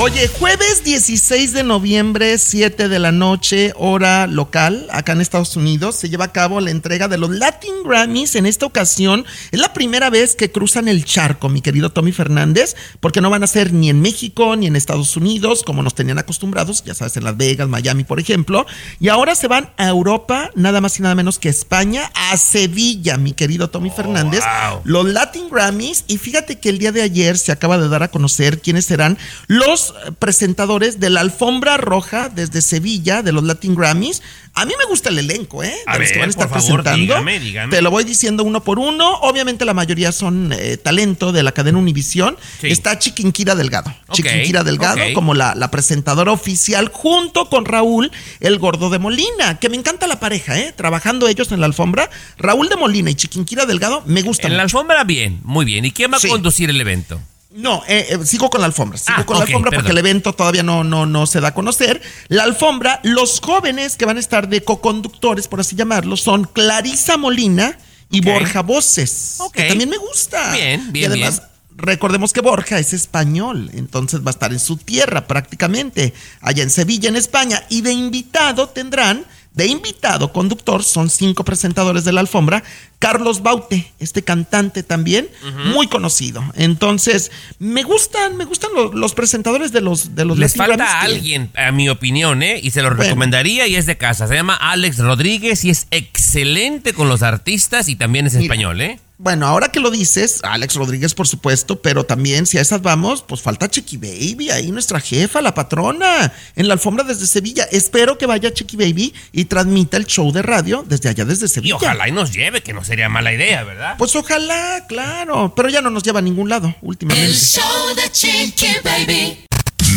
Oye, 0.00 0.28
jueves 0.28 0.84
16 0.84 1.52
de 1.54 1.64
noviembre, 1.64 2.38
7 2.38 2.88
de 2.88 3.00
la 3.00 3.10
noche, 3.10 3.72
hora 3.74 4.28
local, 4.28 4.86
acá 4.92 5.10
en 5.10 5.20
Estados 5.20 5.56
Unidos, 5.56 5.96
se 5.96 6.08
lleva 6.08 6.26
a 6.26 6.32
cabo 6.32 6.60
la 6.60 6.70
entrega 6.70 7.08
de 7.08 7.18
los 7.18 7.30
Latin 7.30 7.82
Grammys. 7.84 8.36
En 8.36 8.46
esta 8.46 8.64
ocasión 8.64 9.26
es 9.50 9.58
la 9.58 9.72
primera 9.72 10.08
vez 10.08 10.36
que 10.36 10.52
cruzan 10.52 10.86
el 10.86 11.04
charco, 11.04 11.48
mi 11.48 11.62
querido 11.62 11.90
Tommy 11.90 12.12
Fernández, 12.12 12.76
porque 13.00 13.20
no 13.20 13.28
van 13.28 13.42
a 13.42 13.48
ser 13.48 13.72
ni 13.72 13.90
en 13.90 14.00
México 14.00 14.54
ni 14.54 14.68
en 14.68 14.76
Estados 14.76 15.16
Unidos, 15.16 15.64
como 15.64 15.82
nos 15.82 15.96
tenían 15.96 16.18
acostumbrados, 16.18 16.84
ya 16.84 16.94
sabes, 16.94 17.16
en 17.16 17.24
Las 17.24 17.36
Vegas, 17.36 17.68
Miami, 17.68 18.04
por 18.04 18.20
ejemplo. 18.20 18.66
Y 19.00 19.08
ahora 19.08 19.34
se 19.34 19.48
van 19.48 19.70
a 19.78 19.88
Europa, 19.88 20.52
nada 20.54 20.80
más 20.80 20.96
y 21.00 21.02
nada 21.02 21.16
menos 21.16 21.40
que 21.40 21.48
España, 21.48 22.12
a 22.14 22.36
Sevilla, 22.36 23.16
mi 23.16 23.32
querido 23.32 23.68
Tommy 23.68 23.90
Fernández. 23.90 24.44
Los 24.84 25.06
Latin 25.06 25.48
Grammys, 25.50 26.04
y 26.06 26.18
fíjate 26.18 26.60
que 26.60 26.68
el 26.68 26.78
día 26.78 26.92
de 26.92 27.02
ayer 27.02 27.36
se 27.36 27.50
acaba 27.50 27.78
de 27.78 27.88
dar 27.88 28.04
a 28.04 28.12
conocer 28.12 28.60
quiénes 28.60 28.84
serán 28.84 29.18
los 29.48 29.87
eh, 30.06 30.12
presentadores 30.18 31.00
de 31.00 31.10
la 31.10 31.20
alfombra 31.20 31.76
roja 31.76 32.28
desde 32.28 32.62
Sevilla, 32.62 33.22
de 33.22 33.32
los 33.32 33.44
Latin 33.44 33.74
Grammys. 33.74 34.22
A 34.54 34.64
mí 34.64 34.72
me 34.76 34.84
gusta 34.86 35.10
el 35.10 35.18
elenco, 35.18 35.62
¿eh? 35.62 35.72
A 35.86 35.98
los 35.98 36.10
que 36.10 36.18
van 36.18 36.28
a 36.28 36.30
estar 36.30 36.48
favor, 36.48 36.82
presentando. 36.82 36.98
dígame, 37.00 37.38
dígame. 37.38 37.70
Te 37.76 37.80
lo 37.80 37.90
voy 37.92 38.02
diciendo 38.04 38.42
uno 38.42 38.64
por 38.64 38.78
uno. 38.80 39.14
Obviamente 39.20 39.64
la 39.64 39.74
mayoría 39.74 40.10
son 40.10 40.52
eh, 40.52 40.76
talento 40.76 41.30
de 41.30 41.42
la 41.44 41.52
cadena 41.52 41.78
Univisión. 41.78 42.36
Está 42.62 42.98
Chiquinquira 42.98 43.54
Delgado. 43.54 43.94
Chiquinquira 44.12 44.64
Delgado 44.64 45.00
como 45.14 45.34
la, 45.34 45.54
la 45.54 45.70
presentadora 45.70 46.32
oficial 46.32 46.90
junto 46.92 47.48
con 47.48 47.66
Raúl, 47.66 48.10
el 48.40 48.58
gordo 48.58 48.90
de 48.90 48.98
Molina, 48.98 49.58
que 49.60 49.68
me 49.68 49.76
encanta 49.76 50.06
la 50.08 50.18
pareja, 50.18 50.58
¿eh? 50.58 50.72
Trabajando 50.76 51.28
ellos 51.28 51.52
en 51.52 51.60
la 51.60 51.66
alfombra. 51.66 52.10
Raúl 52.36 52.68
de 52.68 52.76
Molina 52.76 53.10
y 53.10 53.14
Chiquinquira 53.14 53.64
Delgado 53.66 54.02
me 54.06 54.22
gustan. 54.22 54.50
En 54.50 54.56
la 54.56 54.64
alfombra, 54.64 55.04
bien, 55.04 55.40
muy 55.44 55.64
bien. 55.64 55.84
¿Y 55.84 55.92
quién 55.92 56.12
va 56.12 56.18
Sí. 56.18 56.26
a 56.26 56.30
conducir 56.30 56.68
el 56.70 56.80
evento? 56.80 57.20
No, 57.50 57.82
eh, 57.88 58.06
eh, 58.10 58.26
sigo 58.26 58.50
con 58.50 58.60
la 58.60 58.66
alfombra. 58.66 58.98
Sigo 58.98 59.14
Ah, 59.18 59.26
con 59.26 59.38
la 59.38 59.44
alfombra 59.44 59.70
porque 59.72 59.90
el 59.90 59.98
evento 59.98 60.34
todavía 60.34 60.62
no, 60.62 60.84
no, 60.84 61.06
no 61.06 61.26
se 61.26 61.40
da 61.40 61.48
a 61.48 61.54
conocer. 61.54 62.00
La 62.28 62.42
alfombra, 62.44 63.00
los 63.04 63.40
jóvenes 63.40 63.96
que 63.96 64.04
van 64.04 64.18
a 64.18 64.20
estar 64.20 64.48
de 64.48 64.62
co-conductores, 64.62 65.48
por 65.48 65.60
así 65.60 65.74
llamarlo, 65.74 66.16
son 66.16 66.44
Clarisa 66.44 67.16
Molina 67.16 67.78
y 68.10 68.20
Borja 68.20 68.60
Voces. 68.62 69.38
Que 69.52 69.64
también 69.64 69.88
me 69.88 69.96
gusta. 69.96 70.52
Bien, 70.52 70.92
bien, 70.92 71.10
Y 71.10 71.14
además, 71.14 71.38
bien. 71.38 71.48
recordemos 71.76 72.34
que 72.34 72.42
Borja 72.42 72.78
es 72.78 72.92
español, 72.92 73.70
entonces 73.72 74.20
va 74.20 74.28
a 74.28 74.30
estar 74.30 74.52
en 74.52 74.60
su 74.60 74.76
tierra 74.76 75.26
prácticamente, 75.26 76.12
allá 76.42 76.62
en 76.62 76.70
Sevilla, 76.70 77.08
en 77.08 77.16
España. 77.16 77.64
Y 77.70 77.80
de 77.80 77.92
invitado 77.92 78.68
tendrán, 78.68 79.24
de 79.58 79.66
invitado 79.66 80.32
conductor, 80.32 80.82
son 80.84 81.10
cinco 81.10 81.44
presentadores 81.44 82.04
de 82.04 82.12
la 82.12 82.20
alfombra, 82.20 82.62
Carlos 83.00 83.42
Baute, 83.42 83.92
este 83.98 84.22
cantante 84.22 84.82
también, 84.82 85.28
muy 85.66 85.88
conocido. 85.88 86.42
Entonces, 86.54 87.30
me 87.58 87.82
gustan, 87.82 88.36
me 88.36 88.44
gustan 88.44 88.70
los, 88.74 88.94
los 88.94 89.14
presentadores 89.14 89.70
de 89.72 89.80
los 89.82 90.14
de 90.14 90.24
los 90.24 90.38
Les 90.38 90.56
Latin 90.56 90.58
falta 90.76 90.84
Grammys 90.84 91.00
que- 91.10 91.16
alguien, 91.16 91.50
a 91.56 91.72
mi 91.72 91.88
opinión, 91.88 92.42
¿eh? 92.42 92.58
Y 92.62 92.70
se 92.70 92.82
lo 92.82 92.88
Bueno. 92.88 93.02
recomendaría 93.02 93.66
y 93.66 93.74
es 93.76 93.86
de 93.86 93.98
casa. 93.98 94.26
Se 94.28 94.34
llama 94.34 94.54
Alex 94.54 94.98
Rodríguez 94.98 95.64
y 95.64 95.70
es 95.70 95.86
excelente 95.90 96.92
con 96.92 97.08
los 97.08 97.22
artistas 97.22 97.88
y 97.88 97.96
también 97.96 98.26
es 98.26 98.34
Mira. 98.34 98.44
español, 98.44 98.80
¿eh? 98.80 99.00
Bueno, 99.20 99.48
ahora 99.48 99.72
que 99.72 99.80
lo 99.80 99.90
dices, 99.90 100.38
Alex 100.44 100.76
Rodríguez, 100.76 101.12
por 101.12 101.26
supuesto, 101.26 101.82
pero 101.82 102.04
también 102.06 102.46
si 102.46 102.56
a 102.56 102.60
esas 102.60 102.82
vamos, 102.82 103.22
pues 103.22 103.42
falta 103.42 103.68
Chiqui 103.68 103.96
Baby, 103.96 104.50
ahí 104.50 104.70
nuestra 104.70 105.00
jefa, 105.00 105.40
la 105.42 105.54
patrona, 105.54 106.32
en 106.54 106.68
la 106.68 106.74
alfombra 106.74 107.02
desde 107.02 107.26
Sevilla. 107.26 107.64
Espero 107.72 108.16
que 108.16 108.26
vaya 108.26 108.54
Chiqui 108.54 108.76
Baby 108.76 109.12
y 109.32 109.46
transmita 109.46 109.96
el 109.96 110.06
show 110.06 110.30
de 110.30 110.42
radio 110.42 110.84
desde 110.86 111.08
allá, 111.08 111.24
desde 111.24 111.46
Y 111.46 111.48
Sevilla. 111.48 111.74
ojalá 111.76 112.08
y 112.08 112.12
nos 112.12 112.32
lleve, 112.32 112.62
que 112.62 112.72
no 112.72 112.84
sería 112.84 113.08
mala 113.08 113.32
idea, 113.32 113.64
¿verdad? 113.64 113.96
Pues 113.98 114.14
ojalá, 114.14 114.86
claro, 114.88 115.52
pero 115.56 115.68
ya 115.68 115.82
no 115.82 115.90
nos 115.90 116.04
lleva 116.04 116.20
a 116.20 116.22
ningún 116.22 116.48
lado 116.48 116.76
últimamente. 116.80 117.26
El 117.28 117.34
show 117.36 117.96
de 117.96 118.12
Chiqui 118.12 118.68
Baby. 118.84 119.47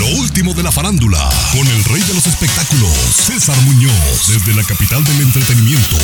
Lo 0.02 0.08
último 0.20 0.56
de 0.56 0.64
la 0.64 0.72
farándula, 0.72 1.30
con 1.52 1.68
el 1.68 1.84
rey 1.84 2.02
de 2.02 2.16
los 2.16 2.26
espectáculos, 2.26 2.90
César 3.14 3.56
Muñoz, 3.62 4.28
desde 4.30 4.56
la 4.56 4.64
capital 4.64 5.04
del 5.04 5.22
entretenimiento, 5.22 5.96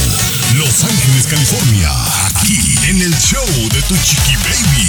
Los 0.56 0.84
Ángeles, 0.84 1.26
California, 1.26 1.90
aquí 2.28 2.76
en 2.90 3.02
el 3.02 3.18
show 3.18 3.44
de 3.74 3.82
Tu 3.82 3.96
Chiqui 3.98 4.36
Baby. 4.36 4.88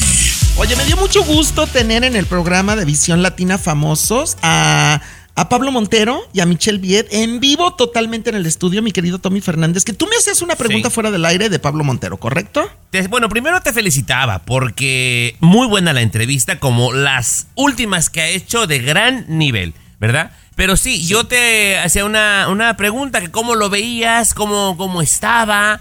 Oye, 0.56 0.76
me 0.76 0.84
dio 0.84 0.98
mucho 0.98 1.24
gusto 1.24 1.66
tener 1.66 2.04
en 2.04 2.16
el 2.16 2.26
programa 2.26 2.76
de 2.76 2.84
Visión 2.84 3.22
Latina 3.22 3.56
Famosos 3.56 4.36
a, 4.42 5.00
a 5.39 5.49
Pablo 5.49 5.70
Montero 5.70 6.20
y 6.32 6.41
a 6.41 6.47
Michelle 6.47 6.78
Viet 6.78 7.07
en 7.12 7.39
vivo 7.39 7.72
totalmente 7.74 8.28
en 8.30 8.36
el 8.36 8.45
estudio, 8.45 8.82
mi 8.82 8.91
querido 8.91 9.20
Tommy 9.20 9.41
Fernández, 9.41 9.84
que 9.84 9.93
tú 9.93 10.07
me 10.09 10.16
hacías 10.16 10.43
una 10.43 10.57
pregunta 10.57 10.89
Sí. 10.91 10.95
fuera 10.95 11.12
del 11.12 11.24
aire 11.24 11.49
de 11.49 11.59
Pablo 11.61 11.84
Montero, 11.84 12.16
¿correcto? 12.16 12.68
Bueno, 13.09 13.28
primero 13.28 13.61
te 13.61 13.72
felicitaba 13.72 14.41
porque 14.41 15.36
muy 15.39 15.68
buena 15.68 15.93
la 15.93 16.01
entrevista, 16.03 16.59
como 16.59 16.93
las 16.93 17.47
últimas 17.55 18.11
que 18.11 18.20
ha 18.20 18.28
hecho 18.28 18.66
de 18.66 18.80
gran 18.80 19.26
nivel, 19.28 19.74
¿verdad? 20.01 20.32
Pero 20.57 20.76
sí, 20.76 21.07
yo 21.07 21.22
te 21.24 21.78
hacía 21.78 22.05
una, 22.05 22.49
una 22.49 22.76
pregunta, 22.76 23.20
que 23.20 23.30
cómo 23.30 23.55
lo 23.55 23.70
veías, 23.70 24.34
cómo, 24.34 24.76
cómo 24.76 25.03
estaba. 25.03 25.80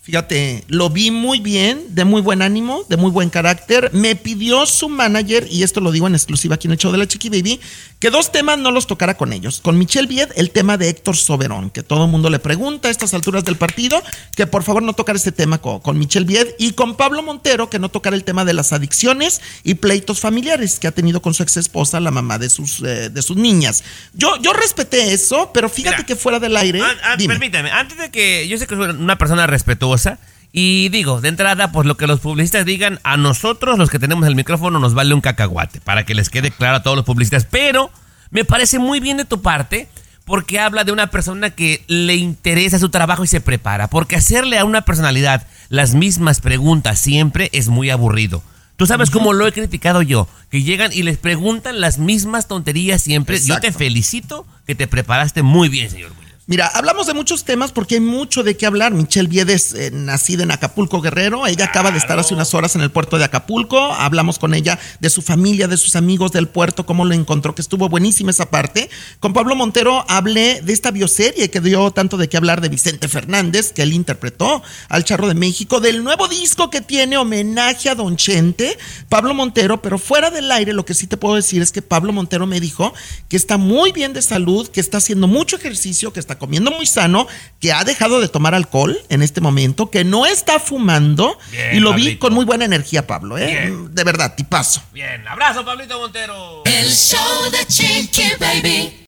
Fíjate, 0.00 0.62
lo 0.68 0.88
vi 0.88 1.10
muy 1.10 1.40
bien, 1.40 1.82
de 1.88 2.04
muy 2.04 2.22
buen 2.22 2.40
ánimo, 2.40 2.84
de 2.88 2.96
muy 2.96 3.10
buen 3.10 3.28
carácter. 3.28 3.90
Me 3.92 4.14
pidió 4.14 4.64
su 4.64 4.88
manager, 4.88 5.48
y 5.50 5.64
esto 5.64 5.80
lo 5.80 5.90
digo 5.90 6.06
en 6.06 6.14
exclusiva 6.14 6.54
aquí 6.54 6.68
en 6.68 6.72
el 6.72 6.78
show 6.78 6.92
de 6.92 6.98
la 6.98 7.08
Chiqui 7.08 7.28
Baby, 7.28 7.60
que 7.98 8.10
dos 8.10 8.30
temas 8.30 8.58
no 8.58 8.70
los 8.70 8.86
tocara 8.86 9.16
con 9.16 9.32
ellos. 9.32 9.60
Con 9.60 9.78
Michelle 9.78 10.06
Viet, 10.06 10.32
el 10.36 10.50
tema 10.50 10.76
de 10.76 10.88
Héctor 10.88 11.16
Soberón, 11.16 11.70
que 11.70 11.82
todo 11.82 12.04
el 12.04 12.10
mundo 12.10 12.30
le 12.30 12.38
pregunta 12.38 12.88
a 12.88 12.90
estas 12.90 13.14
alturas 13.14 13.44
del 13.44 13.56
partido, 13.56 14.02
que 14.34 14.46
por 14.46 14.62
favor 14.62 14.82
no 14.82 14.92
tocara 14.92 15.16
este 15.16 15.32
tema 15.32 15.58
con, 15.58 15.80
con 15.80 15.98
Michelle 15.98 16.26
Viet. 16.26 16.54
Y 16.58 16.72
con 16.72 16.96
Pablo 16.96 17.22
Montero, 17.22 17.70
que 17.70 17.78
no 17.78 17.88
tocara 17.88 18.16
el 18.16 18.24
tema 18.24 18.44
de 18.44 18.54
las 18.54 18.72
adicciones 18.72 19.40
y 19.64 19.74
pleitos 19.74 20.20
familiares 20.20 20.78
que 20.78 20.86
ha 20.86 20.92
tenido 20.92 21.22
con 21.22 21.34
su 21.34 21.42
ex 21.42 21.56
esposa, 21.56 22.00
la 22.00 22.10
mamá 22.10 22.38
de 22.38 22.50
sus, 22.50 22.82
eh, 22.82 23.08
de 23.08 23.22
sus 23.22 23.36
niñas. 23.36 23.84
Yo, 24.12 24.36
yo 24.42 24.52
respeté 24.52 25.12
eso, 25.12 25.50
pero 25.52 25.68
fíjate 25.68 26.04
que 26.04 26.16
fuera 26.16 26.38
del 26.38 26.56
aire. 26.56 26.80
Ah, 27.02 27.16
dime. 27.16 27.34
permítame, 27.34 27.70
antes 27.70 27.98
de 27.98 28.10
que 28.10 28.46
yo 28.48 28.58
sé 28.58 28.66
que 28.66 28.76
soy 28.76 28.90
una 28.90 29.16
persona 29.18 29.46
respetuosa 29.46 30.18
y 30.52 30.88
digo, 30.88 31.20
de 31.20 31.28
entrada, 31.28 31.72
pues 31.72 31.86
lo 31.86 31.96
que 31.96 32.06
los 32.06 32.20
publicistas 32.20 32.64
digan, 32.64 33.00
a 33.02 33.16
nosotros 33.16 33.78
los 33.78 33.90
que 33.90 33.98
tenemos 33.98 34.26
el 34.26 34.34
micrófono 34.34 34.78
nos 34.78 34.94
vale 34.94 35.14
un 35.14 35.20
cacahuate, 35.20 35.80
para 35.80 36.04
que 36.04 36.14
les 36.14 36.30
quede 36.30 36.50
claro 36.50 36.76
a 36.76 36.82
todos 36.82 36.96
los 36.96 37.04
publicistas, 37.04 37.46
pero 37.50 37.90
me 38.30 38.44
parece 38.44 38.78
muy 38.78 39.00
bien 39.00 39.16
de 39.16 39.24
tu 39.24 39.42
parte 39.42 39.88
porque 40.24 40.58
habla 40.58 40.82
de 40.82 40.92
una 40.92 41.06
persona 41.06 41.50
que 41.50 41.84
le 41.86 42.16
interesa 42.16 42.78
su 42.78 42.88
trabajo 42.88 43.22
y 43.22 43.28
se 43.28 43.40
prepara, 43.40 43.88
porque 43.88 44.16
hacerle 44.16 44.58
a 44.58 44.64
una 44.64 44.82
personalidad 44.82 45.46
las 45.68 45.94
mismas 45.94 46.40
preguntas 46.40 46.98
siempre 46.98 47.48
es 47.52 47.68
muy 47.68 47.90
aburrido. 47.90 48.42
Tú 48.76 48.86
sabes 48.86 49.10
cómo 49.10 49.32
lo 49.32 49.46
he 49.46 49.52
criticado 49.52 50.02
yo, 50.02 50.28
que 50.50 50.62
llegan 50.62 50.92
y 50.92 51.02
les 51.02 51.16
preguntan 51.16 51.80
las 51.80 51.98
mismas 51.98 52.46
tonterías 52.46 53.02
siempre. 53.02 53.40
Yo 53.40 53.58
te 53.60 53.72
felicito 53.72 54.46
que 54.66 54.74
te 54.74 54.86
preparaste 54.86 55.42
muy 55.42 55.68
bien, 55.68 55.90
señor. 55.90 56.10
Mira, 56.48 56.68
hablamos 56.68 57.08
de 57.08 57.14
muchos 57.14 57.42
temas 57.42 57.72
porque 57.72 57.96
hay 57.96 58.00
mucho 58.00 58.44
de 58.44 58.56
qué 58.56 58.66
hablar. 58.66 58.92
Michelle 58.92 59.26
Viedes, 59.26 59.74
eh, 59.74 59.90
nacida 59.92 60.44
en 60.44 60.52
Acapulco, 60.52 61.00
Guerrero. 61.00 61.44
Ella 61.48 61.64
acaba 61.64 61.90
de 61.90 61.98
estar 61.98 62.20
hace 62.20 62.34
unas 62.34 62.54
horas 62.54 62.76
en 62.76 62.82
el 62.82 62.92
puerto 62.92 63.18
de 63.18 63.24
Acapulco. 63.24 63.76
Hablamos 63.76 64.38
con 64.38 64.54
ella 64.54 64.78
de 65.00 65.10
su 65.10 65.22
familia, 65.22 65.66
de 65.66 65.76
sus 65.76 65.96
amigos 65.96 66.30
del 66.30 66.46
puerto, 66.46 66.86
cómo 66.86 67.04
lo 67.04 67.14
encontró, 67.14 67.56
que 67.56 67.62
estuvo 67.62 67.88
buenísima 67.88 68.30
esa 68.30 68.48
parte. 68.48 68.88
Con 69.18 69.32
Pablo 69.32 69.56
Montero 69.56 70.04
hablé 70.06 70.62
de 70.62 70.72
esta 70.72 70.92
bioserie 70.92 71.50
que 71.50 71.60
dio 71.60 71.90
tanto 71.90 72.16
de 72.16 72.28
qué 72.28 72.36
hablar 72.36 72.60
de 72.60 72.68
Vicente 72.68 73.08
Fernández, 73.08 73.72
que 73.72 73.82
él 73.82 73.92
interpretó 73.92 74.62
al 74.88 75.02
Charro 75.02 75.26
de 75.26 75.34
México, 75.34 75.80
del 75.80 76.04
nuevo 76.04 76.28
disco 76.28 76.70
que 76.70 76.80
tiene 76.80 77.16
homenaje 77.16 77.88
a 77.88 77.96
Don 77.96 78.16
Chente, 78.16 78.78
Pablo 79.08 79.34
Montero, 79.34 79.82
pero 79.82 79.98
fuera 79.98 80.30
del 80.30 80.52
aire 80.52 80.74
lo 80.74 80.84
que 80.84 80.94
sí 80.94 81.08
te 81.08 81.16
puedo 81.16 81.34
decir 81.34 81.60
es 81.60 81.72
que 81.72 81.82
Pablo 81.82 82.12
Montero 82.12 82.46
me 82.46 82.60
dijo 82.60 82.94
que 83.28 83.36
está 83.36 83.56
muy 83.56 83.90
bien 83.90 84.12
de 84.12 84.22
salud, 84.22 84.68
que 84.68 84.78
está 84.78 84.98
haciendo 84.98 85.26
mucho 85.26 85.56
ejercicio, 85.56 86.12
que 86.12 86.20
está 86.20 86.35
comiendo 86.36 86.70
muy 86.70 86.86
sano, 86.86 87.26
que 87.60 87.72
ha 87.72 87.84
dejado 87.84 88.20
de 88.20 88.28
tomar 88.28 88.54
alcohol 88.54 88.98
en 89.08 89.22
este 89.22 89.40
momento, 89.40 89.90
que 89.90 90.04
no 90.04 90.26
está 90.26 90.58
fumando 90.58 91.38
Bien, 91.50 91.76
y 91.76 91.80
lo 91.80 91.92
vi 91.94 92.16
con 92.16 92.32
muy 92.32 92.44
buena 92.44 92.64
energía, 92.64 93.06
Pablo, 93.06 93.38
¿eh? 93.38 93.46
Bien. 93.46 93.94
De 93.94 94.04
verdad, 94.04 94.34
tipazo. 94.36 94.82
Bien, 94.92 95.26
abrazo, 95.26 95.64
Pablito 95.64 95.98
Montero. 95.98 96.62
El 96.64 96.90
show 96.90 97.50
de 97.50 97.66
Chiqui 97.66 98.32
Baby. 98.38 99.06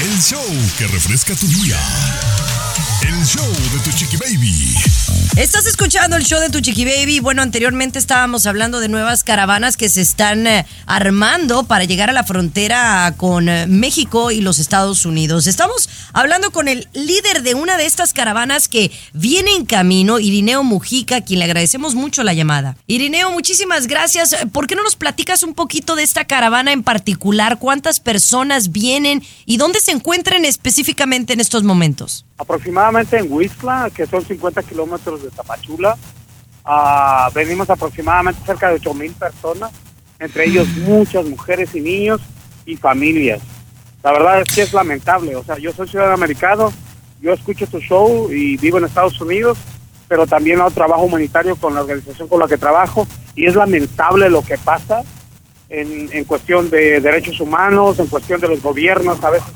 El 0.00 0.20
show 0.20 0.44
que 0.76 0.86
refresca 0.88 1.34
tu 1.34 1.46
día. 1.46 1.78
El 3.02 3.24
show 3.24 3.46
de 3.72 3.78
Tu 3.80 3.96
Chiqui 3.96 4.16
Baby. 4.16 4.74
Estás 5.36 5.66
escuchando 5.66 6.14
el 6.14 6.24
show 6.24 6.40
de 6.40 6.48
tu 6.48 6.60
Chiqui 6.60 6.84
Baby. 6.84 7.18
Bueno, 7.18 7.42
anteriormente 7.42 7.98
estábamos 7.98 8.46
hablando 8.46 8.78
de 8.78 8.88
nuevas 8.88 9.24
caravanas 9.24 9.76
que 9.76 9.88
se 9.88 10.00
están 10.00 10.46
eh, 10.46 10.64
armando 10.86 11.64
para 11.64 11.82
llegar 11.82 12.08
a 12.08 12.12
la 12.12 12.22
frontera 12.22 13.12
con 13.16 13.48
eh, 13.48 13.66
México 13.66 14.30
y 14.30 14.40
los 14.40 14.60
Estados 14.60 15.04
Unidos. 15.04 15.48
Estamos 15.48 15.88
hablando 16.12 16.52
con 16.52 16.68
el 16.68 16.86
líder 16.92 17.42
de 17.42 17.54
una 17.54 17.76
de 17.76 17.84
estas 17.84 18.12
caravanas 18.12 18.68
que 18.68 18.92
viene 19.12 19.50
en 19.56 19.66
camino, 19.66 20.20
Irineo 20.20 20.62
Mujica, 20.62 21.16
a 21.16 21.20
quien 21.22 21.40
le 21.40 21.46
agradecemos 21.46 21.96
mucho 21.96 22.22
la 22.22 22.32
llamada. 22.32 22.76
Irineo, 22.86 23.32
muchísimas 23.32 23.88
gracias. 23.88 24.36
¿Por 24.52 24.68
qué 24.68 24.76
no 24.76 24.84
nos 24.84 24.94
platicas 24.94 25.42
un 25.42 25.54
poquito 25.54 25.96
de 25.96 26.04
esta 26.04 26.26
caravana 26.26 26.70
en 26.70 26.84
particular? 26.84 27.58
¿Cuántas 27.58 27.98
personas 27.98 28.70
vienen 28.70 29.24
y 29.46 29.56
dónde 29.56 29.80
se 29.80 29.90
encuentran 29.90 30.44
específicamente 30.44 31.32
en 31.32 31.40
estos 31.40 31.64
momentos? 31.64 32.24
Aproximadamente 32.38 33.18
en 33.18 33.32
Huixla, 33.32 33.90
que 33.94 34.06
son 34.06 34.24
50 34.24 34.62
kilómetros 34.62 35.22
de 35.22 35.30
Tapachula. 35.30 35.96
Ah, 36.64 37.30
venimos 37.34 37.68
aproximadamente 37.68 38.40
cerca 38.44 38.68
de 38.68 38.76
8 38.76 38.94
mil 38.94 39.12
personas, 39.12 39.70
entre 40.18 40.46
ellos 40.46 40.66
muchas 40.78 41.26
mujeres 41.26 41.74
y 41.74 41.80
niños. 41.80 42.20
y 42.66 42.76
familias. 42.76 43.42
La 44.02 44.12
verdad 44.12 44.40
es 44.40 44.54
que 44.54 44.62
es 44.62 44.72
lamentable. 44.72 45.36
O 45.36 45.44
sea, 45.44 45.58
yo 45.58 45.70
soy 45.72 45.86
ciudadano 45.86 46.14
americano, 46.14 46.72
yo 47.20 47.34
escucho 47.34 47.66
tu 47.66 47.78
show 47.78 48.32
y 48.32 48.56
vivo 48.56 48.78
en 48.78 48.84
Estados 48.84 49.20
Unidos, 49.20 49.58
pero 50.08 50.26
también 50.26 50.60
hago 50.60 50.70
trabajo 50.70 51.02
humanitario 51.02 51.56
con 51.56 51.74
la 51.74 51.82
organización 51.82 52.26
con 52.26 52.40
la 52.40 52.48
que 52.48 52.56
trabajo 52.56 53.06
y 53.34 53.46
es 53.46 53.54
lamentable 53.54 54.30
lo 54.30 54.42
que 54.42 54.56
pasa 54.56 55.02
en, 55.68 56.08
en 56.10 56.24
cuestión 56.24 56.70
de 56.70 57.00
derechos 57.00 57.38
humanos, 57.40 57.98
en 57.98 58.06
cuestión 58.06 58.40
de 58.40 58.48
los 58.48 58.62
gobiernos 58.62 59.22
a 59.22 59.30
veces 59.30 59.48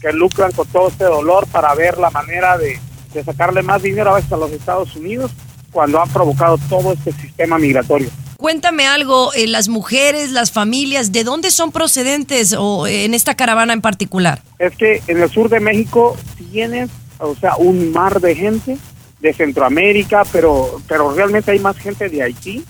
que 0.00 0.12
lucran 0.12 0.52
con 0.52 0.66
todo 0.68 0.88
este 0.88 1.04
dolor 1.04 1.46
para 1.48 1.74
ver 1.74 1.98
la 1.98 2.10
manera 2.10 2.56
de, 2.58 2.78
de 3.12 3.24
sacarle 3.24 3.62
más 3.62 3.82
dinero 3.82 4.10
a 4.10 4.16
veces 4.16 4.32
a 4.32 4.36
los 4.36 4.52
Estados 4.52 4.94
Unidos 4.96 5.30
cuando 5.72 6.00
han 6.00 6.08
provocado 6.08 6.58
todo 6.68 6.92
este 6.92 7.12
sistema 7.12 7.58
migratorio. 7.58 8.10
Cuéntame 8.36 8.86
algo, 8.86 9.32
eh, 9.34 9.48
las 9.48 9.68
mujeres, 9.68 10.30
las 10.30 10.52
familias, 10.52 11.10
¿de 11.10 11.24
dónde 11.24 11.50
son 11.50 11.72
procedentes 11.72 12.54
o 12.56 12.86
eh, 12.86 13.04
en 13.04 13.12
esta 13.12 13.34
caravana 13.34 13.72
en 13.72 13.80
particular? 13.80 14.40
Es 14.60 14.76
que 14.76 15.02
en 15.08 15.20
el 15.20 15.28
sur 15.28 15.48
de 15.48 15.58
México 15.58 16.16
tienes, 16.52 16.88
o 17.18 17.34
sea, 17.34 17.56
un 17.56 17.90
mar 17.90 18.20
de 18.20 18.36
gente 18.36 18.78
de 19.20 19.32
Centroamérica, 19.32 20.22
pero, 20.30 20.80
pero 20.86 21.12
realmente 21.12 21.50
hay 21.50 21.58
más 21.58 21.76
gente 21.78 22.08
de 22.08 22.22
Haití 22.22 22.64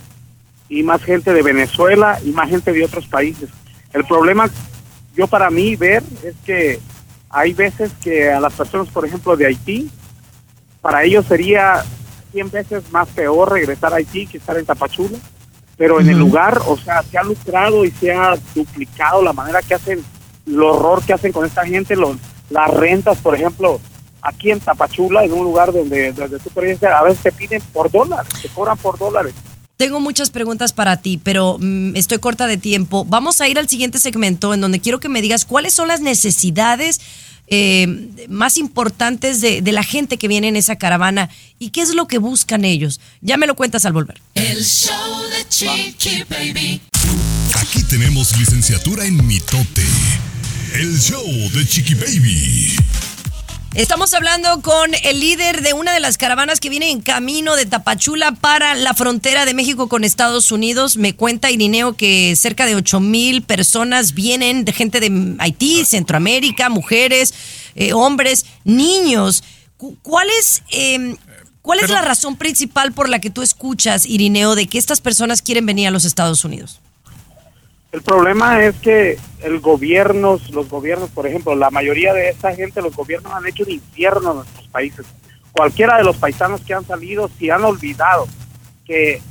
y 0.71 0.83
más 0.83 1.03
gente 1.03 1.35
de 1.35 1.43
Venezuela 1.43 2.19
y 2.25 2.31
más 2.31 2.49
gente 2.49 2.73
de 2.73 2.85
otros 2.85 3.07
países. 3.07 3.51
El 3.93 4.05
problema, 4.05 4.49
yo 5.15 5.27
para 5.27 5.51
mí 5.51 5.77
ver, 5.77 6.03
es 6.25 6.35
que 6.47 6.81
hay 7.31 7.53
veces 7.53 7.93
que 8.03 8.31
a 8.31 8.41
las 8.41 8.55
personas, 8.55 8.89
por 8.89 9.05
ejemplo, 9.05 9.37
de 9.37 9.47
Haití, 9.47 9.91
para 10.81 11.03
ellos 11.03 11.27
sería 11.27 11.85
100 12.33 12.51
veces 12.51 12.93
más 12.93 13.09
peor 13.09 13.53
regresar 13.53 13.93
a 13.93 13.97
Haití 13.97 14.27
que 14.27 14.39
estar 14.39 14.57
en 14.57 14.67
Tapachula, 14.67 15.19
pero 15.77 16.01
en 16.01 16.09
el 16.09 16.19
lugar, 16.19 16.61
o 16.67 16.77
sea, 16.77 17.03
se 17.03 17.19
ha 17.19 17.23
lucrado 17.23 17.85
y 17.85 17.91
se 17.93 18.13
ha 18.13 18.37
duplicado 18.55 19.23
la 19.23 19.33
manera 19.33 19.61
que 19.63 19.75
hacen, 19.75 20.05
el 20.47 20.63
horror 20.63 21.03
que 21.05 21.13
hacen 21.13 21.33
con 21.33 21.47
esta 21.47 21.65
gente, 21.65 21.95
los, 21.95 22.17
las 22.51 22.71
rentas, 22.71 23.19
por 23.19 23.35
ejemplo, 23.35 23.81
aquí 24.23 24.51
en 24.51 24.61
Tapachula, 24.61 25.25
en 25.25 25.33
un 25.33 25.45
lugar 25.45 25.73
donde, 25.73 26.13
donde 26.13 26.39
tú 26.39 26.51
puedes 26.51 26.83
a 26.83 27.03
veces 27.03 27.23
te 27.23 27.33
piden 27.33 27.63
por 27.73 27.91
dólares, 27.91 28.33
te 28.41 28.49
cobran 28.49 28.77
por 28.79 28.99
dólares. 28.99 29.35
Tengo 29.79 30.01
muchas 30.01 30.31
preguntas 30.31 30.73
para 30.73 30.97
ti, 30.97 31.21
pero 31.23 31.57
mm, 31.61 31.95
estoy 31.95 32.19
corta 32.19 32.49
de 32.49 32.57
tiempo. 32.57 33.05
Vamos 33.05 33.41
a 33.41 33.47
ir 33.47 33.61
al 33.61 33.69
siguiente 33.69 34.01
segmento 34.01 34.53
en 34.53 34.61
donde 34.61 34.81
quiero 34.81 34.99
que 34.99 35.09
me 35.09 35.23
digas 35.23 35.45
cuáles 35.45 35.73
son 35.73 35.87
las 35.87 36.01
necesidades 36.01 37.01
eh, 37.47 37.87
más 38.29 38.57
importantes 38.57 39.41
de, 39.41 39.63
de 39.63 39.71
la 39.71 39.85
gente 39.85 40.19
que 40.19 40.27
viene 40.27 40.49
en 40.49 40.57
esa 40.57 40.75
caravana 40.75 41.31
y 41.61 41.71
qué 41.71 41.83
es 41.83 41.95
lo 41.95 42.09
que 42.09 42.19
buscan 42.19 42.65
ellos. 42.65 42.99
Ya 43.21 43.37
me 43.37 43.47
lo 43.47 43.55
cuentas 43.55 43.85
al 43.85 43.93
volver. 43.93 44.21
El 44.35 44.65
show 44.65 45.23
de 45.31 45.49
Chiqui 45.49 46.25
Baby. 46.29 46.81
Aquí 47.55 47.85
tenemos 47.85 48.37
licenciatura 48.37 49.05
en 49.05 49.25
mitote. 49.25 49.87
El 50.75 50.99
show 50.99 51.25
de 51.55 51.65
Chiqui 51.65 51.95
Baby. 51.95 52.75
Estamos 53.79 54.13
hablando 54.13 54.61
con 54.61 54.91
el 55.05 55.21
líder 55.21 55.63
de 55.63 55.73
una 55.73 55.93
de 55.93 56.01
las 56.01 56.19
caravanas 56.19 56.59
que 56.59 56.69
viene 56.69 56.91
en 56.91 57.01
camino 57.01 57.55
de 57.55 57.65
Tapachula 57.65 58.33
para 58.33 58.75
la 58.75 58.93
frontera 58.93 59.45
de 59.45 59.55
México 59.55 59.89
con 59.89 60.03
Estados 60.03 60.51
Unidos. 60.51 60.97
Me 60.97 61.15
cuenta 61.15 61.53
Irineo 61.53 61.93
que 61.97 62.35
cerca 62.35 62.67
de 62.67 62.75
8 62.75 62.99
mil 62.99 63.43
personas 63.43 64.15
vienen 64.15 64.65
de 64.65 64.73
gente 64.73 64.99
de 64.99 65.37
Haití, 65.39 65.85
Centroamérica, 65.85 66.71
mujeres, 66.71 67.33
eh, 67.77 67.93
hombres, 67.93 68.47
niños. 68.65 69.45
Cu- 69.77 69.97
¿Cuál 70.03 70.27
es, 70.41 70.65
eh, 70.73 71.15
cuál 71.63 71.79
es 71.79 71.89
la 71.89 72.03
razón 72.03 72.35
principal 72.37 72.93
por 72.93 73.09
la 73.09 73.21
que 73.21 73.31
tú 73.31 73.43
escuchas, 73.43 74.07
Irineo, 74.07 74.57
de 74.57 74.67
que 74.67 74.79
estas 74.79 75.01
personas 75.01 75.41
quieren 75.41 75.67
venir 75.67 75.87
a 75.87 75.93
los 75.93 76.05
Estados 76.05 76.45
Unidos? 76.45 76.81
El 77.91 78.03
problema 78.03 78.63
es 78.65 78.77
que 78.77 79.19
el 79.43 79.61
gobierno, 79.61 80.39
los 80.53 80.69
gobiernos, 80.69 81.11
por 81.11 81.27
ejemplo, 81.27 81.57
la 81.57 81.71
mayoría 81.71 82.13
de 82.13 82.29
esta 82.29 82.55
gente, 82.55 82.83
los 82.83 82.95
gobiernos 82.95 83.33
han 83.33 83.47
hecho 83.47 83.63
un 83.65 83.71
infierno 83.71 84.31
en 84.31 84.37
nuestros 84.39 84.69
países. 84.69 85.07
Cualquiera 85.53 85.97
de 85.97 86.05
los 86.05 86.17
paisanos 86.17 86.61
que 86.61 86.75
han 86.75 86.87
salido, 86.87 87.31
si 87.39 87.49
han 87.49 87.65
olvidado 87.65 88.29
que 88.85 89.23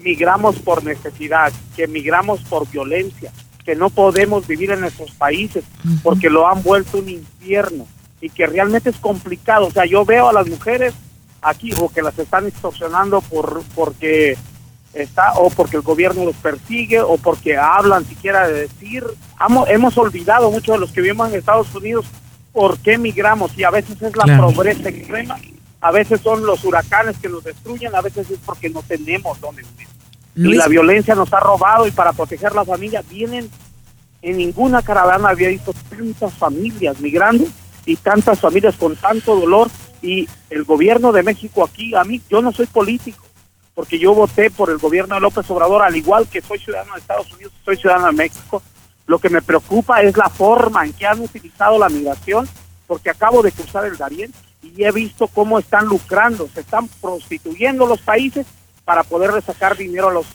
migramos 0.00 0.56
por 0.60 0.84
necesidad, 0.84 1.52
que 1.74 1.88
migramos 1.88 2.40
por 2.42 2.68
violencia, 2.70 3.32
que 3.64 3.74
no 3.74 3.90
podemos 3.90 4.46
vivir 4.46 4.70
en 4.70 4.80
nuestros 4.80 5.10
países 5.12 5.64
porque 6.02 6.30
lo 6.30 6.46
han 6.46 6.62
vuelto 6.62 6.98
un 6.98 7.08
infierno 7.08 7.86
y 8.20 8.30
que 8.30 8.46
realmente 8.46 8.90
es 8.90 8.96
complicado. 8.96 9.66
O 9.66 9.70
sea, 9.70 9.86
yo 9.86 10.04
veo 10.04 10.28
a 10.28 10.32
las 10.32 10.48
mujeres 10.48 10.94
aquí 11.42 11.72
o 11.78 11.88
que 11.88 12.02
las 12.02 12.18
están 12.18 12.46
extorsionando 12.46 13.20
por 13.22 13.62
porque 13.74 14.36
está 14.94 15.32
o 15.34 15.50
porque 15.50 15.76
el 15.76 15.82
gobierno 15.82 16.24
los 16.24 16.36
persigue 16.36 17.00
o 17.00 17.16
porque 17.18 17.56
hablan 17.56 18.04
siquiera 18.04 18.46
de 18.48 18.60
decir 18.62 19.04
Amo- 19.38 19.66
hemos 19.66 19.98
olvidado 19.98 20.50
muchos 20.50 20.74
de 20.76 20.80
los 20.80 20.92
que 20.92 21.00
vivimos 21.00 21.28
en 21.30 21.38
Estados 21.38 21.74
Unidos 21.74 22.06
por 22.52 22.78
qué 22.78 22.96
migramos 22.98 23.50
y 23.58 23.64
a 23.64 23.70
veces 23.70 24.00
es 24.00 24.16
la 24.16 24.24
Claro. 24.24 24.50
pobreza 24.52 24.88
extrema 24.88 25.36
a 25.80 25.90
veces 25.90 26.20
son 26.20 26.46
los 26.46 26.64
huracanes 26.64 27.16
que 27.18 27.28
nos 27.28 27.42
destruyen 27.44 27.94
a 27.94 28.00
veces 28.00 28.30
es 28.30 28.38
porque 28.44 28.70
no 28.70 28.82
tenemos 28.82 29.40
dónde 29.40 29.62
vivir 29.62 29.88
y 30.36 30.54
la 30.54 30.66
violencia 30.68 31.14
nos 31.14 31.32
ha 31.32 31.40
robado 31.40 31.86
y 31.86 31.90
para 31.90 32.12
proteger 32.12 32.54
la 32.54 32.64
familia 32.64 33.02
vienen 33.10 33.50
en 34.22 34.36
ninguna 34.38 34.80
caravana 34.82 35.28
había 35.30 35.48
visto 35.48 35.74
tantas 35.90 36.32
familias 36.34 36.98
migrando 37.00 37.44
y 37.86 37.96
tantas 37.96 38.38
familias 38.40 38.76
con 38.76 38.96
tanto 38.96 39.34
dolor 39.38 39.68
y 40.00 40.28
el 40.50 40.64
gobierno 40.64 41.12
de 41.12 41.22
México 41.22 41.64
aquí 41.64 41.94
a 41.94 42.04
mí 42.04 42.20
yo 42.30 42.40
no 42.40 42.52
soy 42.52 42.66
político 42.66 43.23
porque 43.74 43.98
yo 43.98 44.14
voté 44.14 44.50
por 44.50 44.70
el 44.70 44.78
gobierno 44.78 45.16
de 45.16 45.20
López 45.20 45.48
Obrador, 45.50 45.82
al 45.82 45.96
igual 45.96 46.28
que 46.28 46.40
soy 46.40 46.58
ciudadano 46.58 46.94
de 46.94 47.00
Estados 47.00 47.32
Unidos, 47.32 47.52
soy 47.64 47.76
ciudadano 47.76 48.06
de 48.06 48.12
México. 48.12 48.62
Lo 49.06 49.18
que 49.18 49.28
me 49.28 49.42
preocupa 49.42 50.00
es 50.02 50.16
la 50.16 50.28
forma 50.28 50.84
en 50.84 50.92
que 50.92 51.06
han 51.06 51.20
utilizado 51.20 51.78
la 51.78 51.88
migración, 51.88 52.48
porque 52.86 53.10
acabo 53.10 53.42
de 53.42 53.52
cruzar 53.52 53.84
el 53.84 53.96
Darién 53.96 54.32
y 54.62 54.84
he 54.84 54.92
visto 54.92 55.26
cómo 55.28 55.58
están 55.58 55.86
lucrando, 55.86 56.48
se 56.54 56.60
están 56.60 56.88
prostituyendo 57.00 57.86
los 57.86 58.00
países 58.00 58.46
para 58.84 59.02
poderle 59.02 59.40
sacar 59.42 59.76
dinero 59.76 60.08
a 60.08 60.12
los 60.12 60.26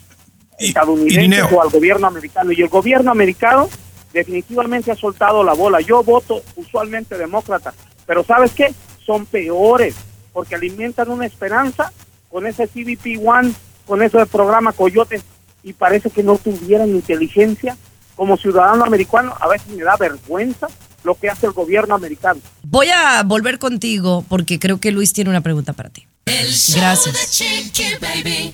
estadounidenses 0.60 1.46
o 1.52 1.62
al 1.62 1.70
gobierno 1.70 2.08
americano. 2.08 2.52
Y 2.52 2.62
el 2.62 2.68
gobierno 2.68 3.12
americano 3.12 3.70
definitivamente 4.12 4.92
ha 4.92 4.96
soltado 4.96 5.44
la 5.44 5.54
bola. 5.54 5.80
Yo 5.82 6.04
voto 6.04 6.42
usualmente 6.58 7.18
demócrata, 7.18 7.74
pero 8.06 8.24
¿sabes 8.24 8.52
qué? 8.52 8.74
Son 9.06 9.26
peores, 9.26 9.96
porque 10.34 10.56
alimentan 10.56 11.10
una 11.10 11.26
esperanza 11.26 11.92
con 12.30 12.48
ese 12.48 12.68
CBP 12.68 13.20
One, 13.26 13.54
con 13.86 14.02
ese 14.02 14.26
programa 14.26 14.72
Coyote, 14.72 15.22
y 15.64 15.74
parece 15.74 16.10
que 16.10 16.24
no 16.24 16.38
tuvieran 16.38 16.90
inteligencia. 16.90 17.78
Como 18.16 18.38
ciudadano 18.38 18.84
americano, 18.84 19.34
a 19.40 19.48
veces 19.48 19.68
me 19.70 19.84
da 19.84 19.96
vergüenza 19.96 20.68
lo 21.04 21.16
que 21.16 21.30
hace 21.30 21.46
el 21.46 21.54
gobierno 21.54 21.96
americano. 21.96 22.42
Voy 22.64 22.88
a 22.90 23.24
volver 23.24 23.60
contigo 23.60 24.26
porque 24.28 24.60
creo 24.60 24.80
que 24.80 24.92
Luis 24.92 25.14
tiene 25.14 25.30
una 25.30 25.42
pregunta 25.42 25.72
para 25.74 25.90
ti. 25.90 26.06
El 26.26 26.52
show 26.54 26.82
Gracias. 26.82 27.16
de 27.16 27.28
Chiqui 27.28 27.84
Baby. 28.02 28.54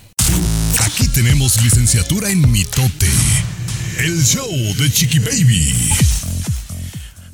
Aquí 0.85 1.07
tenemos 1.07 1.61
licenciatura 1.63 2.29
en 2.29 2.49
mitote. 2.51 3.09
El 3.97 4.23
show 4.23 4.47
de 4.77 4.91
Chiqui 4.91 5.19
Baby. 5.19 5.73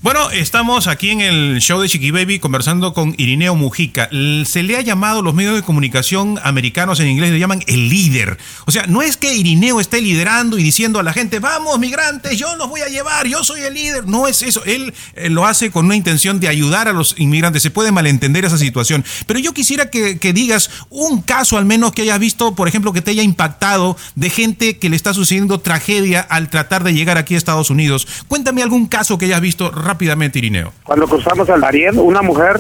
Bueno, 0.04 0.32
estamos 0.32 0.88
aquí 0.88 1.12
en 1.12 1.22
el 1.22 1.60
show 1.60 1.80
de 1.80 1.88
Chiqui 1.88 2.10
Baby 2.10 2.40
conversando 2.40 2.92
con 2.92 3.14
Irineo 3.20 3.54
Mujica. 3.54 4.10
Se 4.46 4.64
le 4.64 4.76
ha 4.76 4.82
llamado, 4.82 5.22
los 5.22 5.36
medios 5.36 5.54
de 5.54 5.62
comunicación 5.62 6.40
americanos 6.44 7.00
en 7.00 7.08
inglés 7.08 7.30
le 7.30 7.38
llaman 7.38 7.62
el 7.68 7.88
líder. 7.88 8.40
O 8.66 8.72
sea, 8.72 8.88
no 8.88 9.04
es 9.04 9.16
que 9.16 9.36
Irineo 9.36 9.80
esté 9.80 10.02
liderando 10.02 10.58
y 10.58 10.64
diciendo 10.64 11.00
a 11.00 11.04
la 11.04 11.14
gente, 11.14 11.38
vamos 11.38 11.78
migrantes, 11.78 12.36
yo 12.36 12.56
los 12.56 12.68
voy 12.68 12.82
a 12.82 12.88
llevar, 12.88 13.28
yo 13.28 13.44
soy 13.44 13.62
el 13.62 13.76
líder. 13.76 14.08
No 14.08 14.28
es 14.28 14.42
eso. 14.42 14.64
Él 14.66 14.92
eh, 15.14 15.30
lo 15.30 15.46
hace 15.46 15.70
con 15.70 15.86
una 15.86 15.96
intención 15.96 16.40
de 16.40 16.48
ayudar 16.48 16.88
a 16.88 16.94
los 16.94 17.14
inmigrantes. 17.20 17.62
Se 17.62 17.70
puede 17.70 17.92
malentender 17.92 18.44
esa 18.44 18.58
situación. 18.58 19.06
Pero 19.28 19.38
yo 19.40 19.54
quisiera 19.54 19.92
que, 19.92 20.18
que 20.18 20.34
digas 20.34 20.72
un 20.90 21.22
caso 21.22 21.60
al 21.60 21.66
menos 21.66 21.92
que 21.92 22.02
hayas 22.02 22.18
visto, 22.18 22.56
por 22.56 22.68
ejemplo, 22.68 22.92
que 22.92 23.04
te 23.04 23.12
haya 23.12 23.22
impactado 23.22 23.96
de 24.16 24.32
gente 24.32 24.80
que 24.80 24.90
le 24.90 24.96
está 24.96 25.14
sucediendo 25.14 25.60
tragedia 25.60 26.22
al 26.22 26.50
tratar 26.50 26.84
de 26.84 26.96
llegar 26.96 27.20
aquí 27.20 27.36
a 27.36 27.38
Estados 27.38 27.70
Unidos. 27.70 28.08
Cuéntame 28.28 28.64
algún 28.64 28.88
caso 28.88 29.20
que 29.20 29.26
hayas 29.26 29.42
visto 29.42 29.70
rápidamente, 29.96 30.40
Irineo. 30.40 30.72
Cuando 30.84 31.08
cruzamos 31.08 31.48
el 31.50 31.60
Darién, 31.60 32.00
una 32.00 32.22
mujer 32.22 32.60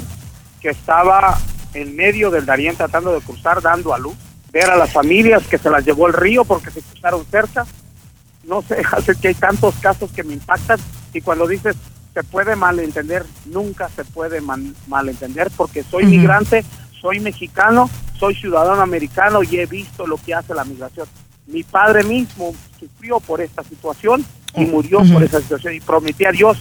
que 0.61 0.69
estaba 0.69 1.37
en 1.73 1.95
medio 1.95 2.29
del 2.29 2.45
Darién 2.45 2.75
tratando 2.75 3.13
de 3.13 3.21
cruzar, 3.21 3.61
dando 3.61 3.93
a 3.93 3.97
luz, 3.99 4.15
ver 4.51 4.69
a 4.69 4.75
las 4.75 4.91
familias 4.91 5.43
que 5.47 5.57
se 5.57 5.69
las 5.69 5.85
llevó 5.85 6.07
el 6.07 6.13
río 6.13 6.43
porque 6.43 6.71
se 6.71 6.81
cruzaron 6.81 7.25
cerca. 7.31 7.65
No 8.43 8.61
sé, 8.61 8.81
hace 8.91 9.15
que 9.15 9.29
hay 9.29 9.33
tantos 9.35 9.75
casos 9.75 10.11
que 10.11 10.23
me 10.23 10.33
impactan 10.33 10.77
y 11.13 11.21
cuando 11.21 11.47
dices 11.47 11.75
se 12.13 12.23
puede 12.23 12.57
malentender, 12.57 13.25
nunca 13.45 13.87
se 13.95 14.03
puede 14.03 14.41
man- 14.41 14.75
malentender 14.87 15.49
porque 15.55 15.83
soy 15.83 16.03
Ujú. 16.03 16.11
migrante, 16.11 16.65
soy 16.99 17.21
mexicano, 17.21 17.89
soy 18.19 18.35
ciudadano 18.35 18.81
americano 18.81 19.41
y 19.43 19.57
he 19.57 19.65
visto 19.65 20.05
lo 20.05 20.17
que 20.17 20.33
hace 20.33 20.53
la 20.53 20.65
migración. 20.65 21.07
Mi 21.47 21.63
padre 21.63 22.03
mismo 22.03 22.53
sufrió 22.77 23.21
por 23.21 23.39
esta 23.39 23.63
situación 23.63 24.25
y 24.55 24.65
murió 24.65 24.99
por 25.13 25.23
esa 25.23 25.39
situación 25.39 25.73
y 25.75 25.79
prometí 25.79 26.25
a 26.25 26.31
Dios 26.31 26.57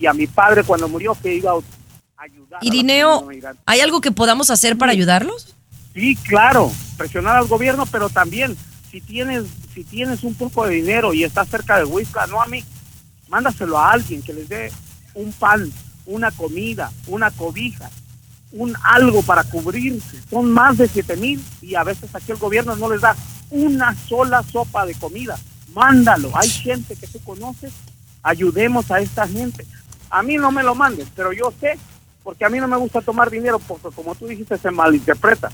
y 0.00 0.06
a 0.06 0.14
mi 0.14 0.26
padre 0.26 0.64
cuando 0.64 0.88
murió 0.88 1.14
que 1.14 1.34
iba 1.34 1.52
a 1.52 2.22
ayudar. 2.22 2.58
Irineo. 2.62 3.28
¿hay 3.66 3.80
algo 3.80 4.00
que 4.00 4.10
podamos 4.10 4.50
hacer 4.50 4.78
para 4.78 4.92
ayudarlos? 4.92 5.54
Sí, 5.92 6.16
claro, 6.16 6.72
presionar 6.96 7.36
al 7.36 7.46
gobierno, 7.46 7.84
pero 7.86 8.08
también 8.08 8.56
si 8.90 9.00
tienes 9.00 9.44
si 9.74 9.84
tienes 9.84 10.24
un 10.24 10.34
poco 10.34 10.66
de 10.66 10.74
dinero 10.74 11.14
y 11.14 11.22
estás 11.22 11.48
cerca 11.48 11.76
de 11.76 11.84
Huizca, 11.84 12.26
no 12.26 12.42
a 12.42 12.46
mí, 12.46 12.64
mándaselo 13.28 13.78
a 13.78 13.92
alguien 13.92 14.22
que 14.22 14.32
les 14.32 14.48
dé 14.48 14.72
un 15.14 15.32
pan, 15.32 15.70
una 16.06 16.30
comida, 16.30 16.90
una 17.06 17.30
cobija, 17.30 17.90
un 18.52 18.74
algo 18.82 19.22
para 19.22 19.44
cubrirse. 19.44 20.20
Son 20.28 20.50
más 20.50 20.78
de 20.78 20.88
7 20.88 21.16
mil 21.16 21.42
y 21.60 21.74
a 21.74 21.84
veces 21.84 22.12
aquí 22.14 22.32
el 22.32 22.38
gobierno 22.38 22.74
no 22.74 22.90
les 22.90 23.00
da 23.00 23.14
una 23.50 23.94
sola 24.08 24.42
sopa 24.42 24.86
de 24.86 24.94
comida. 24.94 25.38
Mándalo. 25.74 26.32
Hay 26.34 26.48
gente 26.48 26.96
que 26.96 27.06
tú 27.06 27.20
conoces. 27.20 27.72
Ayudemos 28.22 28.90
a 28.90 29.00
esta 29.00 29.26
gente. 29.28 29.64
A 30.10 30.22
mí 30.22 30.36
no 30.36 30.50
me 30.50 30.62
lo 30.62 30.74
mandes, 30.74 31.08
pero 31.14 31.32
yo 31.32 31.52
sé, 31.60 31.78
porque 32.22 32.44
a 32.44 32.48
mí 32.48 32.58
no 32.58 32.68
me 32.68 32.76
gusta 32.76 33.00
tomar 33.00 33.30
dinero, 33.30 33.58
porque 33.58 33.88
como 33.94 34.14
tú 34.14 34.26
dijiste, 34.26 34.58
se 34.58 34.70
malinterpreta. 34.70 35.50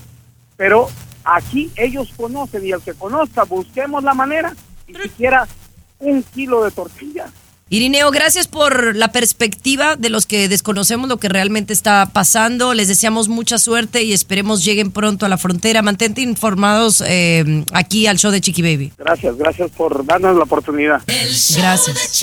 Pero 0.56 0.88
aquí 1.24 1.70
ellos 1.76 2.12
conocen 2.16 2.64
y 2.66 2.72
el 2.72 2.80
que 2.80 2.94
conozca, 2.94 3.44
busquemos 3.44 4.02
la 4.02 4.14
manera 4.14 4.54
y 4.88 4.94
siquiera 4.94 5.46
un 5.98 6.22
kilo 6.22 6.64
de 6.64 6.70
tortillas. 6.70 7.30
Irineo, 7.68 8.12
gracias 8.12 8.46
por 8.46 8.94
la 8.94 9.10
perspectiva 9.10 9.96
de 9.96 10.08
los 10.08 10.24
que 10.24 10.48
desconocemos 10.48 11.08
lo 11.08 11.16
que 11.16 11.28
realmente 11.28 11.72
está 11.72 12.10
pasando. 12.12 12.74
Les 12.74 12.86
deseamos 12.86 13.28
mucha 13.28 13.58
suerte 13.58 14.04
y 14.04 14.12
esperemos 14.12 14.64
lleguen 14.64 14.92
pronto 14.92 15.26
a 15.26 15.28
la 15.28 15.36
frontera. 15.36 15.82
Mantente 15.82 16.20
informados 16.20 17.02
eh, 17.04 17.64
aquí 17.72 18.06
al 18.06 18.18
show 18.18 18.30
de 18.30 18.40
Chiqui 18.40 18.62
Baby. 18.62 18.92
Gracias, 18.96 19.36
gracias 19.36 19.72
por 19.72 20.06
darnos 20.06 20.36
la 20.36 20.44
oportunidad. 20.44 21.02
Gracias. 21.08 22.22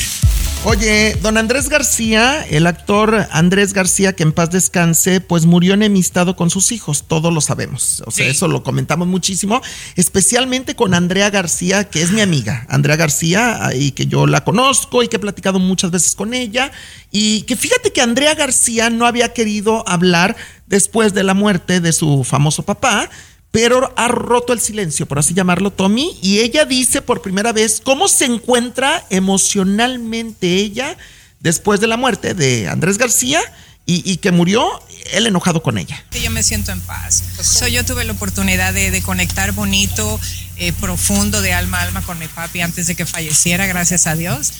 Oye, 0.63 1.17
don 1.23 1.39
Andrés 1.39 1.69
García, 1.69 2.45
el 2.47 2.67
actor 2.67 3.27
Andrés 3.31 3.73
García, 3.73 4.13
que 4.13 4.21
en 4.21 4.31
paz 4.31 4.51
descanse, 4.51 5.19
pues 5.19 5.47
murió 5.47 5.73
enemistado 5.73 6.35
con 6.35 6.51
sus 6.51 6.71
hijos, 6.71 7.05
todos 7.07 7.33
lo 7.33 7.41
sabemos. 7.41 8.03
O 8.05 8.11
sea, 8.11 8.27
eso 8.27 8.47
lo 8.47 8.61
comentamos 8.61 9.07
muchísimo, 9.07 9.59
especialmente 9.95 10.75
con 10.75 10.93
Andrea 10.93 11.31
García, 11.31 11.85
que 11.85 12.03
es 12.03 12.11
mi 12.11 12.21
amiga, 12.21 12.67
Andrea 12.69 12.95
García, 12.95 13.71
y 13.73 13.91
que 13.91 14.05
yo 14.05 14.27
la 14.27 14.43
conozco 14.43 15.01
y 15.01 15.07
que 15.07 15.15
he 15.15 15.19
platicado 15.19 15.57
muchas 15.57 15.89
veces 15.89 16.13
con 16.13 16.35
ella. 16.35 16.71
Y 17.09 17.41
que 17.41 17.55
fíjate 17.55 17.91
que 17.91 18.01
Andrea 18.01 18.35
García 18.35 18.91
no 18.91 19.07
había 19.07 19.33
querido 19.33 19.83
hablar 19.89 20.35
después 20.67 21.15
de 21.15 21.23
la 21.23 21.33
muerte 21.33 21.81
de 21.81 21.91
su 21.91 22.23
famoso 22.23 22.61
papá, 22.61 23.09
pero 23.51 23.93
ha 23.97 24.07
roto 24.07 24.53
el 24.53 24.61
silencio, 24.61 25.05
por 25.05 25.19
así 25.19 25.33
llamarlo, 25.33 25.71
Tommy, 25.71 26.17
y 26.21 26.39
ella 26.39 26.65
dice 26.65 27.01
por 27.01 27.21
primera 27.21 27.51
vez 27.51 27.81
cómo 27.83 28.07
se 28.07 28.25
encuentra 28.25 29.05
emocionalmente 29.09 30.55
ella 30.55 30.97
después 31.41 31.81
de 31.81 31.87
la 31.87 31.97
muerte 31.97 32.33
de 32.33 32.69
Andrés 32.69 32.97
García 32.97 33.41
y, 33.85 34.17
que 34.17 34.31
murió 34.31 34.65
él 35.11 35.27
enojado 35.27 35.61
con 35.61 35.77
ella. 35.77 36.01
Yo 36.23 36.31
me 36.31 36.43
siento 36.43 36.71
en 36.71 36.79
paz. 36.79 37.23
So, 37.41 37.67
yo 37.67 37.83
tuve 37.83 38.05
la 38.05 38.13
oportunidad 38.13 38.73
de, 38.73 39.01
conectar 39.01 39.51
bonito, 39.51 40.17
eh, 40.55 40.71
profundo, 40.71 41.41
de 41.41 41.53
alma 41.53 41.79
a 41.79 41.81
alma 41.81 42.01
con 42.01 42.17
mi 42.17 42.27
papi 42.27 42.61
antes 42.61 42.87
de 42.87 42.95
que 42.95 43.05
falleciera, 43.05 43.65
gracias 43.65 44.07
a 44.07 44.15
Dios. 44.15 44.53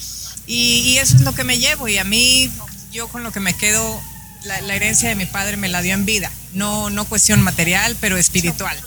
Y 0.48 0.98
eso 0.98 1.16
es 1.16 1.22
lo 1.22 1.34
que 1.34 1.46
me 1.46 1.60
llevo. 1.60 1.88
Y 1.88 1.98
a 1.98 2.04
mí, 2.04 2.52
yo 2.92 3.08
con 3.08 3.24
lo 3.24 3.32
que 3.32 3.40
me 3.40 3.54
quedo, 3.54 4.02
la, 4.44 4.62
la 4.62 4.76
herencia 4.76 5.10
de 5.10 5.16
mi 5.16 5.26
padre 5.26 5.58
me 5.58 5.70
la 5.70 5.82
dio 5.82 5.94
en 5.94 6.06
vida. 6.06 6.32
No, 6.54 6.90
no 6.90 7.06
cuestión 7.06 7.42
material, 7.42 7.96
pero 8.00 8.18
espiritual. 8.18 8.78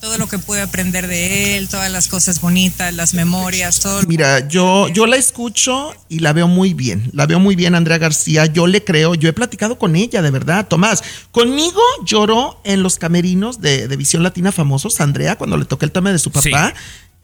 Todo 0.00 0.18
lo 0.18 0.28
que 0.28 0.38
pude 0.38 0.60
aprender 0.60 1.06
de 1.06 1.56
él, 1.56 1.66
todas 1.70 1.90
las 1.90 2.08
cosas 2.08 2.42
bonitas, 2.42 2.92
las 2.92 3.14
memorias, 3.14 3.80
todo. 3.80 4.02
Mira, 4.02 4.46
yo, 4.48 4.88
yo 4.88 5.06
la 5.06 5.16
escucho 5.16 5.94
y 6.10 6.18
la 6.18 6.34
veo 6.34 6.46
muy 6.46 6.74
bien. 6.74 7.08
La 7.14 7.24
veo 7.24 7.40
muy 7.40 7.56
bien, 7.56 7.74
Andrea 7.74 7.96
García. 7.96 8.44
Yo 8.44 8.66
le 8.66 8.84
creo. 8.84 9.14
Yo 9.14 9.30
he 9.30 9.32
platicado 9.32 9.78
con 9.78 9.96
ella, 9.96 10.20
de 10.20 10.30
verdad. 10.30 10.68
Tomás, 10.68 11.02
conmigo 11.30 11.80
lloró 12.04 12.60
en 12.64 12.82
los 12.82 12.98
camerinos 12.98 13.62
de, 13.62 13.88
de 13.88 13.96
Visión 13.96 14.22
Latina 14.22 14.52
Famosos, 14.52 15.00
Andrea, 15.00 15.36
cuando 15.36 15.56
le 15.56 15.64
toqué 15.64 15.86
el 15.86 15.92
tema 15.92 16.12
de 16.12 16.18
su 16.18 16.30
papá. 16.30 16.74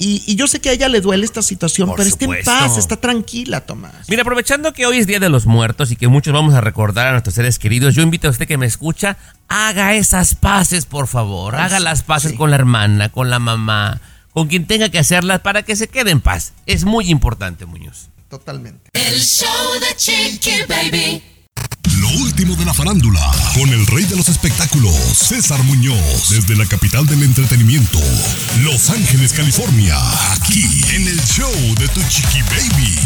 Y, 0.02 0.22
y 0.26 0.34
yo 0.34 0.46
sé 0.48 0.62
que 0.62 0.70
a 0.70 0.72
ella 0.72 0.88
le 0.88 1.02
duele 1.02 1.26
esta 1.26 1.42
situación, 1.42 1.88
Por 1.88 1.98
pero 1.98 2.08
está 2.08 2.24
en 2.24 2.30
supuesto. 2.30 2.50
paz, 2.50 2.78
está 2.78 2.96
tranquila, 2.96 3.60
Tomás. 3.60 4.08
Mira, 4.08 4.22
aprovechando 4.22 4.72
que 4.72 4.86
hoy 4.86 4.96
es 4.96 5.06
Día 5.06 5.20
de 5.20 5.28
los 5.28 5.44
Muertos 5.44 5.90
y 5.90 5.96
que 5.96 6.08
muchos 6.08 6.32
vamos 6.32 6.54
a 6.54 6.62
recordar 6.62 7.08
a 7.08 7.10
nuestros 7.12 7.34
seres 7.34 7.58
queridos, 7.58 7.94
yo 7.94 8.00
invito 8.02 8.26
a 8.26 8.30
usted 8.30 8.48
que 8.48 8.56
me 8.56 8.64
escucha, 8.64 9.18
haga 9.48 9.94
esas 9.94 10.34
paces, 10.34 10.86
por 10.86 11.06
favor. 11.06 11.54
Haga 11.54 11.80
las 11.80 12.02
paces 12.02 12.30
sí. 12.30 12.36
con 12.38 12.48
la 12.48 12.56
hermana, 12.56 13.10
con 13.10 13.28
la 13.28 13.38
mamá, 13.38 14.00
con 14.32 14.48
quien 14.48 14.66
tenga 14.66 14.88
que 14.88 14.98
hacerlas 14.98 15.40
para 15.40 15.64
que 15.64 15.76
se 15.76 15.86
quede 15.88 16.12
en 16.12 16.22
paz. 16.22 16.54
Es 16.64 16.84
muy 16.84 17.10
importante, 17.10 17.66
Muñoz. 17.66 18.08
Totalmente. 18.30 18.88
El 18.94 19.20
show 19.20 19.46
de 19.80 19.96
Chiqui 19.96 20.62
Baby. 20.66 21.22
Lo 22.12 22.22
último 22.22 22.56
de 22.56 22.64
la 22.64 22.74
farándula, 22.74 23.20
con 23.54 23.68
el 23.70 23.86
rey 23.86 24.04
de 24.04 24.16
los 24.16 24.28
espectáculos, 24.28 24.94
César 24.94 25.62
Muñoz, 25.62 26.30
desde 26.30 26.56
la 26.56 26.66
capital 26.66 27.06
del 27.06 27.22
entretenimiento, 27.22 27.98
Los 28.62 28.90
Ángeles, 28.90 29.32
California, 29.32 29.96
aquí 30.32 30.64
en 30.94 31.06
el 31.06 31.20
show 31.24 31.52
de 31.78 31.86
Tu 31.88 32.02
Chiqui 32.08 32.42
Baby. 32.42 32.98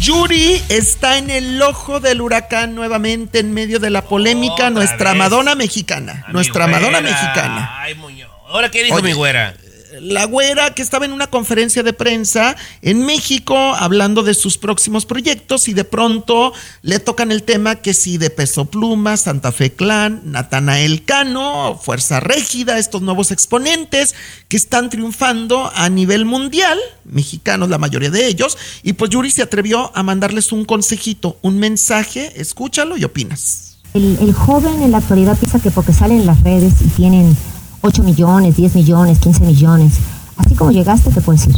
Yuri 0.00 0.62
está 0.68 1.18
en 1.18 1.30
el 1.30 1.62
ojo 1.62 2.00
del 2.00 2.20
huracán 2.20 2.74
nuevamente 2.74 3.38
en 3.38 3.52
medio 3.54 3.78
de 3.78 3.90
la 3.90 4.02
polémica, 4.02 4.54
Otra 4.54 4.70
nuestra 4.70 5.10
vez. 5.12 5.18
Madonna 5.18 5.54
mexicana, 5.54 6.24
A 6.26 6.32
nuestra 6.32 6.66
mi 6.66 6.72
Madonna 6.72 7.00
güera. 7.00 7.10
mexicana. 7.14 7.78
Ay, 7.80 7.94
Muñoz. 7.94 8.30
¿Ahora 8.48 8.70
qué 8.70 8.82
dijo 8.84 8.96
Oye, 8.96 9.04
mi 9.08 9.12
güera? 9.14 9.54
La 10.00 10.24
güera 10.24 10.72
que 10.74 10.80
estaba 10.80 11.04
en 11.04 11.12
una 11.12 11.26
conferencia 11.26 11.82
de 11.82 11.92
prensa 11.92 12.56
en 12.80 13.04
México 13.04 13.56
hablando 13.56 14.22
de 14.22 14.32
sus 14.32 14.56
próximos 14.56 15.04
proyectos 15.04 15.68
y 15.68 15.74
de 15.74 15.84
pronto 15.84 16.54
le 16.80 16.98
tocan 16.98 17.30
el 17.30 17.42
tema 17.42 17.76
que 17.76 17.92
si 17.92 18.16
de 18.16 18.30
Peso 18.30 18.64
Pluma, 18.64 19.18
Santa 19.18 19.52
Fe 19.52 19.72
Clan, 19.72 20.22
Natanael 20.24 21.04
Cano, 21.04 21.78
Fuerza 21.82 22.20
Régida, 22.20 22.78
estos 22.78 23.02
nuevos 23.02 23.32
exponentes 23.32 24.14
que 24.48 24.56
están 24.56 24.88
triunfando 24.88 25.70
a 25.74 25.90
nivel 25.90 26.24
mundial, 26.24 26.78
mexicanos 27.04 27.68
la 27.68 27.78
mayoría 27.78 28.10
de 28.10 28.26
ellos, 28.26 28.56
y 28.82 28.94
pues 28.94 29.10
Yuri 29.10 29.30
se 29.30 29.42
atrevió 29.42 29.94
a 29.94 30.02
mandarles 30.02 30.52
un 30.52 30.64
consejito, 30.64 31.36
un 31.42 31.58
mensaje, 31.58 32.40
escúchalo 32.40 32.96
y 32.96 33.04
opinas. 33.04 33.76
El, 33.92 34.16
el 34.22 34.32
joven 34.32 34.82
en 34.82 34.92
la 34.92 34.98
actualidad 34.98 35.36
piensa 35.38 35.60
que 35.60 35.70
porque 35.70 35.92
salen 35.92 36.20
en 36.20 36.26
las 36.26 36.42
redes 36.42 36.80
y 36.80 36.88
tienen 36.88 37.36
8 37.82 38.02
millones, 38.04 38.56
10 38.56 38.74
millones, 38.76 39.18
15 39.18 39.44
millones, 39.44 39.94
así 40.36 40.54
como 40.54 40.70
llegaste 40.70 41.10
te 41.10 41.20
puedes 41.20 41.46
ir. 41.48 41.56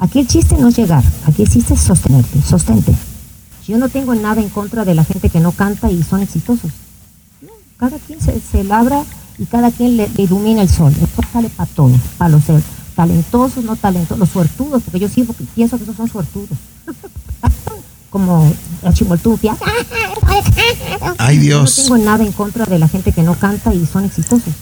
Aquí 0.00 0.18
el 0.18 0.26
chiste 0.26 0.56
no 0.56 0.68
es 0.68 0.76
llegar, 0.76 1.04
aquí 1.26 1.42
el 1.42 1.48
chiste 1.48 1.74
es 1.74 1.80
sostenerte, 1.80 2.42
sostente. 2.42 2.94
Yo 3.66 3.78
no 3.78 3.88
tengo 3.88 4.14
nada 4.14 4.40
en 4.40 4.48
contra 4.48 4.84
de 4.84 4.94
la 4.94 5.04
gente 5.04 5.28
que 5.28 5.38
no 5.38 5.52
canta 5.52 5.90
y 5.90 6.02
son 6.02 6.22
exitosos. 6.22 6.72
No, 7.40 7.50
cada 7.76 7.98
quien 7.98 8.20
se, 8.20 8.40
se 8.40 8.64
labra 8.64 9.04
y 9.38 9.44
cada 9.44 9.70
quien 9.70 9.96
le, 9.96 10.08
le 10.08 10.24
ilumina 10.24 10.62
el 10.62 10.68
sol. 10.68 10.92
Sol 11.14 11.24
sale 11.32 11.48
para 11.50 11.70
todos, 11.70 12.00
para 12.18 12.30
los 12.30 12.42
talentosos, 12.96 13.64
no 13.64 13.76
talentosos, 13.76 14.18
los 14.18 14.28
suertudos, 14.30 14.82
porque 14.82 14.98
yo 14.98 15.08
siempre 15.08 15.36
pienso 15.54 15.76
que 15.76 15.84
esos 15.84 15.96
son 15.96 16.08
suertudos. 16.08 16.48
Como 18.10 18.52
la 18.82 18.92
chimoltupia. 18.92 19.56
Ay, 21.16 21.38
Dios. 21.38 21.76
Yo 21.76 21.82
no 21.82 21.88
tengo 21.88 22.04
nada 22.04 22.24
en 22.24 22.32
contra 22.32 22.66
de 22.66 22.80
la 22.80 22.88
gente 22.88 23.12
que 23.12 23.22
no 23.22 23.34
canta 23.36 23.72
y 23.72 23.86
son 23.86 24.04
exitosos. 24.04 24.52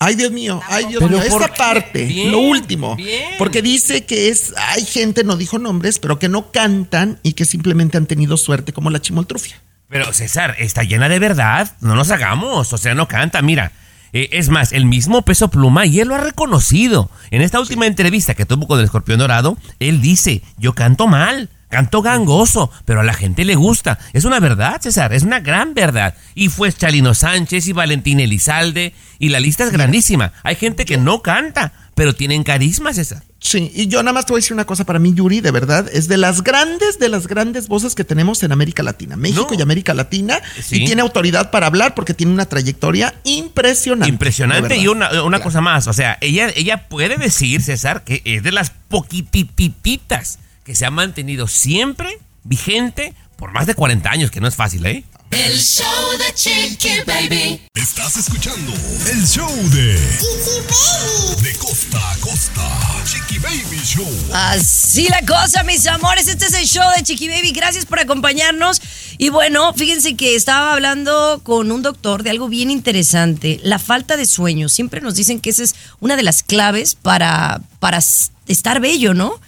Ay, 0.00 0.14
Dios 0.14 0.30
mío, 0.30 0.60
ay, 0.68 0.86
Dios 0.86 1.02
mío, 1.02 1.20
¿por 1.28 1.42
esta 1.42 1.54
parte, 1.54 2.04
Bien, 2.04 2.30
lo 2.30 2.38
último, 2.38 2.96
porque 3.36 3.62
dice 3.62 4.04
que 4.04 4.28
es, 4.28 4.54
hay 4.56 4.84
gente, 4.84 5.24
no 5.24 5.36
dijo 5.36 5.58
nombres, 5.58 5.98
pero 5.98 6.18
que 6.18 6.28
no 6.28 6.52
cantan 6.52 7.18
y 7.22 7.32
que 7.32 7.44
simplemente 7.44 7.98
han 7.98 8.06
tenido 8.06 8.36
suerte 8.36 8.72
como 8.72 8.90
la 8.90 9.00
chimoltrufia. 9.00 9.60
Pero 9.88 10.12
César, 10.12 10.54
está 10.58 10.82
llena 10.82 11.08
de 11.08 11.18
verdad. 11.18 11.74
No 11.80 11.94
nos 11.94 12.10
hagamos. 12.10 12.72
O 12.72 12.78
sea, 12.78 12.94
no 12.94 13.08
canta. 13.08 13.40
Mira, 13.40 13.72
eh, 14.12 14.28
es 14.32 14.50
más, 14.50 14.72
el 14.72 14.84
mismo 14.84 15.22
peso 15.22 15.48
pluma 15.48 15.86
y 15.86 16.00
él 16.00 16.08
lo 16.08 16.14
ha 16.14 16.20
reconocido. 16.20 17.10
En 17.30 17.40
esta 17.40 17.58
última 17.58 17.86
entrevista 17.86 18.34
que 18.34 18.44
tuvo 18.44 18.66
con 18.66 18.78
el 18.78 18.84
escorpión 18.84 19.18
dorado, 19.18 19.56
él 19.78 20.00
dice: 20.00 20.42
Yo 20.58 20.74
canto 20.74 21.06
mal. 21.06 21.48
Canto 21.68 22.00
gangoso, 22.00 22.70
pero 22.86 23.00
a 23.00 23.04
la 23.04 23.12
gente 23.12 23.44
le 23.44 23.54
gusta. 23.54 23.98
Es 24.14 24.24
una 24.24 24.40
verdad, 24.40 24.80
César, 24.80 25.12
es 25.12 25.22
una 25.22 25.40
gran 25.40 25.74
verdad. 25.74 26.14
Y 26.34 26.48
fue 26.48 26.72
Chalino 26.72 27.12
Sánchez 27.14 27.66
y 27.68 27.72
Valentín 27.72 28.20
Elizalde, 28.20 28.94
y 29.18 29.28
la 29.28 29.38
lista 29.40 29.64
es 29.64 29.70
grandísima. 29.72 30.32
Hay 30.44 30.56
gente 30.56 30.84
que 30.86 30.96
no 30.96 31.20
canta, 31.20 31.72
pero 31.94 32.14
tienen 32.14 32.42
carisma, 32.42 32.94
César. 32.94 33.22
Sí, 33.40 33.70
y 33.74 33.86
yo 33.86 34.02
nada 34.02 34.12
más 34.14 34.26
te 34.26 34.32
voy 34.32 34.38
a 34.38 34.42
decir 34.42 34.52
una 34.54 34.64
cosa 34.64 34.84
para 34.84 34.98
mí, 34.98 35.12
Yuri, 35.14 35.40
de 35.40 35.50
verdad, 35.52 35.88
es 35.92 36.08
de 36.08 36.16
las 36.16 36.42
grandes, 36.42 36.98
de 36.98 37.08
las 37.08 37.26
grandes 37.28 37.68
voces 37.68 37.94
que 37.94 38.02
tenemos 38.02 38.42
en 38.42 38.50
América 38.50 38.82
Latina, 38.82 39.16
México 39.16 39.48
y 39.56 39.62
América 39.62 39.94
Latina, 39.94 40.40
Sí. 40.60 40.82
y 40.82 40.86
tiene 40.86 41.02
autoridad 41.02 41.50
para 41.50 41.66
hablar 41.68 41.94
porque 41.94 42.14
tiene 42.14 42.32
una 42.32 42.46
trayectoria 42.46 43.14
impresionante. 43.24 44.08
Impresionante. 44.08 44.76
Y 44.76 44.88
una, 44.88 45.22
una 45.22 45.40
cosa 45.40 45.60
más, 45.60 45.86
o 45.86 45.92
sea, 45.92 46.18
ella, 46.20 46.48
ella 46.56 46.88
puede 46.88 47.16
decir, 47.16 47.62
César, 47.62 48.02
que 48.04 48.22
es 48.24 48.42
de 48.42 48.52
las 48.52 48.72
poquitititas 48.88 50.38
que 50.68 50.74
se 50.74 50.84
ha 50.84 50.90
mantenido 50.90 51.48
siempre 51.48 52.18
vigente 52.44 53.14
por 53.36 53.52
más 53.52 53.66
de 53.66 53.74
40 53.74 54.10
años, 54.10 54.30
que 54.30 54.38
no 54.38 54.46
es 54.46 54.54
fácil, 54.54 54.84
¿eh? 54.84 55.02
El 55.30 55.58
show 55.58 55.86
de 56.18 56.34
Chiqui 56.34 57.00
Baby. 57.06 57.62
Estás 57.72 58.18
escuchando 58.18 58.74
el 59.10 59.26
show 59.26 59.50
de 59.70 59.98
Chiqui 60.18 60.60
Baby. 60.68 61.42
De 61.42 61.54
costa 61.54 62.12
a 62.12 62.16
costa. 62.18 63.02
Chiqui 63.06 63.38
Baby 63.38 63.80
Show. 63.82 64.06
Así 64.34 65.08
la 65.08 65.22
cosa, 65.24 65.62
mis 65.62 65.86
amores. 65.86 66.28
Este 66.28 66.44
es 66.44 66.52
el 66.52 66.66
show 66.66 66.84
de 66.94 67.02
Chiqui 67.02 67.28
Baby. 67.30 67.52
Gracias 67.52 67.86
por 67.86 68.00
acompañarnos. 68.00 68.82
Y 69.16 69.30
bueno, 69.30 69.72
fíjense 69.72 70.16
que 70.16 70.34
estaba 70.34 70.74
hablando 70.74 71.40
con 71.44 71.72
un 71.72 71.80
doctor 71.80 72.22
de 72.22 72.28
algo 72.28 72.48
bien 72.48 72.70
interesante. 72.70 73.58
La 73.62 73.78
falta 73.78 74.18
de 74.18 74.26
sueño. 74.26 74.68
Siempre 74.68 75.00
nos 75.00 75.14
dicen 75.14 75.40
que 75.40 75.48
esa 75.48 75.62
es 75.62 75.74
una 76.00 76.14
de 76.14 76.24
las 76.24 76.42
claves 76.42 76.94
para, 76.94 77.62
para 77.80 78.00
estar 78.46 78.80
bello, 78.80 79.14
¿no? 79.14 79.40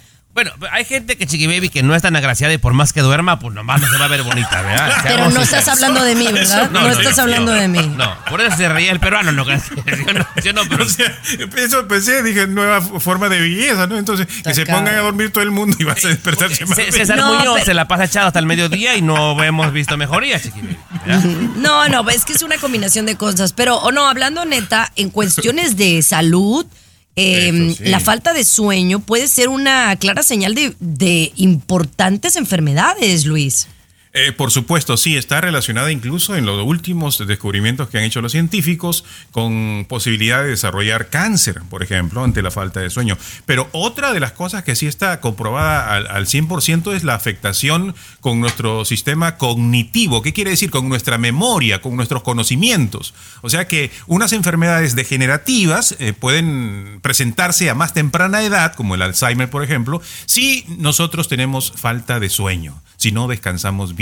Bueno, 0.42 0.52
hay 0.72 0.86
gente 0.86 1.18
que 1.18 1.26
Chiqui 1.26 1.46
Baby 1.46 1.68
que 1.68 1.82
no 1.82 1.94
es 1.94 2.00
tan 2.00 2.16
agraciada 2.16 2.54
y 2.54 2.56
por 2.56 2.72
más 2.72 2.94
que 2.94 3.02
duerma, 3.02 3.38
pues 3.38 3.54
nomás 3.54 3.78
no 3.82 3.86
se 3.88 3.98
va 3.98 4.06
a 4.06 4.08
ver 4.08 4.22
bonita, 4.22 4.62
¿verdad? 4.62 4.90
Pero 5.02 5.28
no 5.30 5.42
estás 5.42 5.68
hablando 5.68 6.02
de 6.02 6.14
mí, 6.14 6.26
¿verdad? 6.32 6.70
No, 6.70 6.88
estás 6.88 7.18
hablando 7.18 7.52
de 7.52 7.68
mí. 7.68 7.92
No, 7.94 8.16
por 8.30 8.40
eso 8.40 8.56
se 8.56 8.66
reía 8.70 8.90
el 8.90 9.00
peruano, 9.00 9.32
no, 9.32 9.44
yo 9.46 10.12
no, 10.14 10.26
yo 10.42 10.52
no, 10.54 10.62
pero 10.66 10.84
Eso 11.62 11.86
pensé, 11.86 12.22
dije, 12.22 12.46
nueva 12.46 12.80
forma 12.80 13.28
de 13.28 13.38
belleza, 13.38 13.86
¿no? 13.86 13.98
Entonces, 13.98 14.26
que 14.42 14.54
se 14.54 14.64
pongan 14.64 14.94
a 14.94 15.00
dormir 15.00 15.30
todo 15.30 15.44
el 15.44 15.50
mundo 15.50 15.76
y 15.78 15.84
vas 15.84 16.02
a 16.06 16.08
despertarse 16.08 16.64
más. 16.66 16.74
C- 16.76 16.90
César 16.90 17.18
No, 17.18 17.34
Muñoz 17.34 17.54
pero- 17.56 17.66
se 17.66 17.74
la 17.74 17.86
pasa 17.86 18.04
echado 18.04 18.28
hasta 18.28 18.38
el 18.38 18.46
mediodía 18.46 18.96
y 18.96 19.02
no 19.02 19.42
hemos 19.44 19.70
visto 19.74 19.98
mejoría, 19.98 20.40
Chiqui 20.40 20.62
Baby. 20.62 20.78
¿verdad? 21.04 21.24
No, 21.56 21.86
no, 21.90 22.08
es 22.08 22.24
que 22.24 22.32
es 22.32 22.42
una 22.42 22.56
combinación 22.56 23.04
de 23.04 23.16
cosas. 23.16 23.52
Pero, 23.52 23.76
o 23.76 23.92
no, 23.92 24.08
hablando 24.08 24.46
neta, 24.46 24.90
en 24.96 25.10
cuestiones 25.10 25.76
de 25.76 26.00
salud, 26.00 26.64
eh, 27.16 27.74
sí. 27.76 27.84
la 27.84 28.00
falta 28.00 28.32
de 28.32 28.44
sueño 28.44 29.00
puede 29.00 29.28
ser 29.28 29.48
una 29.48 29.94
clara 29.96 30.22
señal 30.22 30.54
de, 30.54 30.74
de 30.80 31.32
importantes 31.36 32.36
enfermedades, 32.36 33.24
Luis. 33.24 33.68
Eh, 34.12 34.32
por 34.32 34.50
supuesto, 34.50 34.96
sí, 34.96 35.16
está 35.16 35.40
relacionada 35.40 35.92
incluso 35.92 36.34
en 36.34 36.44
los 36.44 36.60
últimos 36.64 37.24
descubrimientos 37.28 37.88
que 37.88 37.98
han 37.98 38.04
hecho 38.04 38.20
los 38.20 38.32
científicos 38.32 39.04
con 39.30 39.86
posibilidad 39.88 40.42
de 40.42 40.48
desarrollar 40.48 41.10
cáncer, 41.10 41.62
por 41.70 41.84
ejemplo, 41.84 42.24
ante 42.24 42.42
la 42.42 42.50
falta 42.50 42.80
de 42.80 42.90
sueño. 42.90 43.16
Pero 43.46 43.68
otra 43.70 44.12
de 44.12 44.18
las 44.18 44.32
cosas 44.32 44.64
que 44.64 44.74
sí 44.74 44.88
está 44.88 45.20
comprobada 45.20 45.94
al, 45.94 46.08
al 46.08 46.26
100% 46.26 46.92
es 46.92 47.04
la 47.04 47.14
afectación 47.14 47.94
con 48.20 48.40
nuestro 48.40 48.84
sistema 48.84 49.36
cognitivo. 49.36 50.22
¿Qué 50.22 50.32
quiere 50.32 50.50
decir? 50.50 50.70
Con 50.70 50.88
nuestra 50.88 51.16
memoria, 51.16 51.80
con 51.80 51.94
nuestros 51.94 52.24
conocimientos. 52.24 53.14
O 53.42 53.48
sea 53.48 53.68
que 53.68 53.92
unas 54.08 54.32
enfermedades 54.32 54.96
degenerativas 54.96 55.94
eh, 56.00 56.14
pueden 56.14 56.98
presentarse 57.00 57.70
a 57.70 57.76
más 57.76 57.94
temprana 57.94 58.42
edad, 58.42 58.74
como 58.74 58.96
el 58.96 59.02
Alzheimer, 59.02 59.48
por 59.50 59.62
ejemplo, 59.62 60.02
si 60.26 60.64
nosotros 60.66 61.28
tenemos 61.28 61.72
falta 61.76 62.18
de 62.18 62.28
sueño 62.28 62.82
si 63.00 63.12
no 63.12 63.28
descansamos 63.28 63.96
bien. 63.96 63.99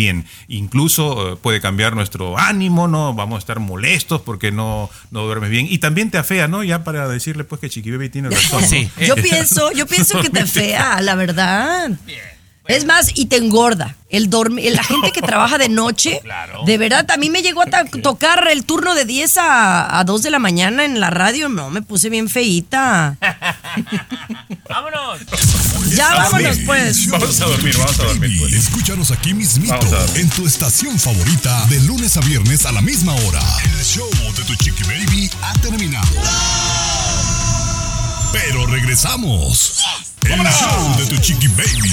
Incluso 0.49 1.32
eh, 1.32 1.36
puede 1.36 1.61
cambiar 1.61 1.94
nuestro 1.94 2.38
ánimo, 2.38 2.88
¿no? 2.88 3.14
Vamos 3.14 3.36
a 3.36 3.38
estar 3.40 3.59
molestos 3.61 4.20
porque 4.20 4.53
no, 4.53 4.90
no 5.11 5.24
duermes 5.24 5.51
bien. 5.51 5.66
Y 5.68 5.78
también 5.78 6.11
te 6.11 6.18
afea, 6.18 6.49
¿no? 6.49 6.62
Ya 6.62 6.84
para 6.84 7.09
decirle 7.09 7.44
pues 7.44 7.61
que 7.61 7.68
Chiqui 7.68 7.90
Baby 7.90 8.09
tiene 8.09 8.30
razón. 8.30 8.62
¿no? 8.62 8.68
Sí. 8.68 8.90
Yo 9.07 9.14
pienso, 9.16 9.72
yo 9.72 9.86
pienso 9.86 10.20
que 10.20 10.30
te 10.30 10.46
fea, 10.46 11.01
la 11.01 11.14
verdad. 11.14 11.90
Es 12.69 12.85
más, 12.85 13.11
y 13.14 13.27
te 13.27 13.37
engorda. 13.37 13.95
El 14.11 14.31
dormi- 14.31 14.71
la 14.71 14.83
gente 14.85 15.11
que 15.12 15.21
trabaja 15.21 15.59
de 15.59 15.69
noche, 15.69 16.21
de 16.66 16.79
verdad, 16.79 17.11
a 17.11 17.16
mí 17.16 17.29
me 17.31 17.43
llegó 17.43 17.62
a 17.62 17.66
tocar 18.03 18.47
el 18.51 18.64
turno 18.64 18.95
de 18.95 19.05
10 19.05 19.37
a, 19.39 19.99
a 19.99 20.05
2 20.05 20.23
de 20.23 20.31
la 20.31 20.39
mañana 20.39 20.85
en 20.85 21.01
la 21.01 21.11
radio. 21.11 21.49
No, 21.49 21.71
me 21.71 21.83
puse 21.83 22.09
bien 22.11 22.29
feíta. 22.29 23.16
¡Vámonos! 24.69 25.21
Ya 25.95 26.14
vámonos, 26.14 26.59
pues. 26.66 27.09
Vamos 27.09 27.41
a 27.41 27.47
dormir, 27.47 27.77
vamos 27.79 27.99
a 28.01 28.05
dormir. 28.05 28.39
pues. 28.39 28.53
Escúchanos 28.53 29.11
aquí 29.11 29.33
mismito 29.35 29.79
en 30.16 30.29
tu 30.31 30.47
estación 30.47 30.99
favorita 30.99 31.64
de 31.66 31.81
lunes 31.81 32.16
a 32.16 32.21
viernes 32.21 32.66
a 32.66 32.73
la 32.73 32.83
misma 32.83 33.14
hora. 33.14 33.41
El 33.64 33.85
show 33.85 34.11
de 34.37 34.43
tu 34.45 34.55
Chiqui 34.57 34.83
Baby 34.85 35.31
ha 35.43 35.53
terminado. 35.55 36.07
Pero 38.33 38.66
regresamos. 38.66 39.83
El 40.23 40.39
show 40.47 40.97
de 40.99 41.07
tu 41.07 41.16
Chiqui 41.23 41.49
Baby. 41.49 41.93